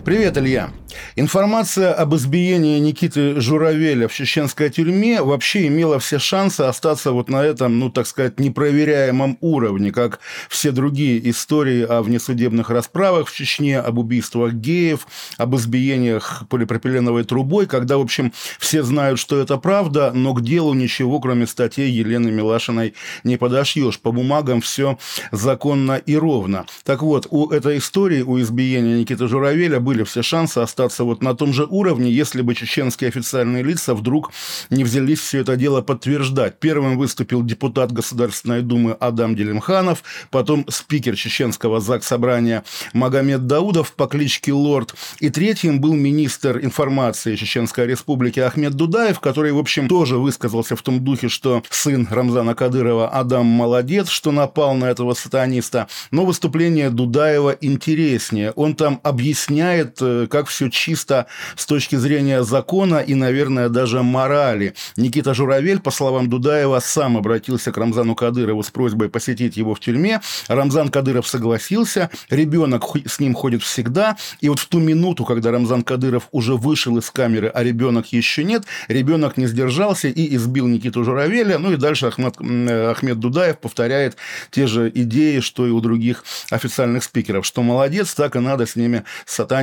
[0.07, 0.71] Привет, Илья.
[1.17, 7.43] Информация об избиении Никиты Журавеля в чеченской тюрьме вообще имела все шансы остаться вот на
[7.43, 13.79] этом, ну, так сказать, непроверяемом уровне, как все другие истории о внесудебных расправах в Чечне,
[13.81, 15.07] об убийствах геев,
[15.39, 20.75] об избиениях полипропиленовой трубой, когда, в общем, все знают, что это правда, но к делу
[20.75, 23.99] ничего, кроме статей Елены Милашиной, не подошьешь.
[23.99, 24.99] По бумагам все
[25.33, 26.67] законно и ровно.
[26.85, 31.35] Так вот, у этой истории, у избиения Никиты Журавеля были все шансы остаться вот на
[31.35, 34.33] том же уровне, если бы чеченские официальные лица вдруг
[34.71, 36.59] не взялись все это дело подтверждать.
[36.59, 44.53] Первым выступил депутат Государственной Думы Адам Делимханов, потом спикер чеченского ЗАГС-собрания Магомед Даудов по кличке
[44.53, 50.77] Лорд, и третьим был министр информации Чеченской Республики Ахмед Дудаев, который, в общем, тоже высказался
[50.77, 55.89] в том духе, что сын Рамзана Кадырова Адам молодец, что напал на этого сатаниста.
[56.11, 58.53] Но выступление Дудаева интереснее.
[58.53, 61.27] Он там объясняет, э, как все чисто
[61.57, 64.75] с точки зрения закона и, наверное, даже морали.
[64.97, 69.81] Никита Журавель, по словам Дудаева, сам обратился к Рамзану Кадырову с просьбой посетить его в
[69.81, 70.21] тюрьме.
[70.49, 72.11] Рамзан Кадыров согласился.
[72.31, 74.17] Ребенок с ним ходит всегда.
[74.41, 78.45] И вот в ту минуту, когда Рамзан Кадыров уже вышел из камеры, а ребенок еще
[78.45, 81.59] нет, ребенок не сдержался и избил Никиту Журавеля.
[81.59, 84.17] Ну и дальше Ахмед, Ахмед Дудаев повторяет
[84.51, 88.77] те же идеи, что и у других официальных спикеров, что молодец, так и надо с
[88.77, 89.05] ними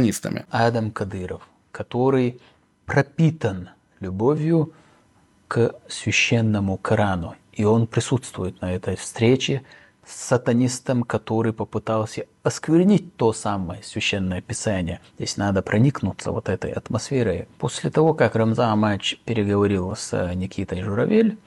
[0.03, 0.45] сатанистами.
[0.49, 2.41] Адам Кадыров, который
[2.85, 3.69] пропитан
[3.99, 4.73] любовью
[5.47, 7.35] к священному Корану.
[7.53, 9.61] И он присутствует на этой встрече
[10.05, 14.99] с сатанистом, который попытался осквернить то самое священное писание.
[15.15, 17.47] Здесь надо проникнуться вот этой атмосферой.
[17.59, 21.37] После того, как Рамзан Амач переговорил с Никитой Журавель,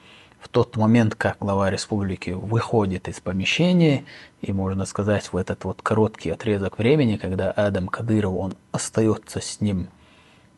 [0.47, 4.05] в тот момент, как глава республики выходит из помещения,
[4.41, 9.59] и можно сказать, в этот вот короткий отрезок времени, когда Адам Кадыров, он остается с
[9.59, 9.89] ним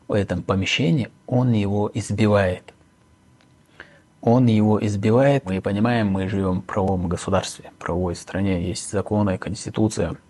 [0.06, 2.72] в этом помещении, он его избивает.
[4.20, 5.44] Он его избивает.
[5.44, 10.14] Мы понимаем, мы живем в правовом государстве, в правовой стране, есть законы, конституция–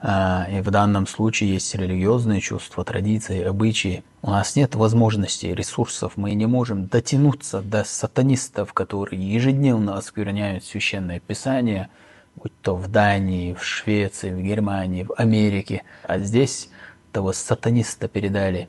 [0.00, 4.04] а, и в данном случае есть религиозные чувства, традиции, обычаи.
[4.20, 11.20] У нас нет возможностей, ресурсов, мы не можем дотянуться до сатанистов, которые ежедневно оскверняют священное
[11.20, 11.88] писание,
[12.34, 15.84] будь то в Дании, в Швеции, в Германии, в Америке.
[16.02, 16.68] А здесь
[17.12, 18.68] того сатаниста передали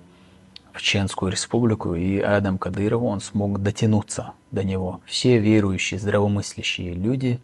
[0.72, 5.02] в Чеченскую республику, и Адам Кадыров, он смог дотянуться до него.
[5.06, 7.40] Все верующие, здравомыслящие люди,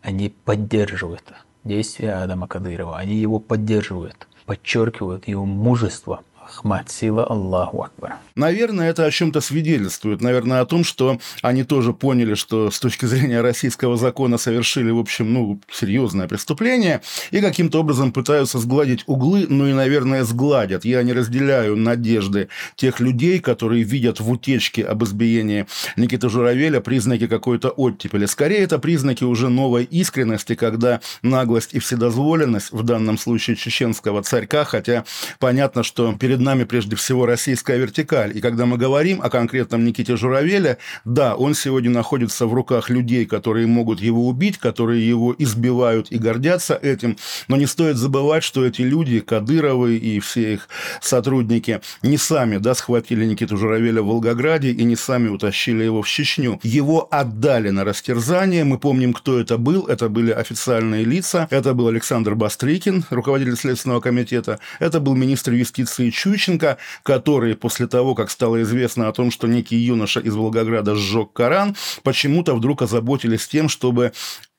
[0.00, 1.34] они поддерживают
[1.64, 2.96] действия Адама Кадырова.
[2.96, 6.22] Они его поддерживают, подчеркивают его мужество,
[6.52, 8.16] Ахмад, сила Аллаху Акбар.
[8.34, 10.20] Наверное, это о чем-то свидетельствует.
[10.20, 14.98] Наверное, о том, что они тоже поняли, что с точки зрения российского закона совершили, в
[14.98, 17.00] общем, ну, серьезное преступление,
[17.30, 20.84] и каким-то образом пытаются сгладить углы, ну и, наверное, сгладят.
[20.84, 25.66] Я не разделяю надежды тех людей, которые видят в утечке об избиении
[25.96, 28.26] Никиты Журавеля признаки какой-то оттепели.
[28.26, 34.64] Скорее, это признаки уже новой искренности, когда наглость и вседозволенность, в данном случае чеченского царька,
[34.64, 35.04] хотя
[35.38, 38.36] понятно, что перед нами прежде всего российская вертикаль.
[38.36, 43.26] И когда мы говорим о конкретном Никите Журавеле, да, он сегодня находится в руках людей,
[43.26, 47.16] которые могут его убить, которые его избивают и гордятся этим.
[47.48, 50.68] Но не стоит забывать, что эти люди, Кадыровы и все их
[51.00, 56.08] сотрудники, не сами да, схватили Никиту Журавеля в Волгограде и не сами утащили его в
[56.08, 56.60] Чечню.
[56.62, 58.64] Его отдали на растерзание.
[58.64, 59.86] Мы помним, кто это был.
[59.86, 61.46] Это были официальные лица.
[61.50, 64.58] Это был Александр Бастрыкин, руководитель Следственного комитета.
[64.78, 69.76] Это был министр юстиции Чученко, который после того, как стало известно о том, что некий
[69.76, 74.12] юноша из Волгограда сжег Коран, почему-то вдруг озаботились тем, чтобы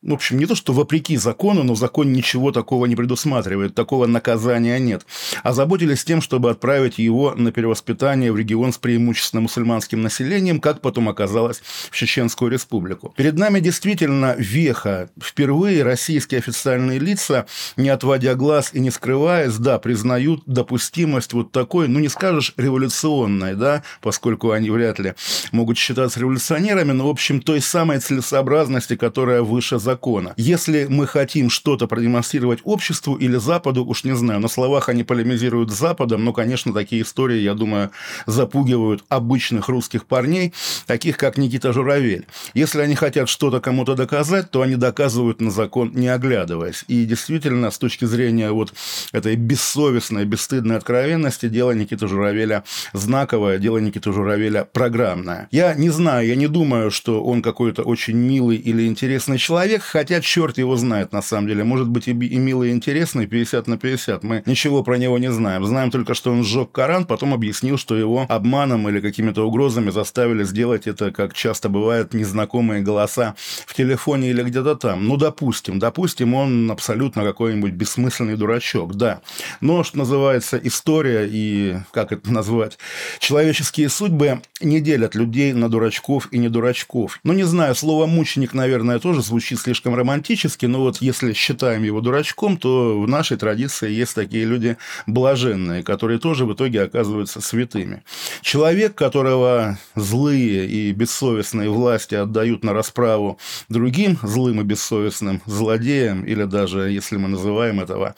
[0.03, 4.77] в общем, не то, что вопреки закону, но закон ничего такого не предусматривает, такого наказания
[4.77, 5.05] нет.
[5.43, 11.07] Озаботились тем, чтобы отправить его на перевоспитание в регион с преимущественно мусульманским населением, как потом
[11.07, 13.13] оказалось в Чеченскую республику.
[13.15, 15.09] Перед нами действительно веха.
[15.21, 17.45] Впервые российские официальные лица,
[17.77, 23.55] не отводя глаз и не скрываясь, да, признают допустимость вот такой, ну не скажешь революционной,
[23.55, 25.13] да, поскольку они вряд ли
[25.53, 30.33] могут считаться революционерами, но, в общем, той самой целесообразности, которая выше закона закона.
[30.37, 35.71] Если мы хотим что-то продемонстрировать обществу или Западу, уж не знаю, на словах они полемизируют
[35.71, 37.91] с Западом, но, конечно, такие истории, я думаю,
[38.25, 40.53] запугивают обычных русских парней,
[40.87, 42.25] таких как Никита Журавель.
[42.55, 46.85] Если они хотят что-то кому-то доказать, то они доказывают на закон, не оглядываясь.
[46.87, 48.73] И действительно, с точки зрения вот
[49.11, 52.63] этой бессовестной, бесстыдной откровенности, дело Никиты Журавеля
[52.93, 55.47] знаковое, дело Никиты Журавеля программное.
[55.51, 60.21] Я не знаю, я не думаю, что он какой-то очень милый или интересный человек, хотя
[60.21, 61.63] черт его знает на самом деле.
[61.63, 64.23] Может быть и, и милый и интересный 50 на 50.
[64.23, 65.65] Мы ничего про него не знаем.
[65.65, 70.43] Знаем только, что он сжег Коран, потом объяснил, что его обманом или какими-то угрозами заставили
[70.43, 73.35] сделать это, как часто бывает, незнакомые голоса
[73.65, 75.07] в телефоне или где-то там.
[75.07, 79.21] Ну, допустим, допустим, он абсолютно какой-нибудь бессмысленный дурачок, да.
[79.61, 82.77] Но, что называется, история и, как это назвать,
[83.19, 87.19] человеческие судьбы не делят людей на дурачков и не дурачков.
[87.23, 92.01] Ну, не знаю, слово «мученик», наверное, тоже звучит слишком романтически, но вот если считаем его
[92.01, 94.77] дурачком, то в нашей традиции есть такие люди
[95.07, 98.03] блаженные, которые тоже в итоге оказываются святыми.
[98.41, 106.43] Человек, которого злые и бессовестные власти отдают на расправу другим злым и бессовестным злодеям, или
[106.43, 108.15] даже, если мы называем этого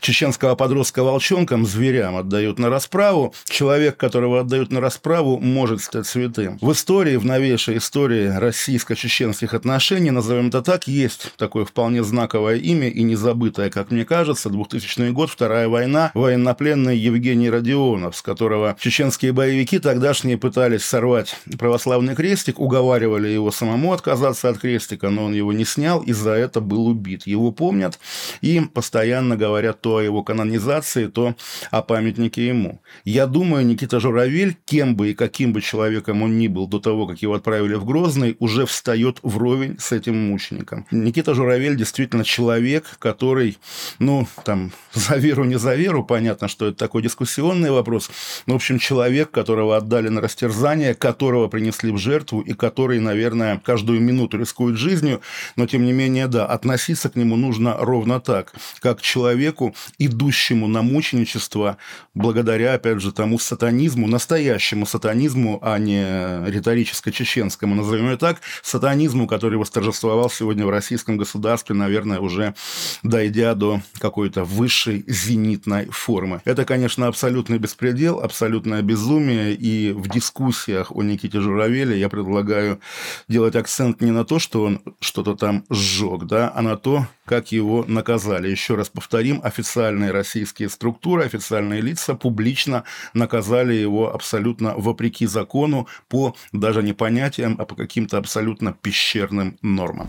[0.00, 6.58] чеченского подростка волчонком, зверям отдают на расправу, человек, которого отдают на расправу, может стать святым.
[6.60, 12.88] В истории, в новейшей истории российско-чеченских отношений, назовем это так, есть такое вполне знаковое имя
[12.88, 19.32] и незабытое, как мне кажется, 2000 год, Вторая война, военнопленный Евгений Родионов, с которого чеченские
[19.32, 25.52] боевики тогдашние пытались сорвать православный крестик, уговаривали его самому отказаться от крестика, но он его
[25.52, 27.26] не снял и за это был убит.
[27.26, 27.98] Его помнят
[28.40, 31.34] и постоянно говорят то о его канонизации, то
[31.70, 32.80] о памятнике ему.
[33.04, 37.06] Я думаю, Никита Журавель, кем бы и каким бы человеком он ни был до того,
[37.06, 40.71] как его отправили в Грозный, уже встает вровень с этим мучеником.
[40.90, 43.58] Никита Журавель действительно человек, который,
[43.98, 48.10] ну, там, за веру, не за веру, понятно, что это такой дискуссионный вопрос,
[48.46, 53.60] но, в общем, человек, которого отдали на растерзание, которого принесли в жертву и который, наверное,
[53.64, 55.20] каждую минуту рискует жизнью,
[55.56, 60.68] но, тем не менее, да, относиться к нему нужно ровно так, как к человеку, идущему
[60.68, 61.76] на мученичество
[62.14, 66.02] благодаря, опять же, тому сатанизму, настоящему сатанизму, а не
[66.50, 72.54] риторическо-чеченскому, назовем это так, сатанизму, который восторжествовал сегодня в российском государстве, наверное, уже
[73.02, 76.40] дойдя до какой-то высшей зенитной формы.
[76.44, 82.80] Это, конечно, абсолютный беспредел, абсолютное безумие, и в дискуссиях о Никите Журавеле я предлагаю
[83.28, 87.52] делать акцент не на то, что он что-то там сжег, да, а на то, как
[87.52, 88.48] его наказали.
[88.50, 92.84] Еще раз повторим, официальные российские структуры, официальные лица публично
[93.14, 100.08] наказали его абсолютно вопреки закону по даже не понятиям, а по каким-то абсолютно пещерным нормам.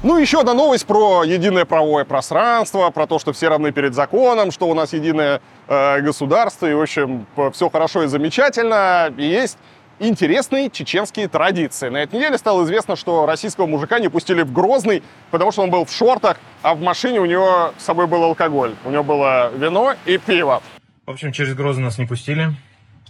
[0.00, 4.52] Ну, еще одна новость про единое правовое пространство, про то, что все равны перед законом,
[4.52, 9.12] что у нас единое э, государство, и, в общем, все хорошо и замечательно.
[9.16, 9.58] И есть
[9.98, 11.88] интересные чеченские традиции.
[11.88, 15.02] На этой неделе стало известно, что российского мужика не пустили в Грозный,
[15.32, 18.76] потому что он был в шортах, а в машине у него с собой был алкоголь.
[18.84, 20.62] У него было вино и пиво.
[21.06, 22.50] В общем, через Грозный нас не пустили,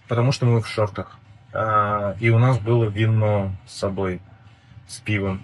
[0.08, 1.18] потому что мы в шортах.
[1.52, 4.22] А, и у нас было вино с собой,
[4.86, 5.42] с пивом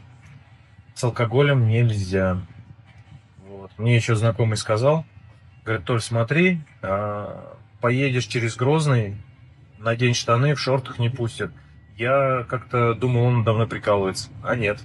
[0.94, 2.38] с алкоголем нельзя.
[3.46, 3.70] Вот.
[3.78, 5.04] Мне еще знакомый сказал,
[5.64, 9.16] говорит, Толь, смотри, а, поедешь через Грозный,
[9.78, 11.50] надень штаны, в шортах не пустят.
[11.96, 14.78] Я как-то думал, он давно прикалывается, а нет.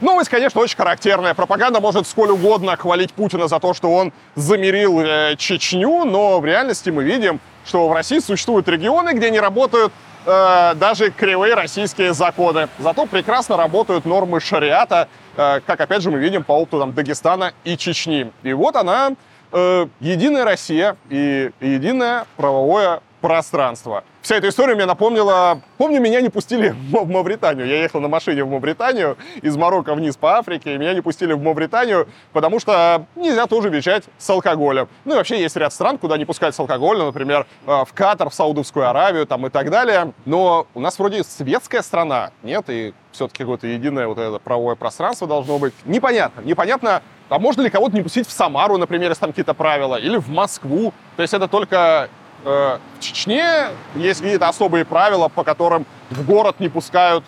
[0.00, 1.32] Новость, конечно, очень характерная.
[1.32, 6.44] Пропаганда может сколь угодно хвалить Путина за то, что он замерил э, Чечню, но в
[6.44, 9.94] реальности мы видим, что в России существуют регионы, где не работают
[10.26, 12.68] э, даже кривые российские законы.
[12.78, 17.52] Зато прекрасно работают нормы шариата, э, как, опять же, мы видим по опыту там, Дагестана
[17.64, 18.30] и Чечни.
[18.42, 19.12] И вот она,
[19.52, 24.04] э, единая Россия и единое правовое пространство.
[24.26, 25.60] Вся эта история мне напомнила...
[25.78, 27.64] Помню, меня не пустили в Мавританию.
[27.64, 31.32] Я ехал на машине в Мавританию из Марокко вниз по Африке, и меня не пустили
[31.32, 34.88] в Мавританию, потому что нельзя тоже въезжать с алкоголем.
[35.04, 38.28] Ну и вообще есть ряд стран, куда не пускают с алкоголем, например, э, в Катар,
[38.28, 40.12] в Саудовскую Аравию там и так далее.
[40.24, 45.28] Но у нас вроде светская страна, нет, и все-таки какое-то единое вот это правовое пространство
[45.28, 45.72] должно быть.
[45.84, 49.94] Непонятно, непонятно, а можно ли кого-то не пустить в Самару, например, если там какие-то правила,
[49.94, 50.92] или в Москву.
[51.14, 52.08] То есть это только
[52.46, 57.24] в Чечне есть какие-то особые правила, по которым в город не пускают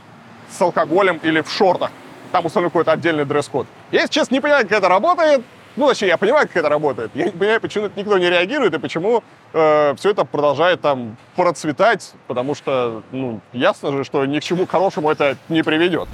[0.49, 1.91] с алкоголем или в шортах.
[2.31, 3.67] Там установлен какой-то отдельный дресс-код.
[3.91, 5.43] Я, если честно, не понимаю, как это работает.
[5.77, 7.11] Ну, точнее, я понимаю, как это работает.
[7.15, 9.23] Я не понимаю, почему никто не реагирует и почему
[9.53, 14.67] э, все это продолжает там процветать, потому что, ну, ясно же, что ни к чему
[14.67, 16.09] хорошему это не приведет.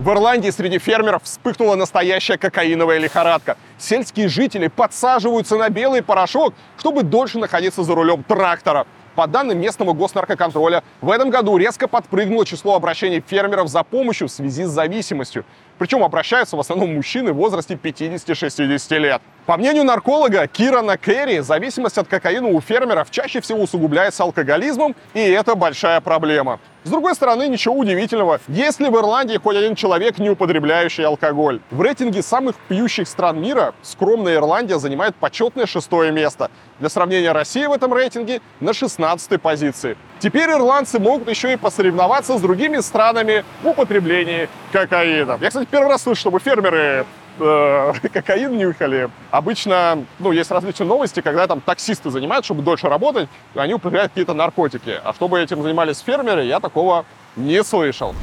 [0.00, 3.58] В Ирландии среди фермеров вспыхнула настоящая кокаиновая лихорадка.
[3.76, 8.86] Сельские жители подсаживаются на белый порошок, чтобы дольше находиться за рулем трактора.
[9.14, 14.30] По данным местного госнаркоконтроля, в этом году резко подпрыгнуло число обращений фермеров за помощью в
[14.30, 15.44] связи с зависимостью.
[15.80, 19.22] Причем обращаются в основном мужчины в возрасте 50-60 лет.
[19.46, 25.20] По мнению нарколога Кирана Керри, зависимость от кокаина у фермеров чаще всего усугубляется алкоголизмом, и
[25.20, 26.60] это большая проблема.
[26.84, 31.62] С другой стороны, ничего удивительного, если в Ирландии хоть один человек, не употребляющий алкоголь.
[31.70, 36.50] В рейтинге самых пьющих стран мира скромная Ирландия занимает почетное шестое место.
[36.78, 39.96] Для сравнения, Россия в этом рейтинге на 16 позиции.
[40.20, 45.38] Теперь ирландцы могут еще и посоревноваться с другими странами в употреблении кокаина.
[45.40, 47.06] Я, кстати, первый раз слышу, чтобы фермеры
[47.38, 49.08] э, кокаин нюхали.
[49.30, 54.34] Обычно, ну, есть различные новости, когда там таксисты занимают, чтобы дольше работать, они употребляют какие-то
[54.34, 55.00] наркотики.
[55.02, 58.14] А чтобы этим занимались фермеры, я такого не слышал.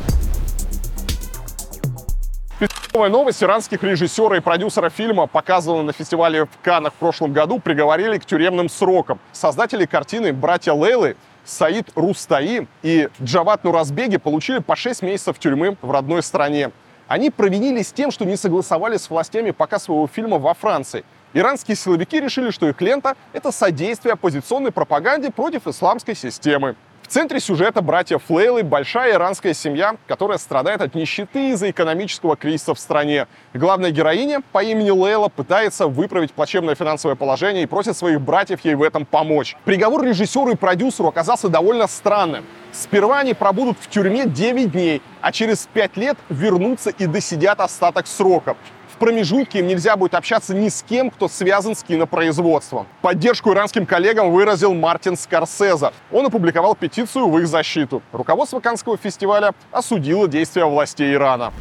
[2.94, 3.44] Новая новость.
[3.44, 8.26] Иранских режиссера и продюсера фильма, показанного на фестивале в Каннах в прошлом году, приговорили к
[8.26, 9.20] тюремным срокам.
[9.32, 11.16] Создатели картины «Братья Лейлы»
[11.48, 16.72] Саид Рустаи и Джават Нуразбеги получили по 6 месяцев тюрьмы в родной стране.
[17.08, 21.06] Они провинились тем, что не согласовали с властями показ своего фильма во Франции.
[21.34, 26.76] Иранские силовики решили, что их лента— это содействие оппозиционной пропаганде против исламской системы.
[27.08, 32.74] В центре сюжета братья Флейлы– большая иранская семья, которая страдает от нищеты из-за экономического кризиса
[32.74, 33.28] в стране.
[33.54, 38.76] Главная героиня по имени Лейла пытается выправить плачевное финансовое положение и просит своих братьев ей
[38.76, 39.56] в этом помочь.
[39.64, 42.44] Приговор режиссеру и продюсеру оказался довольно странным.
[42.74, 48.06] Сперва они пробудут в тюрьме 9 дней, а через 5 лет вернутся и досидят остаток
[48.06, 48.58] срока
[48.98, 52.88] промежутке им нельзя будет общаться ни с кем, кто связан с кинопроизводством.
[53.02, 55.92] Поддержку иранским коллегам выразил Мартин Скорсезе.
[56.12, 58.02] Он опубликовал петицию в их защиту.
[58.12, 61.54] Руководство Канского фестиваля осудило действия властей Ирана.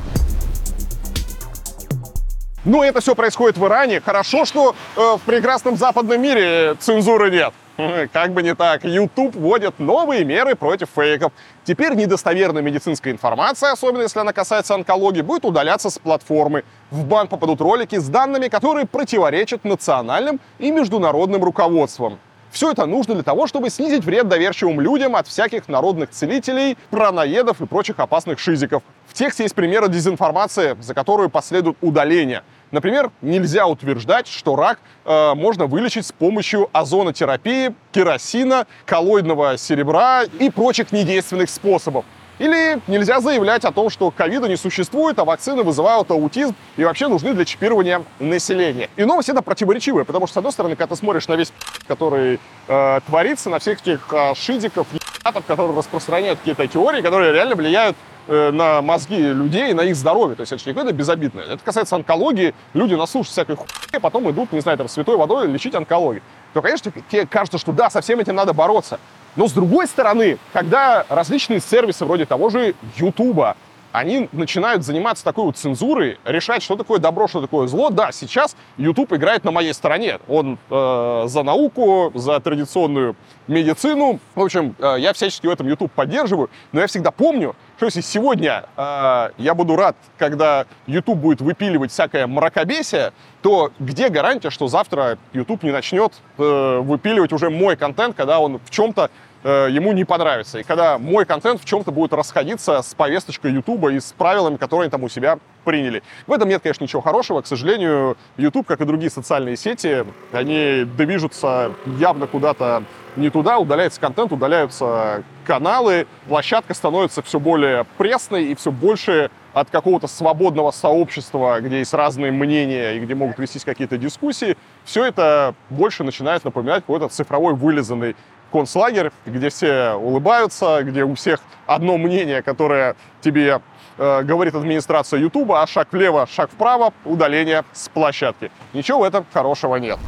[2.65, 4.01] Ну, это все происходит в Иране.
[4.01, 7.55] Хорошо, что э, в прекрасном западном мире цензуры нет.
[8.13, 11.33] Как бы не так, YouTube вводит новые меры против фейков.
[11.65, 16.65] Теперь недостоверная медицинская информация, особенно если она касается онкологии, будет удаляться с платформы.
[16.91, 22.19] В бан попадут ролики с данными, которые противоречат национальным и международным руководствам.
[22.51, 27.61] Все это нужно для того, чтобы снизить вред доверчивым людям от всяких народных целителей, праноедов
[27.61, 28.83] и прочих опасных шизиков.
[29.07, 35.35] В тексте есть примеры дезинформации, за которую последует удаление– Например, нельзя утверждать, что рак э,
[35.35, 42.05] можно вылечить с помощью озонотерапии, керосина, коллоидного серебра и прочих недейственных способов.
[42.39, 47.09] Или нельзя заявлять о том, что ковида не существует, а вакцины вызывают аутизм и вообще
[47.09, 48.91] нужны для чипирования населения.
[48.97, 51.53] И новость это противоречивая, потому что, с одной стороны, когда ты смотришь на весь
[51.89, 52.39] который
[52.69, 54.87] э, творится, на всех этих э, шизиков,
[55.47, 57.97] которые распространяют какие-то теории, которые реально влияют
[58.29, 60.37] на мозги людей, на их здоровье.
[60.37, 61.45] То есть это же не какое-то безобидное.
[61.45, 62.55] Это касается онкологии.
[62.75, 66.23] Люди наслушают всякой хуйни, потом идут, не знаю, там, святой водой лечить онкологию.
[66.55, 68.99] То, конечно, тебе кажется, что да, со всем этим надо бороться.
[69.37, 73.57] Но с другой стороны, когда различные сервисы вроде того же Ютуба,
[73.93, 77.89] они начинают заниматься такой вот цензурой, решать, что такое добро, что такое зло.
[77.89, 80.19] Да, сейчас YouTube играет на моей стороне.
[80.29, 83.17] Он э, за науку, за традиционную
[83.49, 84.21] медицину.
[84.35, 88.01] В общем, э, я всячески в этом YouTube поддерживаю, но я всегда помню, что если
[88.01, 93.13] сегодня э, я буду рад, когда YouTube будет выпиливать всякое мракобесие,
[93.43, 98.59] то где гарантия, что завтра YouTube не начнет э, выпиливать уже мой контент, когда он
[98.65, 99.11] в чем-то
[99.49, 100.59] Э, ему не понравится.
[100.59, 104.87] И когда мой контент в чем-то будет расходиться с повесточкой YouTube и с правилами, которые
[104.87, 106.03] они там у себя приняли.
[106.27, 107.43] В этом нет, конечно, ничего хорошего.
[107.43, 112.83] К сожалению, YouTube, как и другие социальные сети, они движутся явно куда-то
[113.15, 119.71] не туда, удаляется контент, удаляются каналы, площадка становится все более пресной и все больше от
[119.71, 125.55] какого-то свободного сообщества, где есть разные мнения и где могут вестись какие-то дискуссии, все это
[125.71, 128.17] больше начинает напоминать какой-то цифровой вылизанный
[128.53, 133.61] концлагерь, где все улыбаются, где у всех одно мнение, которое тебе
[133.99, 138.51] э, говорит администрация Ютуба, а шаг влево, шаг вправо, удаление с площадки.
[138.73, 139.99] Ничего в этом хорошего нет.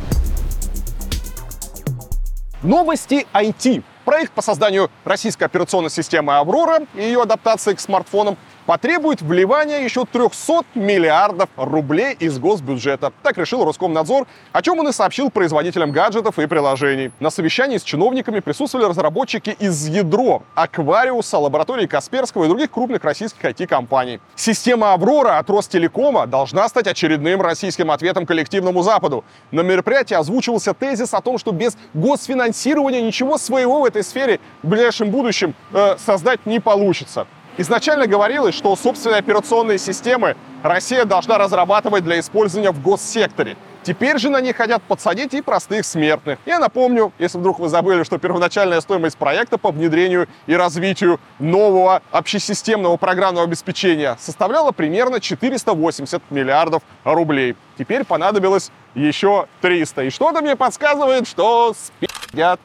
[2.62, 3.82] Новости IT.
[4.08, 8.38] Проект по созданию российской операционной системы «Аврора» и ее адаптации к смартфонам
[8.68, 13.14] потребует вливания еще 300 миллиардов рублей из госбюджета.
[13.22, 17.12] Так решил Роскомнадзор, о чем он и сообщил производителям гаджетов и приложений.
[17.18, 23.42] На совещании с чиновниками присутствовали разработчики из Ядро, Аквариуса, лаборатории Касперского и других крупных российских
[23.42, 24.20] IT-компаний.
[24.36, 29.24] Система «Аврора» от Ростелекома должна стать очередным российским ответом коллективному Западу.
[29.50, 34.68] На мероприятии озвучивался тезис о том, что без госфинансирования ничего своего в этой сфере в
[34.68, 37.26] ближайшем будущем э, создать не получится.
[37.58, 43.56] Изначально говорилось, что собственные операционные системы Россия должна разрабатывать для использования в госсекторе.
[43.82, 46.38] Теперь же на них хотят подсадить и простых смертных.
[46.46, 52.02] Я напомню, если вдруг вы забыли, что первоначальная стоимость проекта по внедрению и развитию нового
[52.12, 57.56] общесистемного программного обеспечения составляла примерно 480 миллиардов рублей.
[57.76, 60.04] Теперь понадобилось еще 300.
[60.04, 62.60] И что-то мне подсказывает, что спят.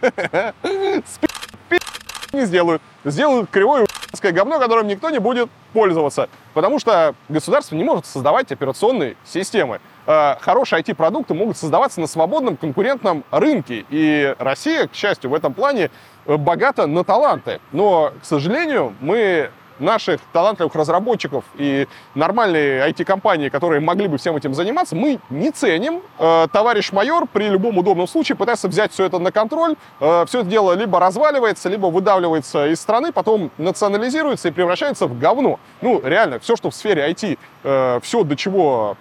[2.36, 2.80] не сделают.
[3.04, 3.86] Сделают кривое
[4.22, 6.28] говно, которым никто не будет пользоваться.
[6.54, 9.80] Потому что государство не может создавать операционные системы.
[10.06, 13.84] Э, хорошие IT-продукты могут создаваться на свободном конкурентном рынке.
[13.90, 15.90] И Россия, к счастью, в этом плане
[16.26, 17.60] э, богата на таланты.
[17.72, 24.54] Но, к сожалению, мы наших талантливых разработчиков и нормальные IT-компании, которые могли бы всем этим
[24.54, 26.02] заниматься, мы не ценим.
[26.18, 29.76] Э, товарищ майор при любом удобном случае пытается взять все это на контроль.
[30.00, 35.18] Э, все это дело либо разваливается, либо выдавливается из страны, потом национализируется и превращается в
[35.18, 35.58] говно.
[35.80, 38.96] Ну, реально, все, что в сфере IT, э, все, до чего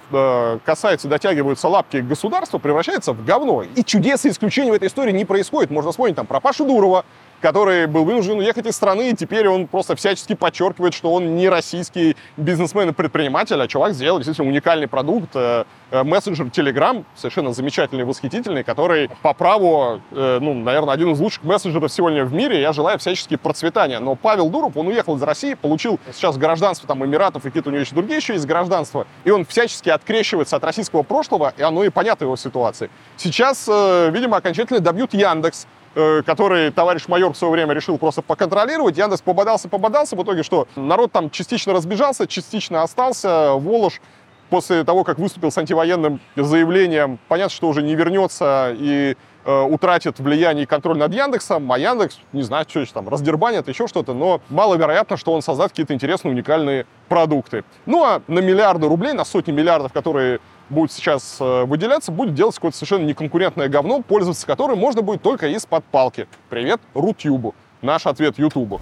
[0.65, 3.63] касается, дотягиваются лапки государства, превращается в говно.
[3.63, 5.71] И чудес и исключений в этой истории не происходит.
[5.71, 7.05] Можно вспомнить там про Пашу Дурова,
[7.41, 11.49] который был вынужден уехать из страны, и теперь он просто всячески подчеркивает, что он не
[11.49, 17.53] российский бизнесмен и предприниматель, а чувак сделал действительно уникальный продукт, э, э, мессенджер Telegram, совершенно
[17.53, 22.61] замечательный, восхитительный, который по праву, э, ну, наверное, один из лучших мессенджеров сегодня в мире,
[22.61, 23.99] я желаю всячески процветания.
[23.99, 27.71] Но Павел Дуров, он уехал из России, получил сейчас гражданство там Эмиратов и какие-то у
[27.71, 31.83] него еще другие еще есть гражданства, и он всячески открещивается от российского прошлого, и оно
[31.83, 32.89] и понятно его ситуации.
[33.17, 38.97] Сейчас, видимо, окончательно добьют Яндекс, который товарищ майор в свое время решил просто поконтролировать.
[38.97, 40.15] Яндекс пободался, пободался.
[40.15, 40.67] В итоге что?
[40.75, 43.53] Народ там частично разбежался, частично остался.
[43.53, 44.01] Волож
[44.49, 50.19] после того, как выступил с антивоенным заявлением, понятно, что уже не вернется и э, утратит
[50.19, 54.13] влияние и контроль над Яндексом, а Яндекс, не знаю, что еще там, раздербанит, еще что-то,
[54.13, 57.63] но маловероятно, что он создаст какие-то интересные, уникальные продукты.
[57.85, 60.39] Ну а на миллиарды рублей, на сотни миллиардов, которые
[60.69, 65.47] будет сейчас э, выделяться, будет делать какое-то совершенно неконкурентное говно, пользоваться которым можно будет только
[65.49, 66.27] из-под палки.
[66.49, 67.55] Привет, Рутюбу.
[67.81, 68.81] Наш ответ Ютубу.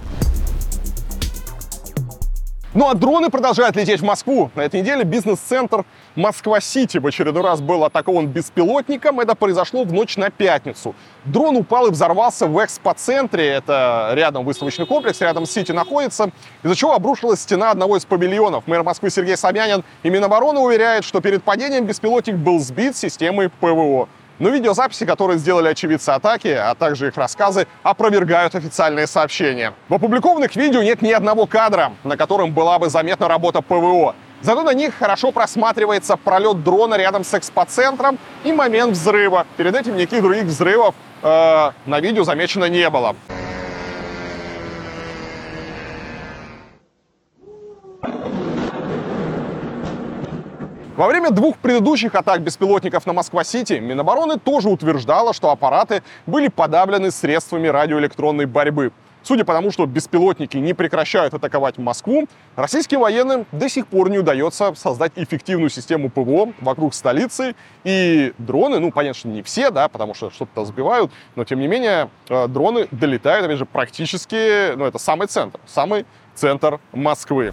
[2.74, 4.50] Ну а дроны продолжают лететь в Москву.
[4.56, 5.84] На этой неделе бизнес-центр
[6.16, 9.20] Москва-Сити в очередной раз был атакован беспилотником.
[9.20, 10.92] Это произошло в ночь на пятницу.
[11.24, 13.46] Дрон упал и взорвался в экспоцентре.
[13.46, 16.32] Это рядом выставочный комплекс, рядом с Сити находится.
[16.64, 18.66] Из-за чего обрушилась стена одного из павильонов.
[18.66, 24.08] Мэр Москвы Сергей Собянин и Минобороны уверяет, что перед падением беспилотник был сбит системой ПВО.
[24.38, 29.72] Но видеозаписи, которые сделали очевидцы атаки, а также их рассказы, опровергают официальные сообщения.
[29.88, 34.14] В опубликованных видео нет ни одного кадра, на котором была бы заметна работа ПВО.
[34.42, 39.46] Зато на них хорошо просматривается пролет дрона рядом с экспоцентром и момент взрыва.
[39.56, 43.16] Перед этим никаких других взрывов э, на видео замечено не было.
[50.96, 57.10] Во время двух предыдущих атак беспилотников на Москва-Сити Минобороны тоже утверждала, что аппараты были подавлены
[57.10, 58.92] средствами радиоэлектронной борьбы.
[59.24, 64.18] Судя по тому, что беспилотники не прекращают атаковать Москву, российским военным до сих пор не
[64.18, 67.56] удается создать эффективную систему ПВО вокруг столицы.
[67.82, 71.66] И дроны, ну, понятно, что не все, да, потому что что-то сбивают, но тем не
[71.66, 76.06] менее э, дроны долетают, опять же, практически, ну, это самый центр, самый
[76.36, 77.52] центр Москвы.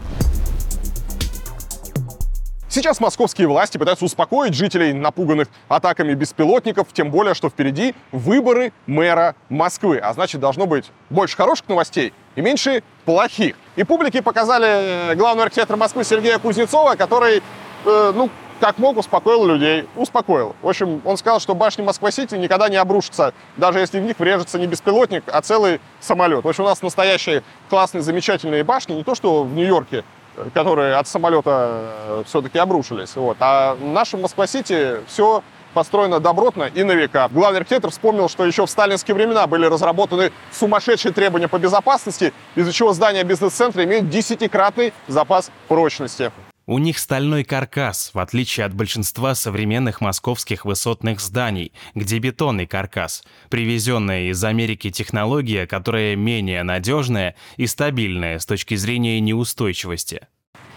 [2.74, 9.36] Сейчас московские власти пытаются успокоить жителей, напуганных атаками беспилотников, тем более, что впереди выборы мэра
[9.50, 9.98] Москвы.
[9.98, 13.58] А значит, должно быть больше хороших новостей и меньше плохих.
[13.76, 17.44] И публике показали главного архитектора Москвы Сергея Кузнецова, который,
[17.86, 18.30] э, ну,
[18.62, 19.90] как мог, успокоил людей.
[19.98, 20.56] Успокоил.
[20.62, 24.58] В общем, он сказал, что башни Москва-Сити никогда не обрушатся, даже если в них врежется
[24.58, 26.46] не беспилотник, а целый самолет.
[26.46, 30.06] В общем, у нас настоящие классные, замечательные башни, не то что в Нью-Йорке,
[30.54, 33.16] которые от самолета э, все-таки обрушились.
[33.16, 33.38] Вот.
[33.40, 35.44] А в нашем Москва-Сити все
[35.74, 37.30] построено добротно и на века.
[37.32, 42.74] Главный архитектор вспомнил, что еще в сталинские времена были разработаны сумасшедшие требования по безопасности, из-за
[42.74, 46.32] чего здания бизнес-центра имеют десятикратный запас прочности.
[46.68, 53.24] У них стальной каркас, в отличие от большинства современных московских высотных зданий, где бетонный каркас,
[53.50, 60.28] привезенная из Америки технология, которая менее надежная и стабильная с точки зрения неустойчивости.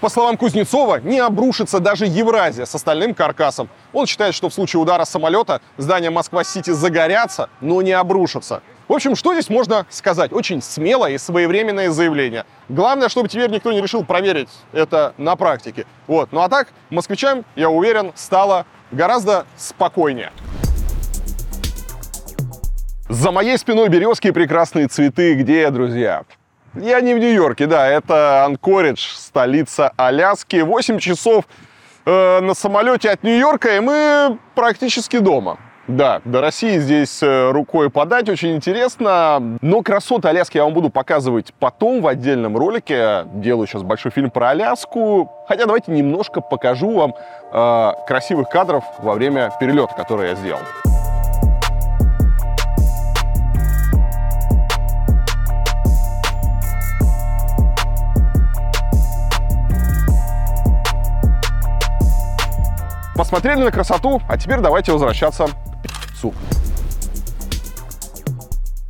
[0.01, 3.69] По словам Кузнецова, не обрушится даже Евразия с остальным каркасом.
[3.93, 8.63] Он считает, что в случае удара самолета здания Москва-Сити загорятся, но не обрушатся.
[8.87, 10.33] В общем, что здесь можно сказать?
[10.33, 12.45] Очень смелое и своевременное заявление.
[12.69, 15.87] Главное, чтобы теперь никто не решил проверить это на практике.
[16.07, 16.33] Вот.
[16.33, 20.33] Ну а так, москвичам, я уверен, стало гораздо спокойнее.
[23.09, 25.35] За моей спиной березки и прекрасные цветы.
[25.35, 26.25] Где, друзья?
[26.75, 30.57] Я не в Нью-Йорке, да, это Анкоридж, столица Аляски.
[30.57, 31.45] 8 часов
[32.05, 35.59] э, на самолете от Нью-Йорка, и мы практически дома.
[35.87, 39.59] Да, до России здесь э, рукой подать, очень интересно.
[39.61, 43.27] Но красоты Аляски я вам буду показывать потом в отдельном ролике.
[43.35, 45.31] Делаю сейчас большой фильм про Аляску.
[45.47, 47.15] Хотя давайте немножко покажу вам
[47.53, 50.61] э, красивых кадров во время перелета, который я сделал.
[63.15, 65.47] Посмотрели на красоту, а теперь давайте возвращаться
[66.25, 66.35] пиццу.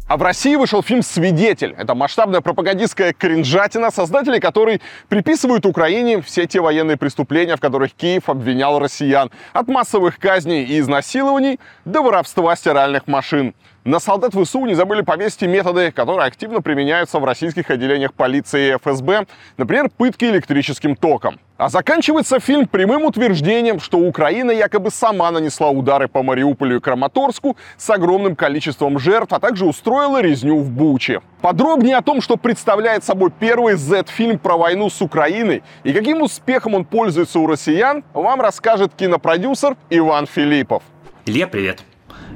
[0.06, 1.74] А в России вышел фильм «Свидетель».
[1.78, 8.28] Это масштабная пропагандистская кринжатина, создатели которой приписывают Украине все те военные преступления, в которых Киев
[8.28, 9.30] обвинял россиян.
[9.54, 13.54] От массовых казней и изнасилований до воровства стиральных машин.
[13.84, 18.78] На солдат ВСУ не забыли повесить методы, которые активно применяются в российских отделениях полиции и
[18.78, 19.26] ФСБ,
[19.58, 21.38] например, пытки электрическим током.
[21.58, 27.58] А заканчивается фильм прямым утверждением, что Украина якобы сама нанесла удары по Мариуполю и Краматорску
[27.76, 31.20] с огромным количеством жертв, а также устроила резню в Буче.
[31.42, 36.74] Подробнее о том, что представляет собой первый Z-фильм про войну с Украиной и каким успехом
[36.74, 40.82] он пользуется у россиян, вам расскажет кинопродюсер Иван Филиппов.
[41.26, 41.84] Илья, привет.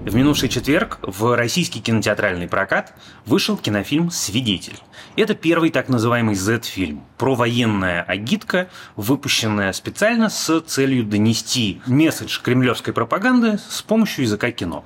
[0.09, 2.95] В минувший четверг в российский кинотеатральный прокат
[3.27, 4.79] вышел кинофильм «Свидетель».
[5.17, 12.95] Это первый так называемый Z-фильм про военная агитка, выпущенная специально с целью донести месседж кремлевской
[12.95, 14.83] пропаганды с помощью языка кино.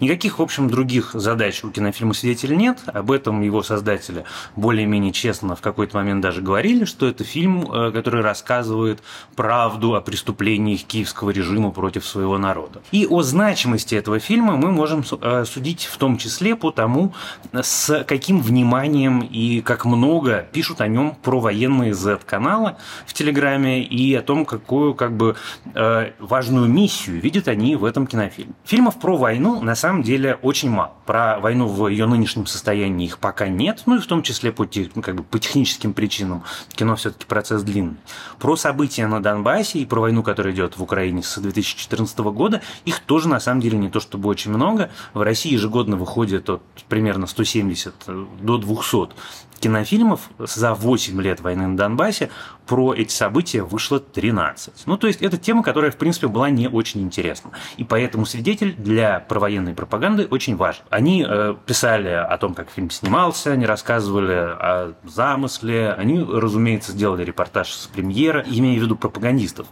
[0.00, 2.78] Никаких, в общем, других задач у кинофильма «Свидетель» нет.
[2.86, 4.24] Об этом его создатели
[4.56, 9.02] более-менее честно в какой-то момент даже говорили, что это фильм, э, который рассказывает
[9.36, 12.80] правду о преступлениях киевского режима против своего народа.
[12.92, 17.14] И о значимости этого фильма мы можем э, судить в том числе по тому,
[17.52, 22.76] с каким вниманием и как много пишут о нем про военные Z-каналы
[23.06, 25.36] в Телеграме и о том, какую как бы
[25.74, 28.54] э, важную миссию видят они в этом кинофильме.
[28.64, 30.92] Фильмов про войну на самом деле очень мало.
[31.06, 34.66] Про войну в ее нынешнем состоянии их пока нет, ну и в том числе по,
[34.94, 36.44] ну, как бы, по техническим причинам.
[36.72, 37.96] Кино все-таки процесс длинный.
[38.38, 43.00] Про события на Донбассе и про войну, которая идет в Украине с 2014 года, их
[43.00, 44.90] тоже на самом деле не то чтобы очень много.
[45.14, 47.94] В России ежегодно выходит от примерно 170
[48.40, 49.14] до 200
[49.58, 52.30] кинофильмов за 8 лет войны на Донбассе
[52.68, 54.82] про эти события вышло 13.
[54.86, 57.50] Ну, то есть, это тема, которая, в принципе, была не очень интересна.
[57.78, 60.82] И поэтому свидетель для провоенной пропаганды очень важен.
[60.90, 67.24] Они э, писали о том, как фильм снимался, они рассказывали о замысле, они, разумеется, сделали
[67.24, 69.66] репортаж с премьера, имея в виду пропагандистов.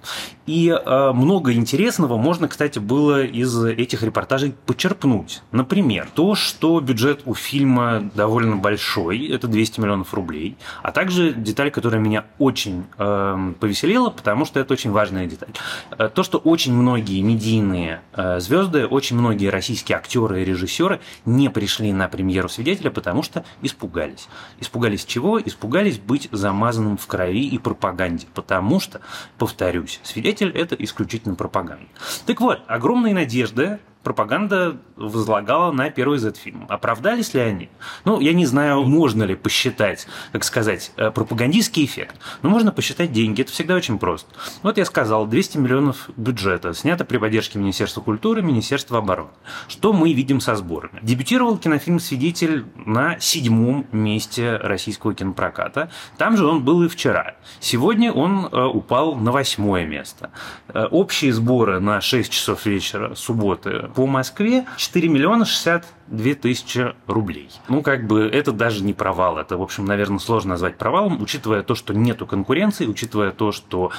[0.46, 5.42] И э, много интересного можно, кстати, было из этих репортажей почерпнуть.
[5.52, 11.70] Например, то, что бюджет у фильма довольно большой, это 200 миллионов рублей, а также деталь,
[11.70, 15.50] которая меня очень э, повеселила, потому что это очень важная деталь.
[15.98, 21.48] Э, то, что очень многие медийные э, звезды, очень многие российские актеры и режиссеры не
[21.50, 24.28] пришли на премьеру свидетеля, потому что испугались.
[24.60, 25.40] Испугались чего?
[25.40, 29.00] Испугались быть замазанным в крови и пропаганде, потому что,
[29.38, 31.86] повторюсь, свидетель это исключительно пропаганда.
[32.26, 36.66] Так вот, огромные надежды пропаганда возлагала на первый Z-фильм.
[36.68, 37.68] Оправдались ли они?
[38.04, 42.14] Ну, я не знаю, можно ли посчитать, как сказать, э, пропагандистский эффект.
[42.42, 44.32] Но можно посчитать деньги, это всегда очень просто.
[44.62, 49.30] Вот я сказал, 200 миллионов бюджета снято при поддержке Министерства культуры, Министерства обороны.
[49.66, 51.00] Что мы видим со сборами?
[51.02, 55.90] Дебютировал кинофильм «Свидетель» на седьмом месте российского кинопроката.
[56.16, 57.34] Там же он был и вчера.
[57.58, 60.30] Сегодня он э, упал на восьмое место.
[60.68, 67.48] Э, общие сборы на 6 часов вечера субботы по Москве 4 миллиона 62 тысячи рублей.
[67.68, 69.38] Ну, как бы это даже не провал.
[69.38, 73.90] Это, в общем, наверное, сложно назвать провалом, учитывая то, что нету конкуренции, учитывая то, что,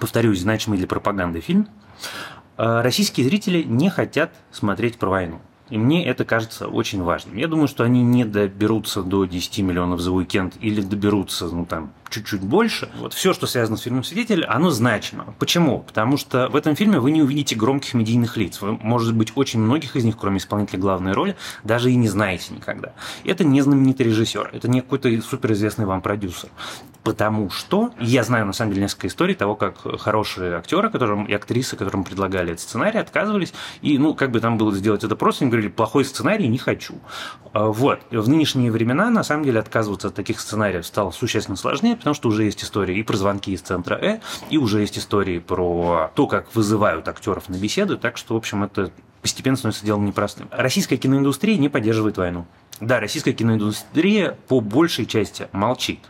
[0.00, 1.68] повторюсь, значимый для пропаганды фильм.
[2.56, 5.42] Э, российские зрители не хотят смотреть про войну.
[5.68, 7.36] И мне это кажется очень важным.
[7.36, 11.92] Я думаю, что они не доберутся до 10 миллионов за уикенд или доберутся, ну там,
[12.12, 12.88] чуть-чуть больше.
[12.98, 15.34] Вот все, что связано с фильмом «Свидетель», оно значимо.
[15.38, 15.80] Почему?
[15.80, 18.60] Потому что в этом фильме вы не увидите громких медийных лиц.
[18.60, 22.54] Вы, может быть, очень многих из них, кроме исполнителя главной роли, даже и не знаете
[22.54, 22.92] никогда.
[23.24, 26.50] Это не знаменитый режиссер, это не какой-то суперизвестный вам продюсер.
[27.02, 31.32] Потому что я знаю, на самом деле, несколько историй того, как хорошие актеры которым, и
[31.32, 33.52] актрисы, которым предлагали этот сценарий, отказывались.
[33.80, 36.94] И, ну, как бы там было сделать это просто, они говорили, плохой сценарий, не хочу.
[37.52, 38.00] А, вот.
[38.10, 42.28] В нынешние времена, на самом деле, отказываться от таких сценариев стало существенно сложнее, потому что
[42.28, 44.18] уже есть истории и про звонки из центра Э,
[44.50, 48.64] и уже есть истории про то, как вызывают актеров на беседы, так что, в общем,
[48.64, 50.48] это постепенно становится делом непростым.
[50.50, 52.44] Российская киноиндустрия не поддерживает войну.
[52.80, 56.00] Да, российская киноиндустрия по большей части молчит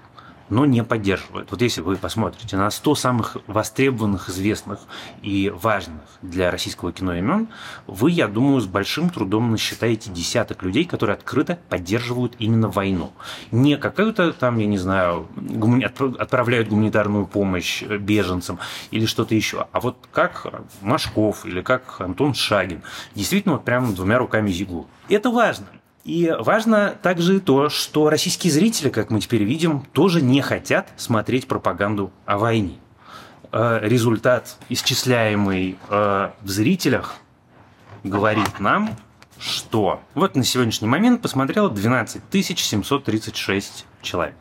[0.52, 1.50] но не поддерживают.
[1.50, 4.80] Вот если вы посмотрите на 100 самых востребованных, известных
[5.22, 7.48] и важных для российского кино имен,
[7.86, 13.12] вы, я думаю, с большим трудом насчитаете десяток людей, которые открыто поддерживают именно войну.
[13.50, 15.84] Не какую-то там, я не знаю, гумани...
[15.84, 18.58] отправляют гуманитарную помощь беженцам
[18.90, 20.46] или что-то еще, а вот как
[20.82, 22.82] Машков или как Антон Шагин.
[23.14, 24.86] Действительно, вот прямо двумя руками зигу.
[25.08, 25.66] Это важно.
[26.04, 31.46] И важно также то, что российские зрители, как мы теперь видим, тоже не хотят смотреть
[31.46, 32.78] пропаганду о войне.
[33.52, 37.16] э, результат, исчисляемый э, в зрителях,
[38.02, 38.96] говорит нам,
[39.38, 44.34] что вот на сегодняшний момент посмотрело 12 736 человек.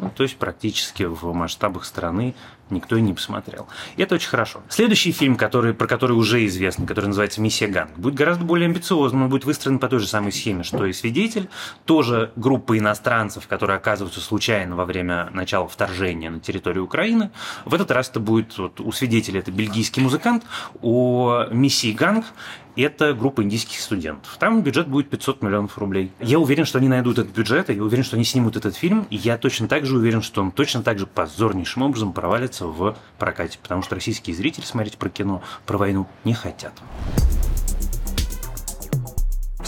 [0.00, 2.34] Ну, то есть практически в масштабах страны
[2.70, 3.68] никто и не посмотрел.
[3.96, 4.62] И это очень хорошо.
[4.68, 9.24] Следующий фильм, который, про который уже известно, который называется «Миссия Ганг», будет гораздо более амбициозным,
[9.24, 11.50] он будет выстроен по той же самой схеме, что и «Свидетель».
[11.84, 17.30] Тоже группа иностранцев, которые оказываются случайно во время начала вторжения на территорию Украины.
[17.66, 20.44] В этот раз это будет вот, у «Свидетеля» это бельгийский музыкант,
[20.80, 22.24] у «Миссии Ганг»
[22.82, 24.36] это группа индийских студентов.
[24.38, 26.12] Там бюджет будет 500 миллионов рублей.
[26.20, 29.06] Я уверен, что они найдут этот бюджет, и я уверен, что они снимут этот фильм,
[29.10, 32.96] и я точно так же уверен, что он точно так же позорнейшим образом провалится в
[33.18, 36.72] прокате, потому что российские зрители смотреть про кино, про войну не хотят.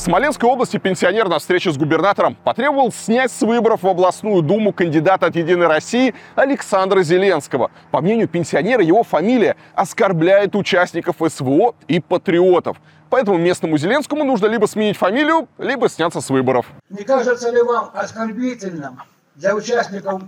[0.02, 4.72] В Смоленской области пенсионер на встрече с губернатором потребовал снять с выборов в областную думу
[4.72, 7.70] кандидата от «Единой России» Александра Зеленского.
[7.92, 12.78] По мнению пенсионера, его фамилия оскорбляет участников СВО и патриотов.
[13.10, 16.66] Поэтому местному Зеленскому нужно либо сменить фамилию, либо сняться с выборов.
[16.90, 19.00] Не кажется ли вам оскорбительным
[19.36, 20.22] для участников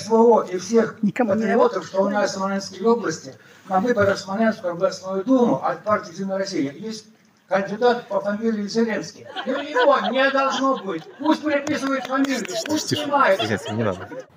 [0.00, 3.32] СВО и всех патриотов, что у нас в Смоленской области
[3.70, 7.06] на выборах в Смоленскую областную думу от партии «Единая Россия» есть
[7.48, 9.26] кандидат по фамилии Зеленский.
[9.44, 11.02] И у него не должно быть.
[11.18, 13.40] Пусть приписывает фамилию, пусть снимает.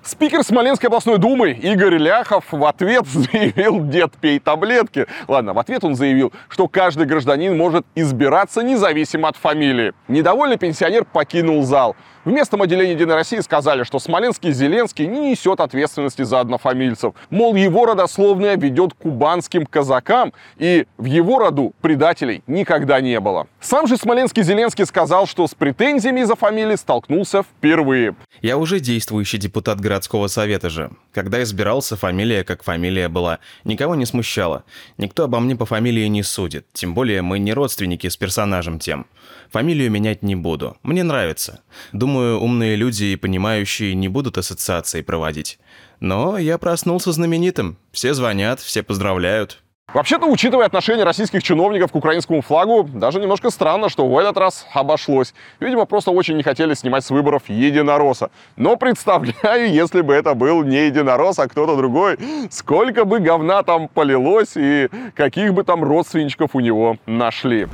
[0.04, 5.08] Спикер Смоленской областной думы Игорь Ляхов в ответ заявил «Дед, пей таблетки».
[5.28, 9.94] Ладно, в ответ он заявил, что каждый гражданин может избираться независимо от фамилии.
[10.08, 11.96] Недовольный пенсионер покинул зал.
[12.26, 17.14] В местном отделении «Единой России» сказали, что смоленский Зеленский не несет ответственности за однофамильцев.
[17.30, 23.48] Мол, его родословная ведет к кубанским казакам, и в его роду предателей никогда не было.
[23.62, 28.16] Сам же смоленский Зеленский сказал, что с претензиями из-за фамилии столкнулся впервые.
[28.42, 30.92] Я уже действующий депутат городского совета же.
[31.14, 33.40] Когда избирался, фамилия как фамилия была.
[33.64, 34.64] Никого не смущало.
[34.98, 36.66] Никто обо мне по фамилии не судит.
[36.74, 39.06] Тем более мы не родственники с персонажем тем.
[39.50, 40.78] Фамилию менять не буду.
[40.84, 41.62] Мне нравится.
[41.94, 45.60] Думаю, умные люди и понимающие не будут ассоциации проводить.
[46.00, 47.78] Но я проснулся знаменитым.
[47.92, 49.64] Все звонят, все поздравляют.
[49.94, 54.68] Вообще-то, учитывая отношение российских чиновников к украинскому флагу, даже немножко странно, что в этот раз
[54.74, 55.34] обошлось.
[55.62, 58.30] Видимо, просто очень не хотели снимать с выборов единороса.
[58.58, 62.20] Но представляю, если бы это был не единорос, а кто-то другой,
[62.52, 67.70] сколько бы говна там полилось и каких бы там родственничков у него нашли.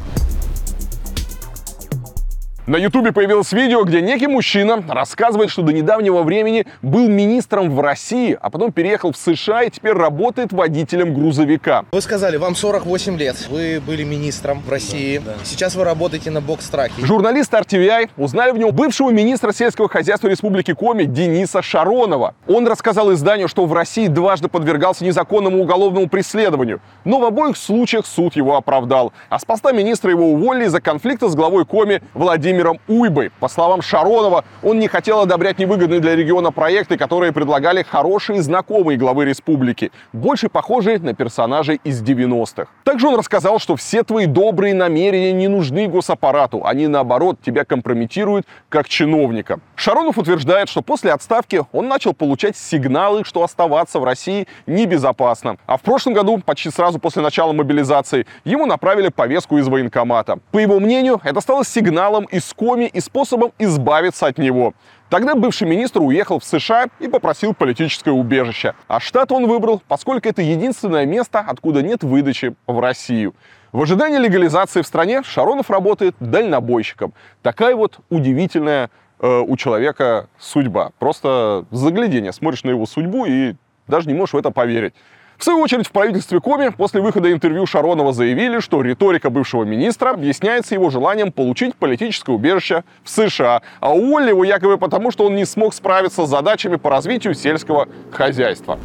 [2.65, 7.81] На Ютубе появилось видео, где некий мужчина рассказывает, что до недавнего времени был министром в
[7.81, 11.83] России, а потом переехал в США и теперь работает водителем грузовика.
[11.91, 15.37] Вы сказали, вам 48 лет, вы были министром в России, да, да.
[15.43, 17.05] сейчас вы работаете на бокс-траке.
[17.05, 22.33] Журналисты RTVI узнали в нем бывшего министра сельского хозяйства Республики Коми Дениса Шаронова.
[22.47, 28.05] Он рассказал изданию, что в России дважды подвергался незаконному уголовному преследованию, но в обоих случаях
[28.05, 29.11] суд его оправдал.
[29.27, 33.31] А с поста министра его уволили из-за конфликта с главой Коми Владимиром Владимиром Уйбой.
[33.39, 38.97] По словам Шаронова, он не хотел одобрять невыгодные для региона проекты, которые предлагали хорошие знакомые
[38.97, 42.67] главы республики, больше похожие на персонажей из 90-х.
[42.83, 48.45] Также он рассказал, что все твои добрые намерения не нужны госаппарату, они наоборот тебя компрометируют
[48.69, 49.59] как чиновника.
[49.75, 55.57] Шаронов утверждает, что после отставки он начал получать сигналы, что оставаться в России небезопасно.
[55.65, 60.37] А в прошлом году, почти сразу после начала мобилизации, ему направили повестку из военкомата.
[60.51, 64.73] По его мнению, это стало сигналом из Коми и способом избавиться от него.
[65.09, 68.73] Тогда бывший министр уехал в США и попросил политическое убежище.
[68.87, 73.35] А штат он выбрал, поскольку это единственное место, откуда нет выдачи в Россию.
[73.71, 77.13] В ожидании легализации в стране Шаронов работает дальнобойщиком.
[77.41, 78.89] Такая вот удивительная
[79.19, 80.91] э, у человека судьба.
[80.99, 82.33] Просто заглядение.
[82.33, 83.55] Смотришь на его судьбу и
[83.87, 84.93] даже не можешь в это поверить.
[85.37, 90.11] В свою очередь, в правительстве Коми после выхода интервью Шаронова заявили, что риторика бывшего министра
[90.11, 95.35] объясняется его желанием получить политическое убежище в США, а уволили его якобы потому, что он
[95.35, 98.79] не смог справиться с задачами по развитию сельского хозяйства.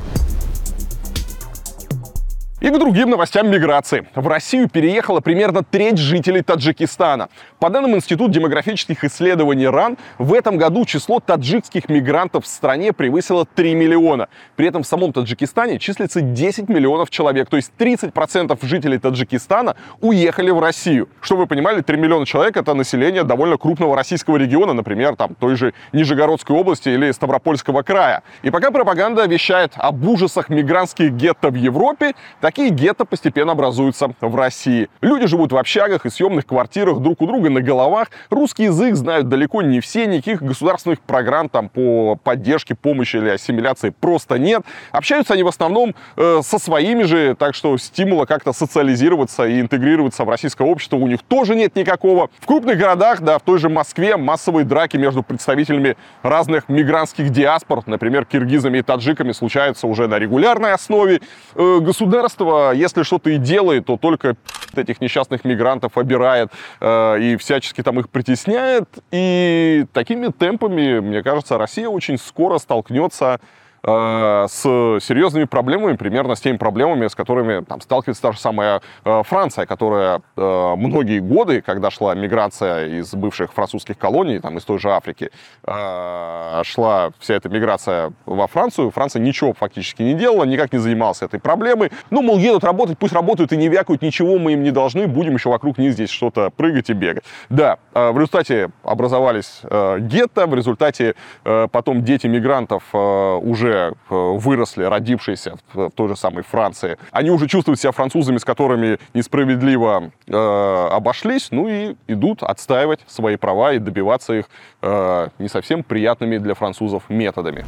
[2.60, 4.08] И к другим новостям миграции.
[4.16, 7.28] В Россию переехала примерно треть жителей Таджикистана.
[7.60, 13.46] По данным Института демографических исследований РАН, в этом году число таджикских мигрантов в стране превысило
[13.46, 14.28] 3 миллиона.
[14.56, 20.50] При этом в самом Таджикистане числится 10 миллионов человек, то есть 30% жителей Таджикистана уехали
[20.50, 21.08] в Россию.
[21.20, 25.54] Чтобы вы понимали, 3 миллиона человек— это население довольно крупного российского региона, например, там той
[25.54, 28.24] же Нижегородской области или Ставропольского края.
[28.42, 32.14] И пока пропаганда вещает об ужасах мигрантских гетто в Европе,
[32.48, 34.88] Такие гетто постепенно образуются в России.
[35.02, 38.08] Люди живут в общагах и съемных квартирах друг у друга на головах.
[38.30, 43.90] Русский язык знают далеко не все, никаких государственных программ там по поддержке, помощи или ассимиляции
[43.90, 44.62] просто нет.
[44.92, 50.24] Общаются они в основном э, со своими же, так что стимула как-то социализироваться и интегрироваться
[50.24, 52.30] в российское общество у них тоже нет никакого.
[52.40, 57.82] В крупных городах, да, в той же Москве массовые драки между представителями разных мигрантских диаспор,
[57.84, 61.20] например, киргизами и таджиками, случаются уже на регулярной основе.
[61.54, 64.36] Э, государство, если что-то и делает, то только
[64.74, 66.50] этих несчастных мигрантов обирает
[66.80, 68.88] э, и всячески там их притесняет.
[69.10, 73.40] И такими темпами, мне кажется, Россия очень скоро столкнется
[73.82, 74.62] с
[75.00, 79.66] серьезными проблемами, примерно с теми проблемами, с которыми там, сталкивается та же самая э, Франция,
[79.66, 84.90] которая э, многие годы, когда шла миграция из бывших французских колоний, там, из той же
[84.90, 85.30] Африки,
[85.64, 91.38] шла вся эта миграция во Францию, Франция ничего фактически не делала, никак не занималась этой
[91.38, 91.90] проблемой.
[92.10, 95.34] Ну, мол, едут работать, пусть работают и не вякают, ничего мы им не должны, будем
[95.34, 97.24] еще вокруг них здесь что-то прыгать и бегать.
[97.48, 105.56] Да, в результате образовались гетто, в результате потом дети мигрантов уже уже э, выросли, родившиеся
[105.72, 111.48] в той же самой Франции, они уже чувствуют себя французами, с которыми несправедливо э, обошлись,
[111.50, 114.46] ну и идут отстаивать свои права и добиваться их
[114.82, 117.64] э, не совсем приятными для французов методами.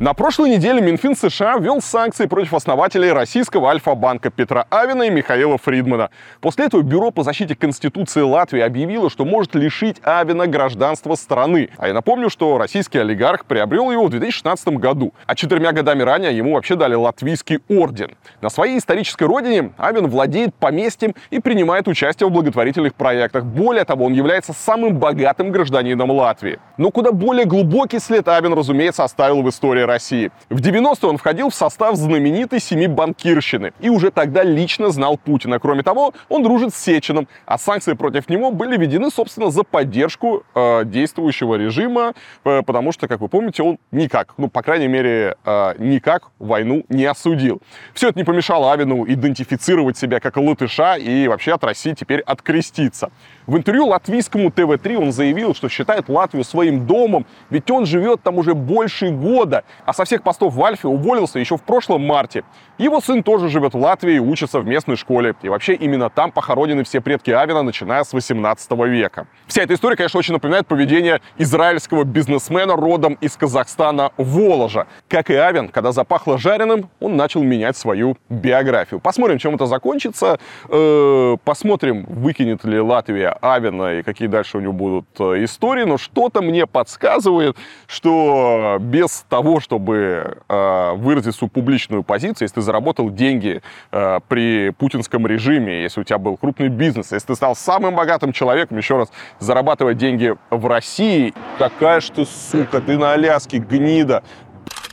[0.00, 5.58] На прошлой неделе Минфин США ввел санкции против основателей российского Альфа-банка Петра Авина и Михаила
[5.58, 6.10] Фридмана.
[6.40, 11.70] После этого Бюро по защите Конституции Латвии объявило, что может лишить Авина гражданства страны.
[11.78, 16.36] А я напомню, что российский олигарх приобрел его в 2016 году, а четырьмя годами ранее
[16.36, 18.12] ему вообще дали латвийский орден.
[18.40, 23.44] На своей исторической родине Авин владеет поместьем и принимает участие в благотворительных проектах.
[23.44, 26.60] Более того, он является самым богатым гражданином Латвии.
[26.76, 30.30] Но куда более глубокий след Авин, разумеется, оставил в истории России.
[30.48, 35.58] В 90-е он входил в состав знаменитой семи банкирщины и уже тогда лично знал Путина.
[35.58, 40.44] Кроме того, он дружит с Сечиным, а санкции против него были введены, собственно, за поддержку
[40.54, 45.36] э, действующего режима, э, потому что, как вы помните, он никак, ну, по крайней мере,
[45.44, 47.60] э, никак войну не осудил.
[47.94, 53.10] Все это не помешало Авину идентифицировать себя как латыша и вообще от России теперь откреститься.
[53.48, 58.36] В интервью латвийскому ТВ-3 он заявил, что считает Латвию своим домом, ведь он живет там
[58.36, 62.44] уже больше года, а со всех постов в Альфе уволился еще в прошлом марте.
[62.76, 65.34] Его сын тоже живет в Латвии и учится в местной школе.
[65.40, 69.26] И вообще именно там похоронены все предки Авина, начиная с 18 века.
[69.46, 74.86] Вся эта история, конечно, очень напоминает поведение израильского бизнесмена родом из Казахстана Воложа.
[75.08, 79.00] Как и Авин, когда запахло жареным, он начал менять свою биографию.
[79.00, 80.38] Посмотрим, чем это закончится.
[80.68, 85.98] Э, посмотрим, выкинет ли Латвия Авина и какие дальше у него будут э, истории, но
[85.98, 87.56] что-то мне подсказывает,
[87.86, 93.62] что без того, чтобы э, выразить свою публичную позицию, если ты заработал деньги
[93.92, 98.32] э, при путинском режиме, если у тебя был крупный бизнес, если ты стал самым богатым
[98.32, 104.22] человеком, еще раз, зарабатывать деньги в России, какая ж ты, сука, ты на Аляске, гнида,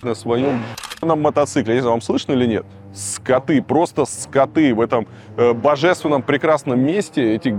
[0.02, 0.62] на своем
[1.02, 1.74] на мотоцикле.
[1.74, 2.66] Я не знаю, вам слышно или нет?
[2.94, 5.08] Скоты, просто скоты в этом
[5.38, 7.36] э, божественном прекрасном месте.
[7.36, 7.56] Эти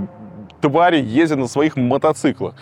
[0.69, 2.55] твари ездят на своих мотоциклах.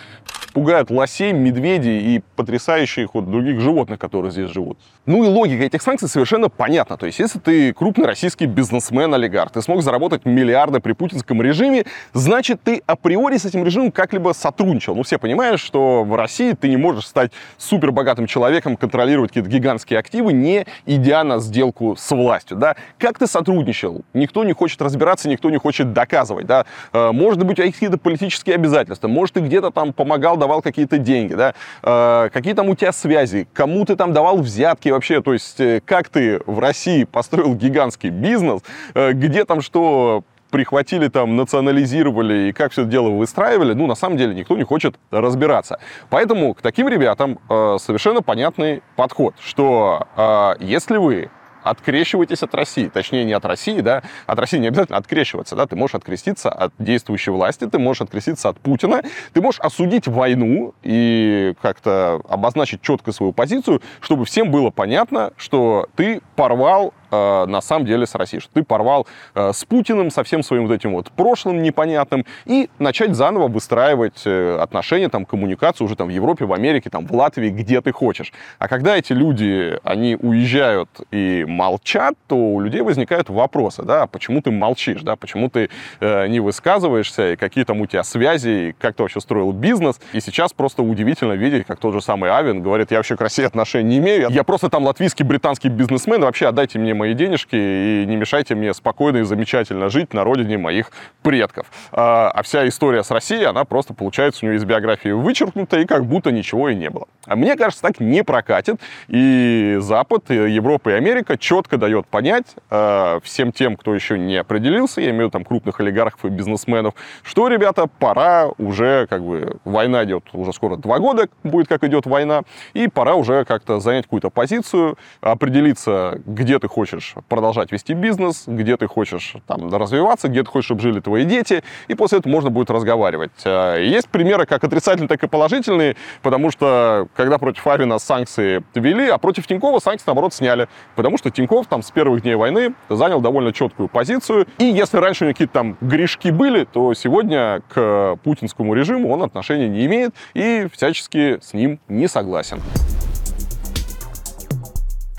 [0.54, 4.78] Пугают лосей, медведей и потрясающих вот других животных, которые здесь живут.
[5.04, 6.96] Ну и логика этих санкций совершенно понятна.
[6.96, 12.62] То есть, если ты крупный российский бизнесмен-олигарх, ты смог заработать миллиарды при путинском режиме, значит,
[12.62, 14.94] ты априори с этим режимом как-либо сотрудничал.
[14.94, 19.98] Ну, все понимают, что в России ты не можешь стать супербогатым человеком, контролировать какие-то гигантские
[19.98, 22.56] активы, не идя на сделку с властью.
[22.56, 22.76] Да?
[22.98, 24.02] Как ты сотрудничал?
[24.14, 26.46] Никто не хочет разбираться, никто не хочет доказывать.
[26.46, 26.64] Да?
[26.92, 30.98] Э, может быть, у тебя какие-то политические обязательства, может, ты где-то там помогал, давал какие-то
[30.98, 31.54] деньги, да?
[31.82, 35.80] Э, какие там у тебя связи, кому ты там давал взятки вообще, то есть э,
[35.84, 38.62] как ты в России построил гигантский бизнес,
[38.94, 40.22] где там что
[40.54, 44.62] прихватили там, национализировали и как все это дело выстраивали, ну, на самом деле никто не
[44.62, 45.80] хочет разбираться.
[46.10, 51.28] Поэтому к таким ребятам э, совершенно понятный подход, что э, если вы
[51.64, 52.88] открещивайтесь от России.
[52.88, 56.72] Точнее, не от России, да, от России не обязательно открещиваться, да, ты можешь откреститься от
[56.78, 63.10] действующей власти, ты можешь откреститься от Путина, ты можешь осудить войну и как-то обозначить четко
[63.12, 68.40] свою позицию, чтобы всем было понятно, что ты порвал Э, на самом деле с Россией,
[68.40, 72.68] что ты порвал э, с Путиным, со всем своим вот этим вот прошлым непонятным, и
[72.78, 77.14] начать заново выстраивать э, отношения, там, коммуникацию уже там в Европе, в Америке, там, в
[77.14, 78.32] Латвии, где ты хочешь.
[78.58, 84.06] А когда эти люди, они уезжают и молчат, то у людей возникают вопросы, да, «А
[84.06, 85.70] почему ты молчишь, да, почему ты
[86.00, 90.00] э, не высказываешься, и какие там у тебя связи, и как ты вообще строил бизнес.
[90.12, 93.44] И сейчас просто удивительно видеть, как тот же самый Авин говорит, я вообще к России
[93.44, 97.56] отношения не имею, я просто там латвийский, британский бизнесмен, вообще отдайте мне мне мои денежки
[97.56, 100.90] и не мешайте мне спокойно и замечательно жить на родине моих
[101.22, 101.66] предков.
[101.92, 105.86] А, а вся история с Россией, она просто, получается, у него из биографии вычеркнута, и
[105.86, 107.06] как будто ничего и не было.
[107.26, 108.80] А мне кажется, так не прокатит.
[109.08, 114.36] И Запад, и Европа и Америка четко дает понять э, всем тем, кто еще не
[114.36, 119.24] определился, я имею в виду там крупных олигархов и бизнесменов, что, ребята, пора уже, как
[119.24, 122.42] бы, война идет уже скоро два года, будет как идет война,
[122.74, 126.83] и пора уже как-то занять какую-то позицию, определиться, где ты хочешь
[127.28, 131.62] продолжать вести бизнес, где ты хочешь там развиваться, где ты хочешь, чтобы жили твои дети,
[131.88, 133.32] и после этого можно будет разговаривать.
[133.44, 139.08] Э, есть примеры как отрицательные, так и положительные, потому что когда против Авина санкции ввели,
[139.08, 143.20] а против Тинькова санкции, наоборот, сняли, потому что Тиньков там с первых дней войны занял
[143.20, 148.16] довольно четкую позицию, и если раньше у него какие-то там грешки были, то сегодня к
[148.22, 152.60] путинскому режиму он отношения не имеет и всячески с ним не согласен.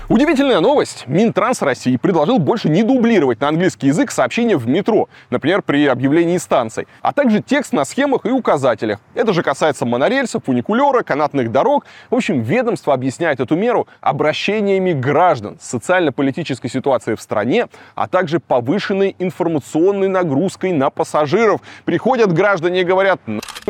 [0.08, 1.02] Удивительная новость.
[1.08, 6.38] Минтранс России предложил больше не дублировать на английский язык сообщения в метро, например, при объявлении
[6.38, 9.00] станций, а также текст на схемах и указателях.
[9.16, 11.86] Это же касается монорельсов, фуникулера, канатных дорог.
[12.08, 17.66] В общем, ведомство объясняет эту меру обращениями граждан, социально-политической ситуацией в стране,
[17.96, 21.60] а также повышенной информационной нагрузкой на пассажиров.
[21.84, 23.20] Приходят граждане и говорят,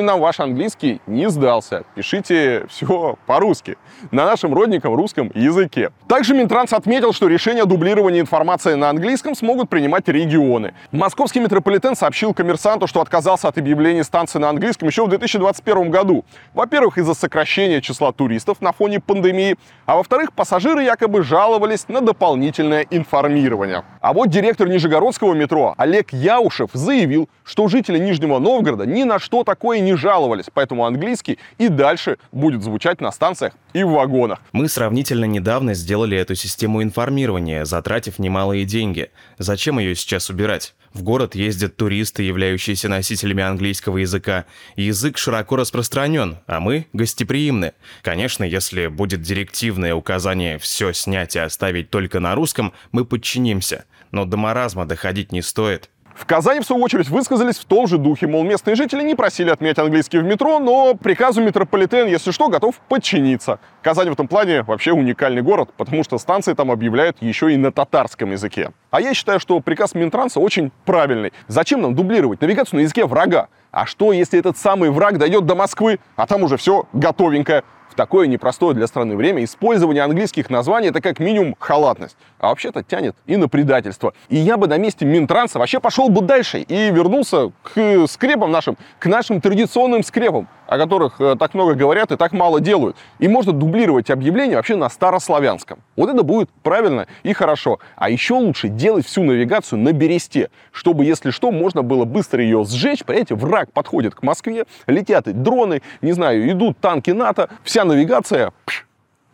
[0.03, 1.85] нам ваш английский не сдался.
[1.95, 3.77] Пишите все по-русски,
[4.11, 5.91] на нашем родненьком русском языке.
[6.09, 10.75] Также Минтранс отметил, что решение о дублировании информации на английском смогут принимать регионы.
[10.93, 16.25] Московский метрополитен сообщил коммерсанту, что отказался от объявления станции на английском еще в 2021 году.
[16.55, 19.57] Во-первых, из-за сокращения числа туристов на фоне пандемии,
[19.87, 23.85] а во-вторых, пассажиры якобы жаловались на дополнительное информирование.
[24.01, 29.45] А вот директор Нижегородского метро Олег Яушев заявил, что жители Нижнего Новгорода ни на что
[29.45, 34.41] такое не жаловались, поэтому английский и дальше будет звучать на станциях и в вагонах.
[34.53, 39.11] Мы сравнительно недавно сделали эту систему информирования, затратив немалые деньги.
[39.39, 40.75] Зачем ее сейчас убирать?
[40.93, 44.47] В город ездят туристы, являющиеся носителями английского языка.
[44.77, 47.75] Язык широко распространен, а мы гостеприимны.
[48.03, 53.85] Конечно, если будет директивное указание все снять и оставить только на русском, мы подчинимся.
[54.11, 55.91] Но до маразма доходить не стоит.
[56.17, 59.51] В Казани, в свою очередь, высказались в том же духе, мол, местные жители не просили
[59.51, 63.59] отменять английский в метро, но приказу метрополитен, если что, готов подчиниться.
[63.83, 67.71] Казань в этом плане вообще уникальный город, потому что станции там объявляют еще и на
[67.71, 68.73] татарском языке.
[68.91, 71.35] А я считаю, что приказ Минтранса очень правильный.
[71.49, 73.49] Зачем нам дублировать навигацию на языке врага?
[73.71, 77.63] А что, если этот самый враг дойдет до Москвы, а там уже все готовенькое?
[77.97, 82.17] Такое непростое для страны время использование английских названий это как минимум халатность.
[82.39, 84.13] А вообще-то тянет и на предательство.
[84.29, 88.77] И я бы на месте Минтранса вообще пошел бы дальше и вернулся к скрепам нашим,
[88.99, 92.97] к нашим традиционным скрепам о которых э, так много говорят и так мало делают.
[93.19, 95.79] И можно дублировать объявление вообще на старославянском.
[95.97, 97.79] Вот это будет правильно и хорошо.
[97.97, 102.65] А еще лучше делать всю навигацию на бересте, чтобы, если что, можно было быстро ее
[102.65, 103.05] сжечь.
[103.05, 108.87] Понимаете, враг подходит к Москве, летят дроны, не знаю, идут танки НАТО, вся навигация пш,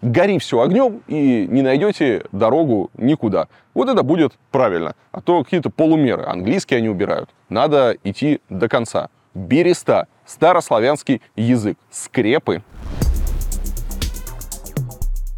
[0.03, 3.49] гори все огнем и не найдете дорогу никуда.
[3.75, 4.95] Вот это будет правильно.
[5.11, 7.31] А то какие-то полумеры, английские они убирают.
[7.49, 9.09] Надо идти до конца.
[9.35, 12.63] Береста старославянский язык, скрепы.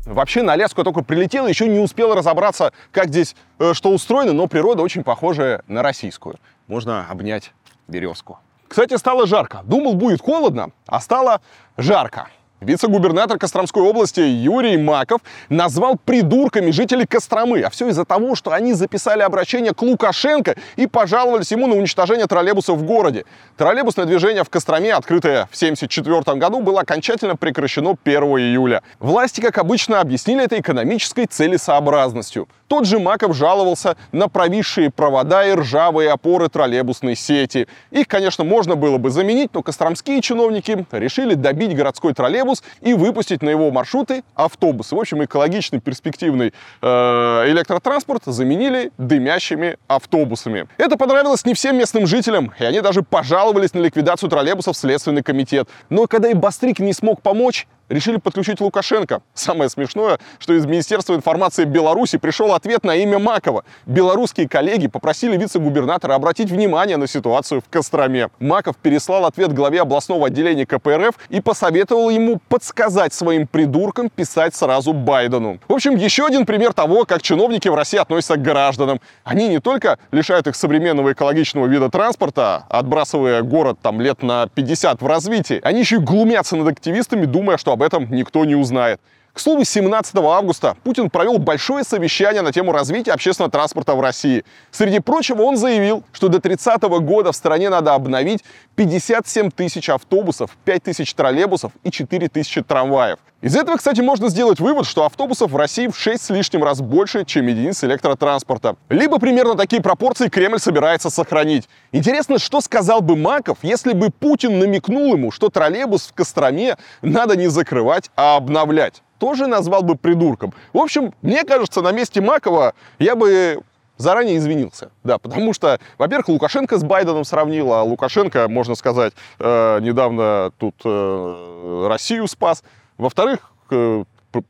[0.04, 4.46] Вообще на Аляску только прилетел, еще не успел разобраться, как здесь э, что устроено, но
[4.48, 6.36] природа очень похожая на российскую.
[6.66, 7.52] Можно обнять
[7.88, 8.38] березку.
[8.68, 9.62] Кстати, стало жарко.
[9.64, 11.40] Думал, будет холодно, а стало
[11.78, 12.28] жарко.
[12.64, 15.20] Вице-губернатор Костромской области Юрий Маков
[15.50, 17.60] назвал придурками жителей Костромы.
[17.60, 22.26] А все из-за того, что они записали обращение к Лукашенко и пожаловались ему на уничтожение
[22.26, 23.26] троллейбусов в городе.
[23.58, 28.82] Троллейбусное движение в Костроме, открытое в 1974 году, было окончательно прекращено 1 июля.
[28.98, 32.48] Власти, как обычно, объяснили это экономической целесообразностью.
[32.68, 37.68] Тот же Маков жаловался на провисшие провода и ржавые опоры троллейбусной сети.
[37.90, 43.42] Их, конечно, можно было бы заменить, но костромские чиновники решили добить городской троллейбус и выпустить
[43.42, 44.94] на его маршруты автобусы.
[44.94, 46.52] В общем, экологичный, перспективный
[46.82, 50.66] э, электротранспорт заменили дымящими автобусами.
[50.76, 55.22] Это понравилось не всем местным жителям, и они даже пожаловались на ликвидацию троллейбусов в Следственный
[55.22, 55.68] комитет.
[55.90, 59.22] Но когда и Бастрик не смог помочь, решили подключить Лукашенко.
[59.34, 63.64] Самое смешное, что из Министерства информации Беларуси пришел ответ на имя Макова.
[63.86, 68.30] Белорусские коллеги попросили вице-губернатора обратить внимание на ситуацию в Костроме.
[68.38, 74.92] Маков переслал ответ главе областного отделения КПРФ и посоветовал ему подсказать своим придуркам писать сразу
[74.92, 75.58] Байдену.
[75.68, 79.00] В общем, еще один пример того, как чиновники в России относятся к гражданам.
[79.24, 85.02] Они не только лишают их современного экологичного вида транспорта, отбрасывая город там лет на 50
[85.02, 89.00] в развитии, они еще и глумятся над активистами, думая, что об этом никто не узнает.
[89.34, 94.44] К слову, 17 августа Путин провел большое совещание на тему развития общественного транспорта в России.
[94.70, 98.44] Среди прочего, он заявил, что до 30 года в стране надо обновить
[98.76, 103.18] 57 тысяч автобусов, 5 тысяч троллейбусов и 4 тысячи трамваев.
[103.42, 106.80] Из этого, кстати, можно сделать вывод, что автобусов в России в 6 с лишним раз
[106.80, 108.76] больше, чем единиц электротранспорта.
[108.88, 111.68] Либо примерно такие пропорции Кремль собирается сохранить.
[111.90, 117.36] Интересно, что сказал бы Маков, если бы Путин намекнул ему, что троллейбус в Костроме надо
[117.36, 120.52] не закрывать, а обновлять тоже назвал бы придурком.
[120.74, 123.62] В общем, мне кажется, на месте Макова я бы
[123.96, 124.90] заранее извинился.
[125.02, 130.74] Да, потому что, во-первых, Лукашенко с Байденом сравнил, а Лукашенко, можно сказать, э, недавно тут
[130.84, 132.62] э, Россию спас.
[132.98, 134.04] Во-вторых, э,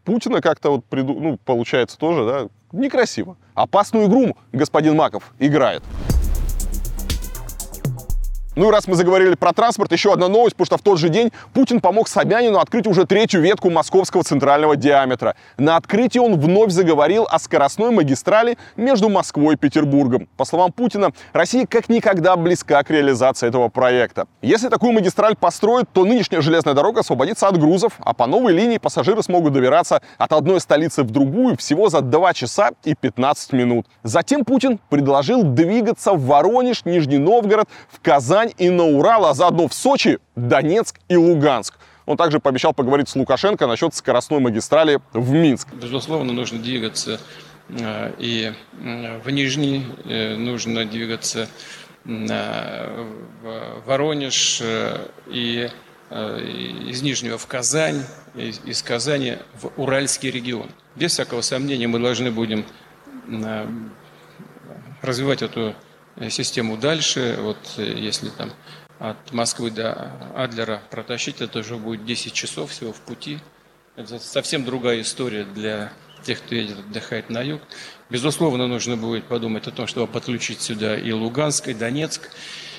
[0.05, 1.21] Путина как-то вот, приду...
[1.21, 3.37] ну, получается тоже, да, некрасиво.
[3.55, 5.85] Опасную игру господин Маков играет.
[8.57, 11.09] Ну и раз мы заговорили про транспорт, еще одна новость, потому что в тот же
[11.09, 15.35] день Путин помог Собянину открыть уже третью ветку московского центрального диаметра.
[15.59, 20.29] На открытии он вновь заговорил о скоростной магистрали между Москвой и Петербургом.
[20.37, 24.29] По словам Путина, Россия как никогда близка к реализации этого проекта.
[24.41, 28.79] Если такую магистраль построят, то нынешняя железная дорога освободится от грузов, а по новой линии
[28.79, 33.87] пассажиры смогут добираться от одной столицы в другую всего за 2 часа и 15 минут.
[34.05, 39.35] Затем Путин предложил двигаться в Воронеж, Нижний Новгород, в Казань, Казань и на Урал, а
[39.35, 41.75] заодно в Сочи, Донецк и Луганск.
[42.07, 45.69] Он также пообещал поговорить с Лукашенко насчет скоростной магистрали в Минск.
[45.73, 47.19] Безусловно, нужно двигаться
[47.71, 48.53] э, и
[49.25, 51.49] в Нижний, э, нужно двигаться
[52.05, 55.71] в Воронеж э, и
[56.11, 58.05] из Нижнего в Казань,
[58.37, 60.69] из Казани в Уральский регион.
[60.95, 62.67] Без всякого сомнения мы должны будем
[65.03, 65.84] развивать эту Э,
[66.31, 67.37] систему дальше.
[67.41, 68.53] Вот э, если там
[68.99, 73.39] от Москвы до Адлера протащить, это уже будет 10 часов всего в пути.
[73.97, 75.93] Это совсем другая история для
[76.23, 77.61] тех, кто едет отдыхать на юг.
[78.11, 82.31] Безусловно, нужно будет подумать о том, чтобы подключить сюда и Луганск, и Донецк.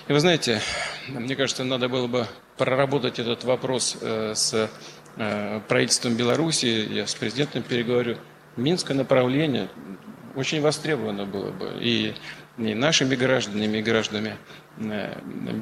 [0.07, 0.61] И вы знаете,
[1.07, 4.69] мне кажется, надо было бы проработать этот вопрос э, с
[5.69, 6.65] правительством Беларуси.
[6.65, 8.17] Я с президентом переговорю.
[8.57, 9.69] Минское направление
[10.35, 11.77] очень востребовано было бы.
[11.79, 12.13] И
[12.57, 14.37] не нашими гражданами и гражданами
[14.77, 15.13] Э,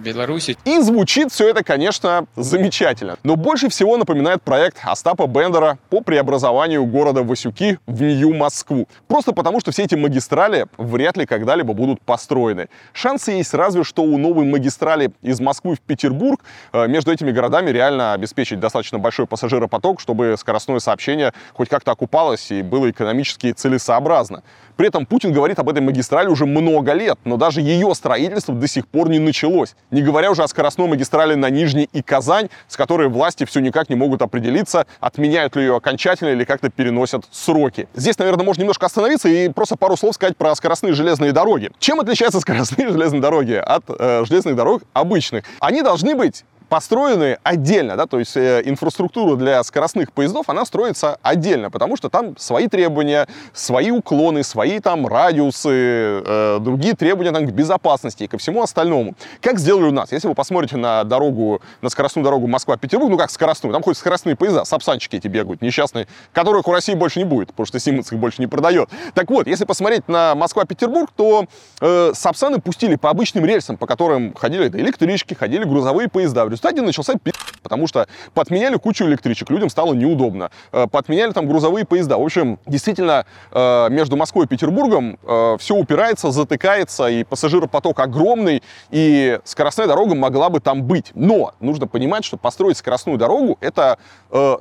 [0.03, 0.57] Беларуси.
[0.65, 3.17] И звучит все это, конечно, замечательно.
[3.23, 8.87] Но больше всего напоминает проект Остапа Бендера по преобразованию города Васюки в Нью-Москву.
[9.07, 12.69] Просто потому, что все эти магистрали вряд ли когда-либо будут построены.
[12.91, 16.43] Шансы есть разве что у новой магистрали из Москвы в Петербург.
[16.73, 22.51] Э, между этими городами реально обеспечить достаточно большой пассажиропоток, чтобы скоростное сообщение хоть как-то окупалось
[22.51, 24.43] и было экономически целесообразно.
[24.75, 28.67] При этом Путин говорит об этой магистрали уже много лет, но даже ее строительство до
[28.67, 29.75] сих пор не началось.
[29.91, 33.89] Не говоря уже о скоростной магистрали на Нижний и Казань, с которой власти все никак
[33.89, 37.87] не могут определиться, отменяют ли ее окончательно или как-то переносят сроки.
[37.93, 41.71] Здесь, наверное, можно немножко остановиться и просто пару слов сказать про скоростные железные дороги.
[41.79, 45.45] Чем отличаются скоростные железные дороги от э, железных дорог обычных?
[45.59, 51.19] Они должны быть построены отдельно, да, то есть э, инфраструктура для скоростных поездов, она строится
[51.21, 57.45] отдельно, потому что там свои требования, свои уклоны, свои там радиусы, э, другие требования там,
[57.45, 59.13] к безопасности и ко всему остальному.
[59.39, 60.11] Как сделали у нас?
[60.11, 64.35] Если вы посмотрите на дорогу, на скоростную дорогу Москва-Петербург, ну как скоростную, там ходят скоростные
[64.35, 68.17] поезда, сапсанчики эти бегают, несчастные, которых у России больше не будет, потому что Siemens их
[68.17, 68.89] больше не продает.
[69.13, 71.45] Так вот, если посмотреть на Москва-Петербург, то
[71.81, 76.45] э, сапсаны пустили по обычным рельсам, по которым ходили это электрички, ходили грузовые поезда.
[76.45, 80.51] В результате начался пи***, потому что подменяли кучу электричек, людям стало неудобно.
[80.71, 82.17] Э, подменяли там грузовые поезда.
[82.17, 88.63] В общем, действительно, э, между Москвой и Петербургом э, все упирается, затыкается, и пассажиропоток огромный,
[88.91, 91.11] и скоростная дорога могла бы там быть.
[91.15, 93.97] Но нужно понимать, что построить скоростную дорогу это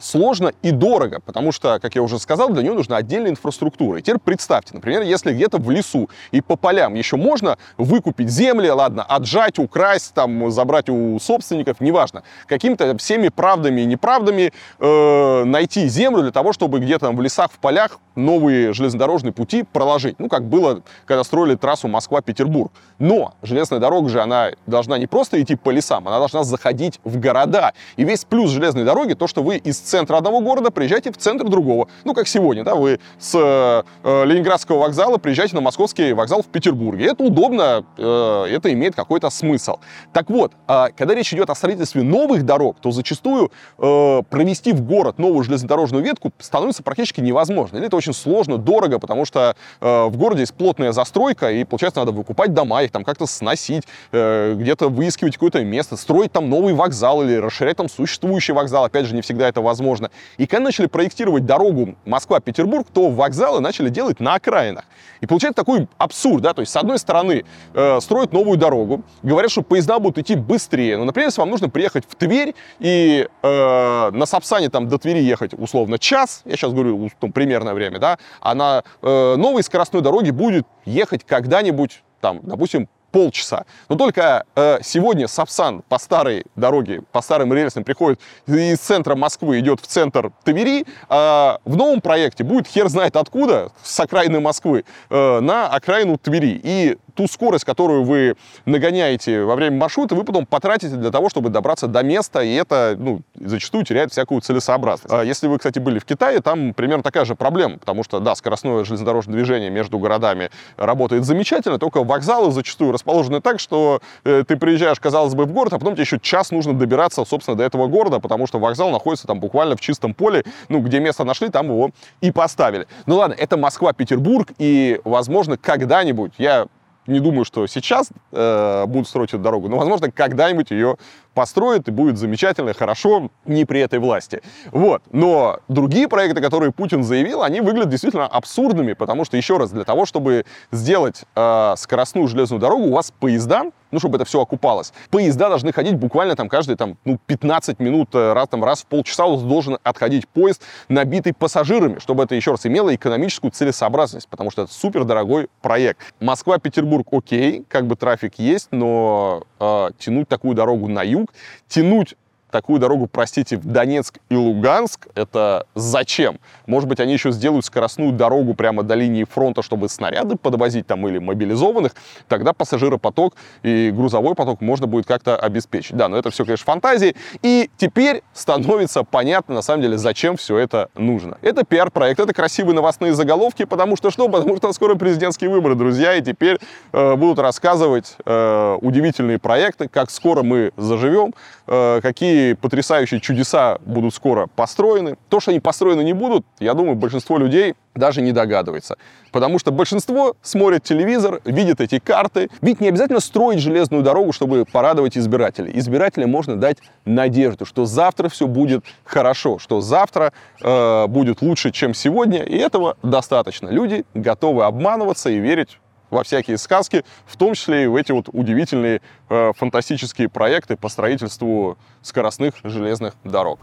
[0.01, 3.99] сложно и дорого, потому что, как я уже сказал, для нее нужна отдельная инфраструктура.
[3.99, 8.69] И теперь представьте, например, если где-то в лесу и по полям еще можно выкупить земли,
[8.69, 15.45] ладно, отжать, украсть, там, забрать у собственников, не неважно, какими-то всеми правдами и неправдами э,
[15.45, 20.19] найти землю для того, чтобы где-то в лесах, в полях новые железнодорожные пути проложить.
[20.19, 22.73] Ну, как было, когда строили трассу Москва-Петербург.
[22.99, 27.19] Но железная дорога же, она должна не просто идти по лесам, она должна заходить в
[27.19, 27.73] города.
[27.97, 31.49] И весь плюс железной дороги, то, что вы из центра одного города приезжаете в центр
[31.49, 31.89] другого.
[32.05, 37.07] Ну, как сегодня, да, вы с э, Ленинградского вокзала приезжаете на московский вокзал в Петербурге.
[37.07, 39.79] Это удобно, э, это имеет какой-то смысл.
[40.13, 44.83] Так вот, э, когда речь идет о строительстве новых дорог, то зачастую э, провести в
[44.83, 47.77] город новую железнодорожную ветку становится практически невозможно.
[47.79, 52.01] Или это очень сложно, дорого, потому что э, в городе есть плотная застройка, и, получается,
[52.01, 56.75] надо выкупать дома, их там как-то сносить, э, где-то выискивать какое-то место, строить там новый
[56.75, 58.85] вокзал или расширять там существующий вокзал.
[58.85, 60.11] Опять же, не всегда это возможно.
[60.39, 64.85] И когда начали проектировать дорогу Москва-Петербург, то вокзалы начали делать на окраинах.
[65.21, 67.45] И получается такой абсурд, да, то есть с одной стороны
[67.75, 70.97] э, строят новую дорогу, говорят, что поезда будут идти быстрее.
[70.97, 75.21] Но, например, если вам нужно приехать в Тверь и э, на Сапсане там до Твери
[75.21, 80.03] ехать условно час, я сейчас говорю там, примерное время, да, а на э, новой скоростной
[80.03, 83.67] дороге будет ехать когда-нибудь там, допустим, полчаса.
[83.89, 89.61] Но только э, сегодня Сапсан по старой дороге, по старым рельсам приходит из центра Москвы,
[89.61, 90.87] идет в центр Твери.
[91.09, 96.61] А в новом проекте будет хер знает откуда, с окраины Москвы, э, на окраину Твери.
[96.65, 98.37] И ту скорость, которую вы
[98.67, 102.97] нагоняете во время маршрута, вы потом потратите для того, чтобы добраться до места, и это
[102.99, 105.13] ну, зачастую теряет всякую целесообразность.
[105.13, 108.35] А если вы, кстати, были в Китае, там примерно такая же проблема, потому что, да,
[108.35, 114.57] скоростное железнодорожное движение между городами работает замечательно, только вокзалы зачастую расположены так, что э, ты
[114.57, 117.87] приезжаешь, казалось бы, в город, а потом тебе еще час нужно добираться, собственно, до этого
[117.87, 121.67] города, потому что вокзал находится там буквально в чистом поле, ну, где место нашли, там
[121.67, 121.91] его
[122.21, 122.87] и поставили.
[123.07, 126.67] Ну ладно, это Москва-Петербург, и, возможно, когда-нибудь я
[127.07, 130.97] не думаю, что сейчас э, будут строить эту дорогу, но, возможно, когда-нибудь ее
[131.35, 134.43] построят, и будет замечательно, хорошо, не при этой власти.
[134.71, 135.03] Вот.
[135.11, 139.85] Но другие проекты, которые Путин заявил, они выглядят действительно абсурдными, потому что, еще раз, для
[139.85, 144.93] того, чтобы сделать э, скоростную железную дорогу, у вас поезда, ну, чтобы это все окупалось,
[145.11, 148.87] поезда должны ходить буквально там каждые там, ну, 15 минут, э, раз, там, раз в
[148.87, 154.63] полчаса должен отходить поезд, набитый пассажирами, чтобы это, еще раз, имело экономическую целесообразность, потому что
[154.63, 156.01] это супер дорогой проект.
[156.21, 161.33] Москва-Петербург, окей, как бы трафик есть, но э, тянуть такую дорогу на юг,
[161.69, 162.17] тянуть
[162.53, 166.39] такую дорогу, простите, в Донецк и Луганск, это зачем?
[166.67, 171.09] Может быть, они еще сделают скоростную дорогу прямо до линии фронта, чтобы снаряды подвозить там
[171.09, 171.93] или мобилизованных,
[172.29, 175.97] тогда пассажиропоток и грузовой поток можно будет как-то обеспечить.
[175.97, 177.17] Да, но это все, конечно, фантазии.
[177.43, 181.39] И теперь становится понятно, на самом деле, зачем все это нужно.
[181.41, 184.29] Это пиар-проект, это красивые новостные заголовки, потому что что?
[184.29, 186.59] Потому что скоро президентские выборы, друзья, и теперь
[186.93, 191.35] э, будут рассказывать э, удивительные проекты, как скоро мы заживем,
[191.67, 195.17] э, какие потрясающие чудеса будут скоро построены.
[195.29, 198.97] То, что они построены не будут, я думаю, большинство людей даже не догадывается.
[199.31, 202.49] Потому что большинство смотрит телевизор, видит эти карты.
[202.61, 205.73] Ведь не обязательно строить железную дорогу, чтобы порадовать избирателей.
[205.79, 211.95] Избирателям можно дать надежду, что завтра все будет хорошо, что завтра э, будет лучше, чем
[211.95, 212.43] сегодня.
[212.43, 213.69] И этого достаточно.
[213.69, 215.79] Люди готовы обманываться и верить
[216.13, 220.89] во всякие сказки, в том числе и в эти вот удивительные э, фантастические проекты по
[220.89, 223.59] строительству скоростных железных дорог.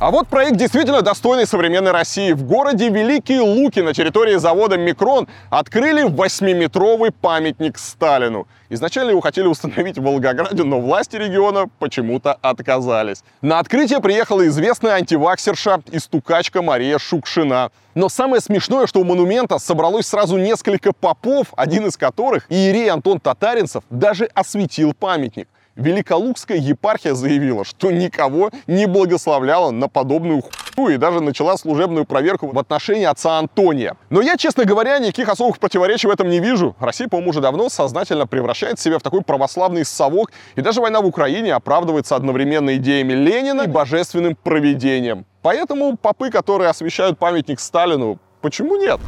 [0.00, 2.32] А вот проект действительно достойный современной России.
[2.32, 8.48] В городе Великие Луки на территории завода «Микрон» открыли 8-метровый памятник Сталину.
[8.70, 13.22] Изначально его хотели установить в Волгограде, но власти региона почему-то отказались.
[13.42, 17.70] На открытие приехала известная антиваксерша и стукачка Мария Шукшина.
[17.94, 23.20] Но самое смешное, что у монумента собралось сразу несколько попов, один из которых, иерей Антон
[23.20, 25.46] Татаринцев, даже осветил памятник.
[25.76, 32.48] Великолукская епархия заявила, что никого не благословляла на подобную хуйню и даже начала служебную проверку
[32.48, 33.96] в отношении отца Антония.
[34.10, 36.74] Но я, честно говоря, никаких особых противоречий в этом не вижу.
[36.80, 41.06] Россия, по-моему, уже давно сознательно превращает себя в такой православный совок, и даже война в
[41.06, 45.24] Украине оправдывается одновременно идеями Ленина и божественным проведением.
[45.42, 49.00] Поэтому попы, которые освещают памятник Сталину, почему нет?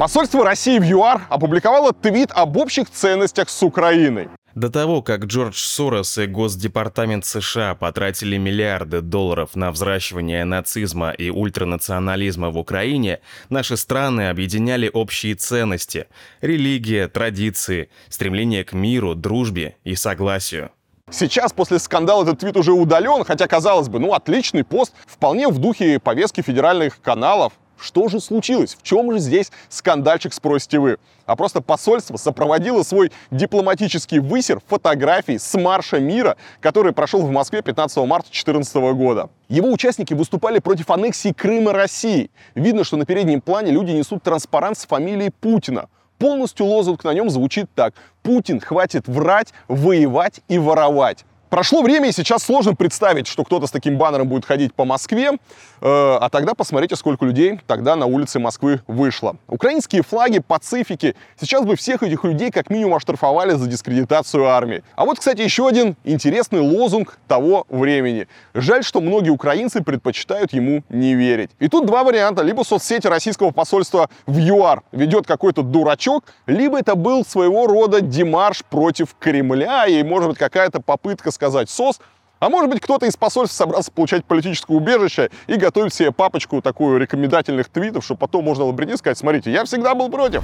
[0.00, 4.30] Посольство России в ЮАР опубликовало твит об общих ценностях с Украиной.
[4.54, 11.28] До того, как Джордж Сорос и Госдепартамент США потратили миллиарды долларов на взращивание нацизма и
[11.28, 13.20] ультранационализма в Украине,
[13.50, 16.06] наши страны объединяли общие ценности–
[16.40, 20.70] религия, традиции, стремление к миру, дружбе и согласию.
[21.10, 25.58] Сейчас после скандала этот твит уже удален, хотя, казалось бы, ну отличный пост, вполне в
[25.58, 28.74] духе повестки федеральных каналов, что же случилось?
[28.74, 30.98] В чем же здесь скандальчик, спросите вы?
[31.26, 37.62] А просто посольство сопроводило свой дипломатический высер фотографий с марша мира, который прошел в Москве
[37.62, 39.30] 15 марта 2014 года.
[39.48, 42.30] Его участники выступали против аннексии Крыма России.
[42.54, 45.88] Видно, что на переднем плане люди несут транспарант с фамилией Путина.
[46.18, 47.94] Полностью лозунг на нем звучит так.
[48.22, 51.24] Путин, хватит врать, воевать и воровать.
[51.50, 55.30] Прошло время, и сейчас сложно представить, что кто-то с таким баннером будет ходить по Москве,
[55.32, 55.36] э,
[55.80, 59.34] а тогда посмотрите, сколько людей тогда на улице Москвы вышло.
[59.48, 64.84] Украинские флаги, пацифики, сейчас бы всех этих людей как минимум оштрафовали за дискредитацию армии.
[64.94, 68.28] А вот, кстати, еще один интересный лозунг того времени.
[68.54, 71.50] Жаль, что многие украинцы предпочитают ему не верить.
[71.58, 72.42] И тут два варианта.
[72.42, 78.62] Либо соцсети российского посольства в ЮАР ведет какой-то дурачок, либо это был своего рода демарш
[78.70, 82.00] против Кремля, и, может быть, какая-то попытка сказать СОС,
[82.38, 86.98] а может быть, кто-то из посольств собрался получать политическое убежище и готовить себе папочку такую
[86.98, 90.42] рекомендательных твитов, чтобы потом можно было прийти сказать, смотрите, я всегда был против.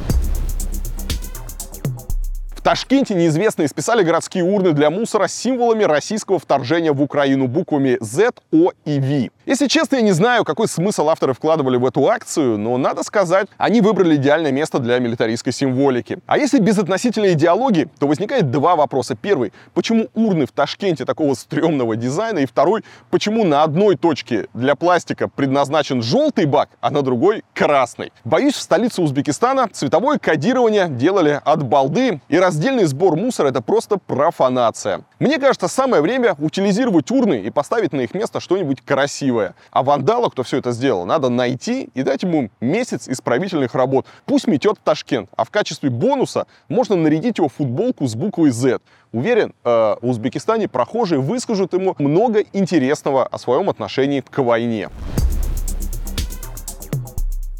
[2.66, 8.73] Ташкенте неизвестные списали городские урны для мусора символами российского вторжения в Украину буквами Z, O
[8.85, 9.35] и V.
[9.47, 13.47] Если честно, я не знаю, какой смысл авторы вкладывали в эту акцию, но надо сказать,
[13.59, 16.18] они выбрали идеальное место для милитаристской символики.
[16.27, 19.14] А если без относительной идеологии, то возникает два вопроса.
[19.14, 22.40] Первый, почему урны в Ташкенте такого стрёмного дизайна?
[22.40, 28.12] И второй, почему на одной точке для пластика предназначен желтый бак, а на другой красный?
[28.24, 33.98] Боюсь, в столице Узбекистана цветовое кодирование делали от балды, и раздельный сбор мусора это просто
[33.98, 35.02] профанация.
[35.20, 39.54] Мне кажется, самое время утилизировать урны и поставить на их место что-нибудь красивое красивое.
[39.70, 44.06] А вандала, кто все это сделал, надо найти и дать ему месяц исправительных работ.
[44.24, 48.78] Пусть метет в Ташкент, а в качестве бонуса можно нарядить его футболку с буквой Z.
[49.12, 54.88] Уверен, э, в Узбекистане прохожие выскажут ему много интересного о своем отношении к войне.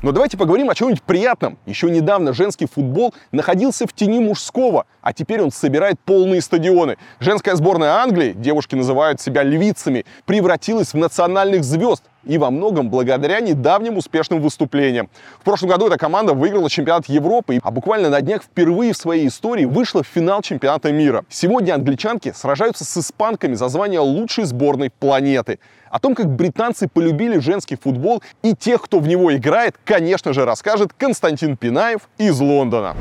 [0.07, 1.59] Но давайте поговорим о чем-нибудь приятном.
[1.66, 6.97] Еще недавно женский футбол находился в тени мужского, а теперь он собирает полные стадионы.
[7.19, 13.40] Женская сборная Англии, девушки называют себя львицами, превратилась в национальных звезд и во многом благодаря
[13.40, 15.09] недавним успешным выступлениям.
[15.40, 19.28] В прошлом году эта команда выиграла чемпионат Европы, а буквально на днях впервые в своей
[19.28, 21.24] истории вышла в финал чемпионата мира.
[21.28, 25.59] Сегодня англичанки сражаются с испанками за звание лучшей сборной планеты.
[25.90, 30.44] О том, как британцы полюбили женский футбол и тех, кто в него играет, конечно же,
[30.44, 32.97] расскажет Константин Пинаев из Лондона.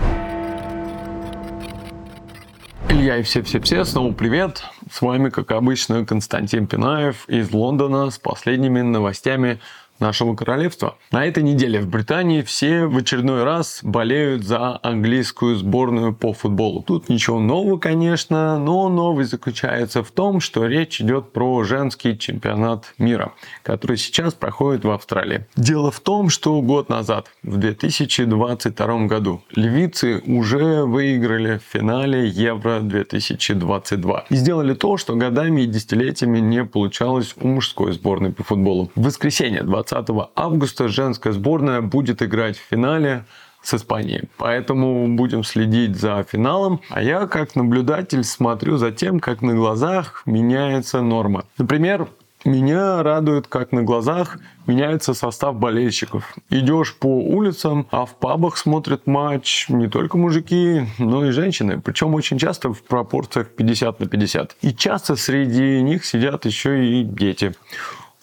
[2.87, 4.63] Илья и все-все-все, снова привет.
[4.91, 9.59] С вами, как обычно, Константин Пинаев из Лондона с последними новостями
[9.99, 10.97] нашего королевства.
[11.11, 16.83] На этой неделе в Британии все в очередной раз болеют за английскую сборную по футболу.
[16.83, 22.93] Тут ничего нового, конечно, но новость заключается в том, что речь идет про женский чемпионат
[22.97, 25.45] мира, который сейчас проходит в Австралии.
[25.55, 32.79] Дело в том, что год назад, в 2022 году, львицы уже выиграли в финале Евро
[32.81, 38.91] 2022 и сделали то, что годами и десятилетиями не получалось у мужской сборной по футболу.
[38.95, 43.25] В воскресенье 20 20 августа женская сборная будет играть в финале
[43.61, 44.29] с Испанией.
[44.37, 46.81] Поэтому будем следить за финалом.
[46.89, 51.45] А я как наблюдатель смотрю за тем, как на глазах меняется норма.
[51.57, 52.07] Например,
[52.45, 54.37] меня радует, как на глазах
[54.67, 56.35] меняется состав болельщиков.
[56.51, 61.81] Идешь по улицам, а в пабах смотрят матч не только мужики, но и женщины.
[61.81, 64.57] Причем очень часто в пропорциях 50 на 50.
[64.61, 67.55] И часто среди них сидят еще и дети.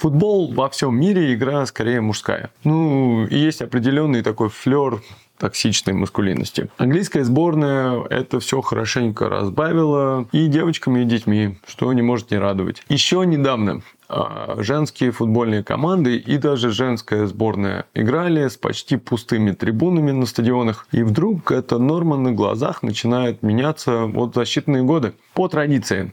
[0.02, 2.50] Футбол во всем мире игра скорее мужская.
[2.64, 5.00] Ну, и есть определенный такой флер
[5.38, 6.70] токсичной маскулинности.
[6.76, 12.82] Английская сборная это все хорошенько разбавила и девочками, и детьми, что не может не радовать.
[12.88, 20.10] Еще недавно а, женские футбольные команды и даже женская сборная играли с почти пустыми трибунами
[20.10, 20.88] на стадионах.
[20.90, 25.12] И вдруг эта норма на глазах начинает меняться вот за считанные годы.
[25.34, 26.12] По традиции,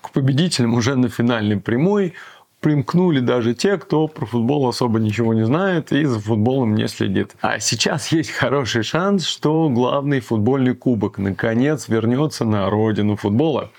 [0.00, 2.14] к победителям уже на финальной прямой
[2.60, 7.34] примкнули даже те, кто про футбол особо ничего не знает и за футболом не следит.
[7.40, 13.70] А сейчас есть хороший шанс, что главный футбольный кубок наконец вернется на родину футбола.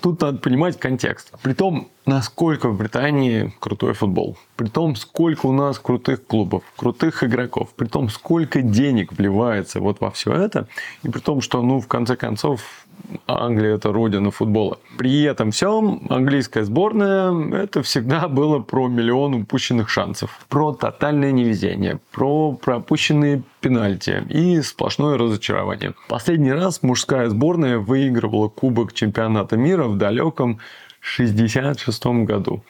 [0.00, 1.32] Тут надо понимать контекст.
[1.42, 4.36] При том, насколько в Британии крутой футбол.
[4.56, 7.68] При том, сколько у нас крутых клубов, крутых игроков.
[7.76, 10.66] При том, сколько денег вливается вот во все это.
[11.02, 12.86] И при том, что, ну, в конце концов,
[13.26, 14.78] Англия– это родина футбола.
[14.96, 17.32] При этом всем английская сборная–
[17.62, 25.16] это всегда было про миллион упущенных шансов, про тотальное невезение, про пропущенные пенальти и сплошное
[25.18, 25.94] разочарование.
[26.08, 30.60] Последний раз мужская сборная выигрывала Кубок чемпионата мира в далеком
[31.00, 32.62] 1966 году.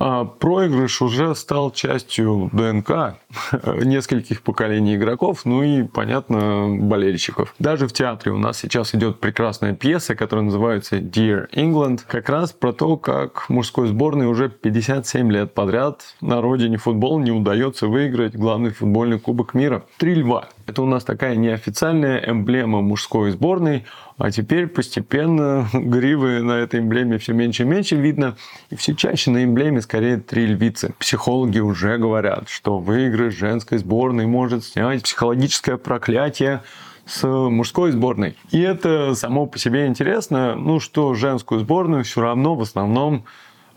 [0.00, 3.18] А проигрыш уже стал частью ДНК
[3.84, 7.54] нескольких поколений игроков, ну и, понятно, болельщиков.
[7.58, 12.52] Даже в театре у нас сейчас идет прекрасная пьеса, которая называется Dear England, как раз
[12.52, 18.34] про то, как мужской сборной уже 57 лет подряд на родине футбола не удается выиграть
[18.34, 19.84] главный футбольный кубок мира.
[19.98, 23.84] Три льва Это у нас такая неофициальная эмблема мужской сборной,
[24.18, 28.36] а теперь постепенно гривы на этой эмблеме все меньше и меньше видно,
[28.70, 30.94] и все чаще на эмблеме скорее три львицы.
[30.98, 36.62] Психологи уже говорят, что выигрыш женской сборной может снять психологическое проклятие
[37.06, 38.36] с мужской сборной.
[38.50, 43.24] И это само по себе интересно, ну что женскую сборную все равно в основном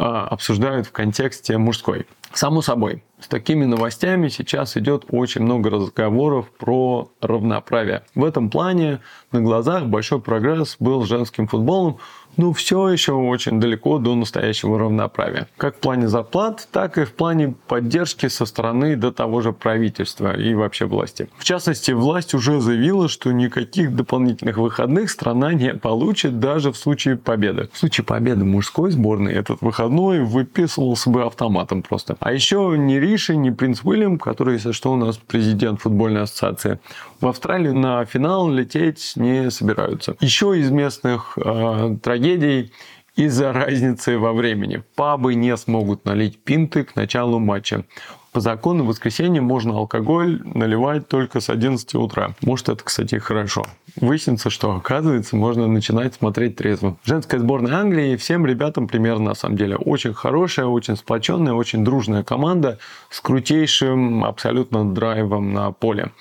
[0.03, 2.05] обсуждают в контексте мужской.
[2.33, 8.03] Само собой, с такими новостями сейчас идет очень много разговоров про равноправие.
[8.15, 8.99] В этом плане
[9.31, 11.99] на глазах большой прогресс был с женским футболом,
[12.37, 15.47] но все еще очень далеко до настоящего равноправия.
[15.57, 20.35] Как в плане зарплат, так и в плане поддержки со стороны до того же правительства
[20.35, 21.29] и вообще власти.
[21.37, 27.17] В частности, власть уже заявила, что никаких дополнительных выходных страна не получит даже в случае
[27.17, 27.69] победы.
[27.73, 32.17] В случае победы мужской сборной этот выходной выписывался бы автоматом просто.
[32.19, 36.79] А еще ни Риши, ни принц Уильям, который, если что, у нас президент футбольной ассоциации,
[37.23, 40.17] в Австралию на финал лететь не собираются.
[40.19, 42.73] Еще из местных э, трагедий
[43.15, 44.83] из-за разницы во времени.
[44.95, 47.85] Пабы не смогут налить пинты к началу матча.
[48.33, 52.35] По закону в воскресенье можно алкоголь наливать только с 11 утра.
[52.41, 53.63] Может, это, кстати, хорошо.
[53.95, 56.97] Выяснится, что, оказывается, можно начинать смотреть трезво.
[57.05, 62.23] Женская сборная Англии всем ребятам примерно, на самом деле, очень хорошая, очень сплоченная, очень дружная
[62.23, 62.79] команда
[63.11, 66.11] с крутейшим абсолютно драйвом на поле.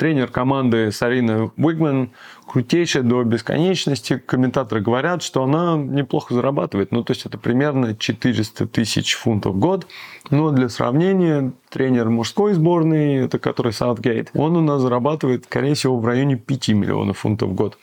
[0.00, 2.08] Тренер команды Сарина Уигман
[2.46, 4.16] крутейшая до бесконечности.
[4.16, 6.90] Комментаторы говорят, что она неплохо зарабатывает.
[6.90, 9.86] Ну, то есть это примерно 400 тысяч фунтов в год.
[10.30, 15.98] Но для сравнения, тренер мужской сборной, это который Саутгейт, он у нас зарабатывает, скорее всего,
[15.98, 17.78] в районе 5 миллионов фунтов в год.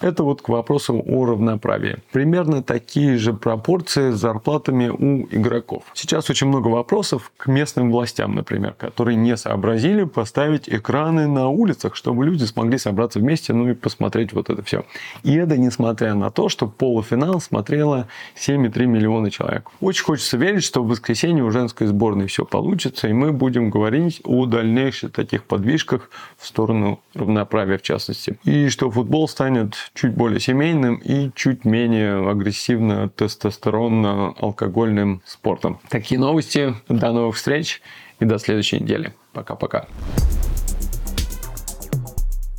[0.00, 1.98] Это вот к вопросу о равноправии.
[2.10, 5.84] Примерно такие же пропорции с зарплатами у игроков.
[5.94, 11.94] Сейчас очень много вопросов к местным властям, например, которые не сообразили поставить экраны на улицах,
[11.94, 14.84] чтобы люди смогли собраться вместе, ну и посмотреть вот это все.
[15.22, 19.70] И это несмотря на то, что полуфинал смотрело 7,3 миллиона человек.
[19.80, 24.20] Очень хочется верить, что в воскресенье у женской сборной все получится, и мы будем говорить
[24.24, 28.38] о дальнейших таких подвижках в сторону равноправия в частности.
[28.44, 35.78] И что футбол станет чуть более семейным и чуть менее агрессивно тестостеронно-алкогольным спортом.
[35.88, 36.74] Такие новости.
[36.88, 37.80] До новых встреч
[38.20, 39.14] и до следующей недели.
[39.32, 39.86] Пока-пока.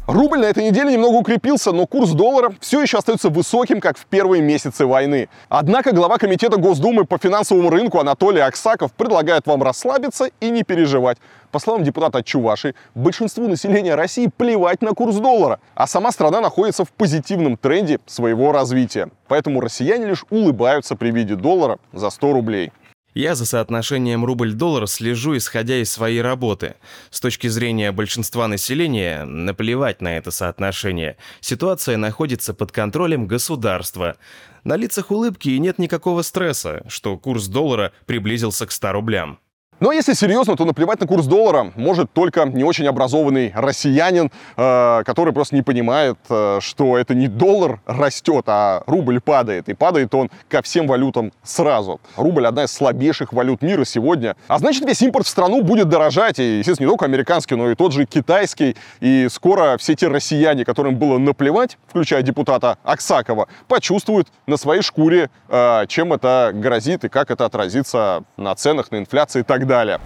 [0.06, 4.06] Рубль на этой неделе немного укрепился, но курс доллара все еще остается высоким, как в
[4.06, 5.30] первые месяцы войны.
[5.48, 11.20] Однако глава комитета Госдумы по финансовому рынку Анатолий Аксаков предлагает вам расслабиться и не переживать.
[11.52, 16.84] По словам депутата Чуваши, большинству населения России плевать на курс доллара, а сама страна находится
[16.84, 19.10] в позитивном тренде своего развития.
[19.30, 22.74] Поэтому россияне лишь улыбаются при виде доллара за 100 рублей.
[23.14, 26.76] Я за соотношением рубль-доллар слежу, исходя из своей работы.
[27.12, 31.18] С точки зрения большинства населения, наплевать на это соотношение.
[31.40, 34.18] Ситуация находится под контролем государства.
[34.64, 39.40] На лицах улыбки и нет никакого стресса, что курс доллара приблизился к 100 рублям.
[39.84, 45.04] Но если серьезно, то наплевать на курс доллара может только не очень образованный россиянин, э,
[45.06, 49.68] который просто не понимает, э, что это не доллар растет, а рубль падает.
[49.68, 52.00] И падает он ко всем валютам сразу.
[52.16, 54.38] Рубль одна из слабейших валют мира сегодня.
[54.48, 56.40] А значит, весь импорт в страну будет дорожать.
[56.40, 58.78] И, естественно, не только американский, но и тот же китайский.
[59.02, 65.30] И скоро все те россияне, которым было наплевать, включая депутата Аксакова, почувствуют на своей шкуре,
[65.50, 69.73] э, чем это грозит и как это отразится на ценах, на инфляции и так далее
[69.74, 70.00] далее.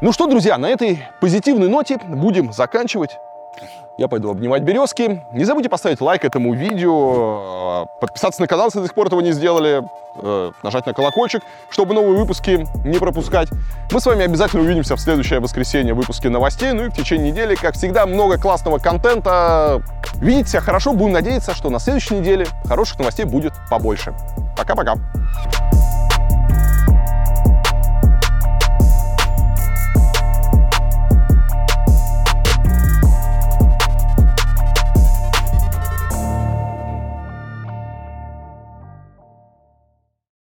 [0.00, 3.10] Ну что, друзья, на этой позитивной ноте будем заканчивать.
[3.98, 5.22] Я пойду обнимать березки.
[5.32, 9.32] Не забудьте поставить лайк этому видео, подписаться на канал, если до сих пор этого не
[9.32, 9.82] сделали,
[10.16, 13.48] э, нажать на колокольчик, чтобы новые выпуски не пропускать.
[13.92, 16.72] Мы с вами обязательно увидимся в следующее воскресенье в выпуске новостей.
[16.72, 19.82] Ну и в течение недели, как всегда, много классного контента.
[20.14, 24.14] Видите себя хорошо, будем надеяться, что на следующей неделе хороших новостей будет побольше.
[24.56, 24.94] Пока-пока.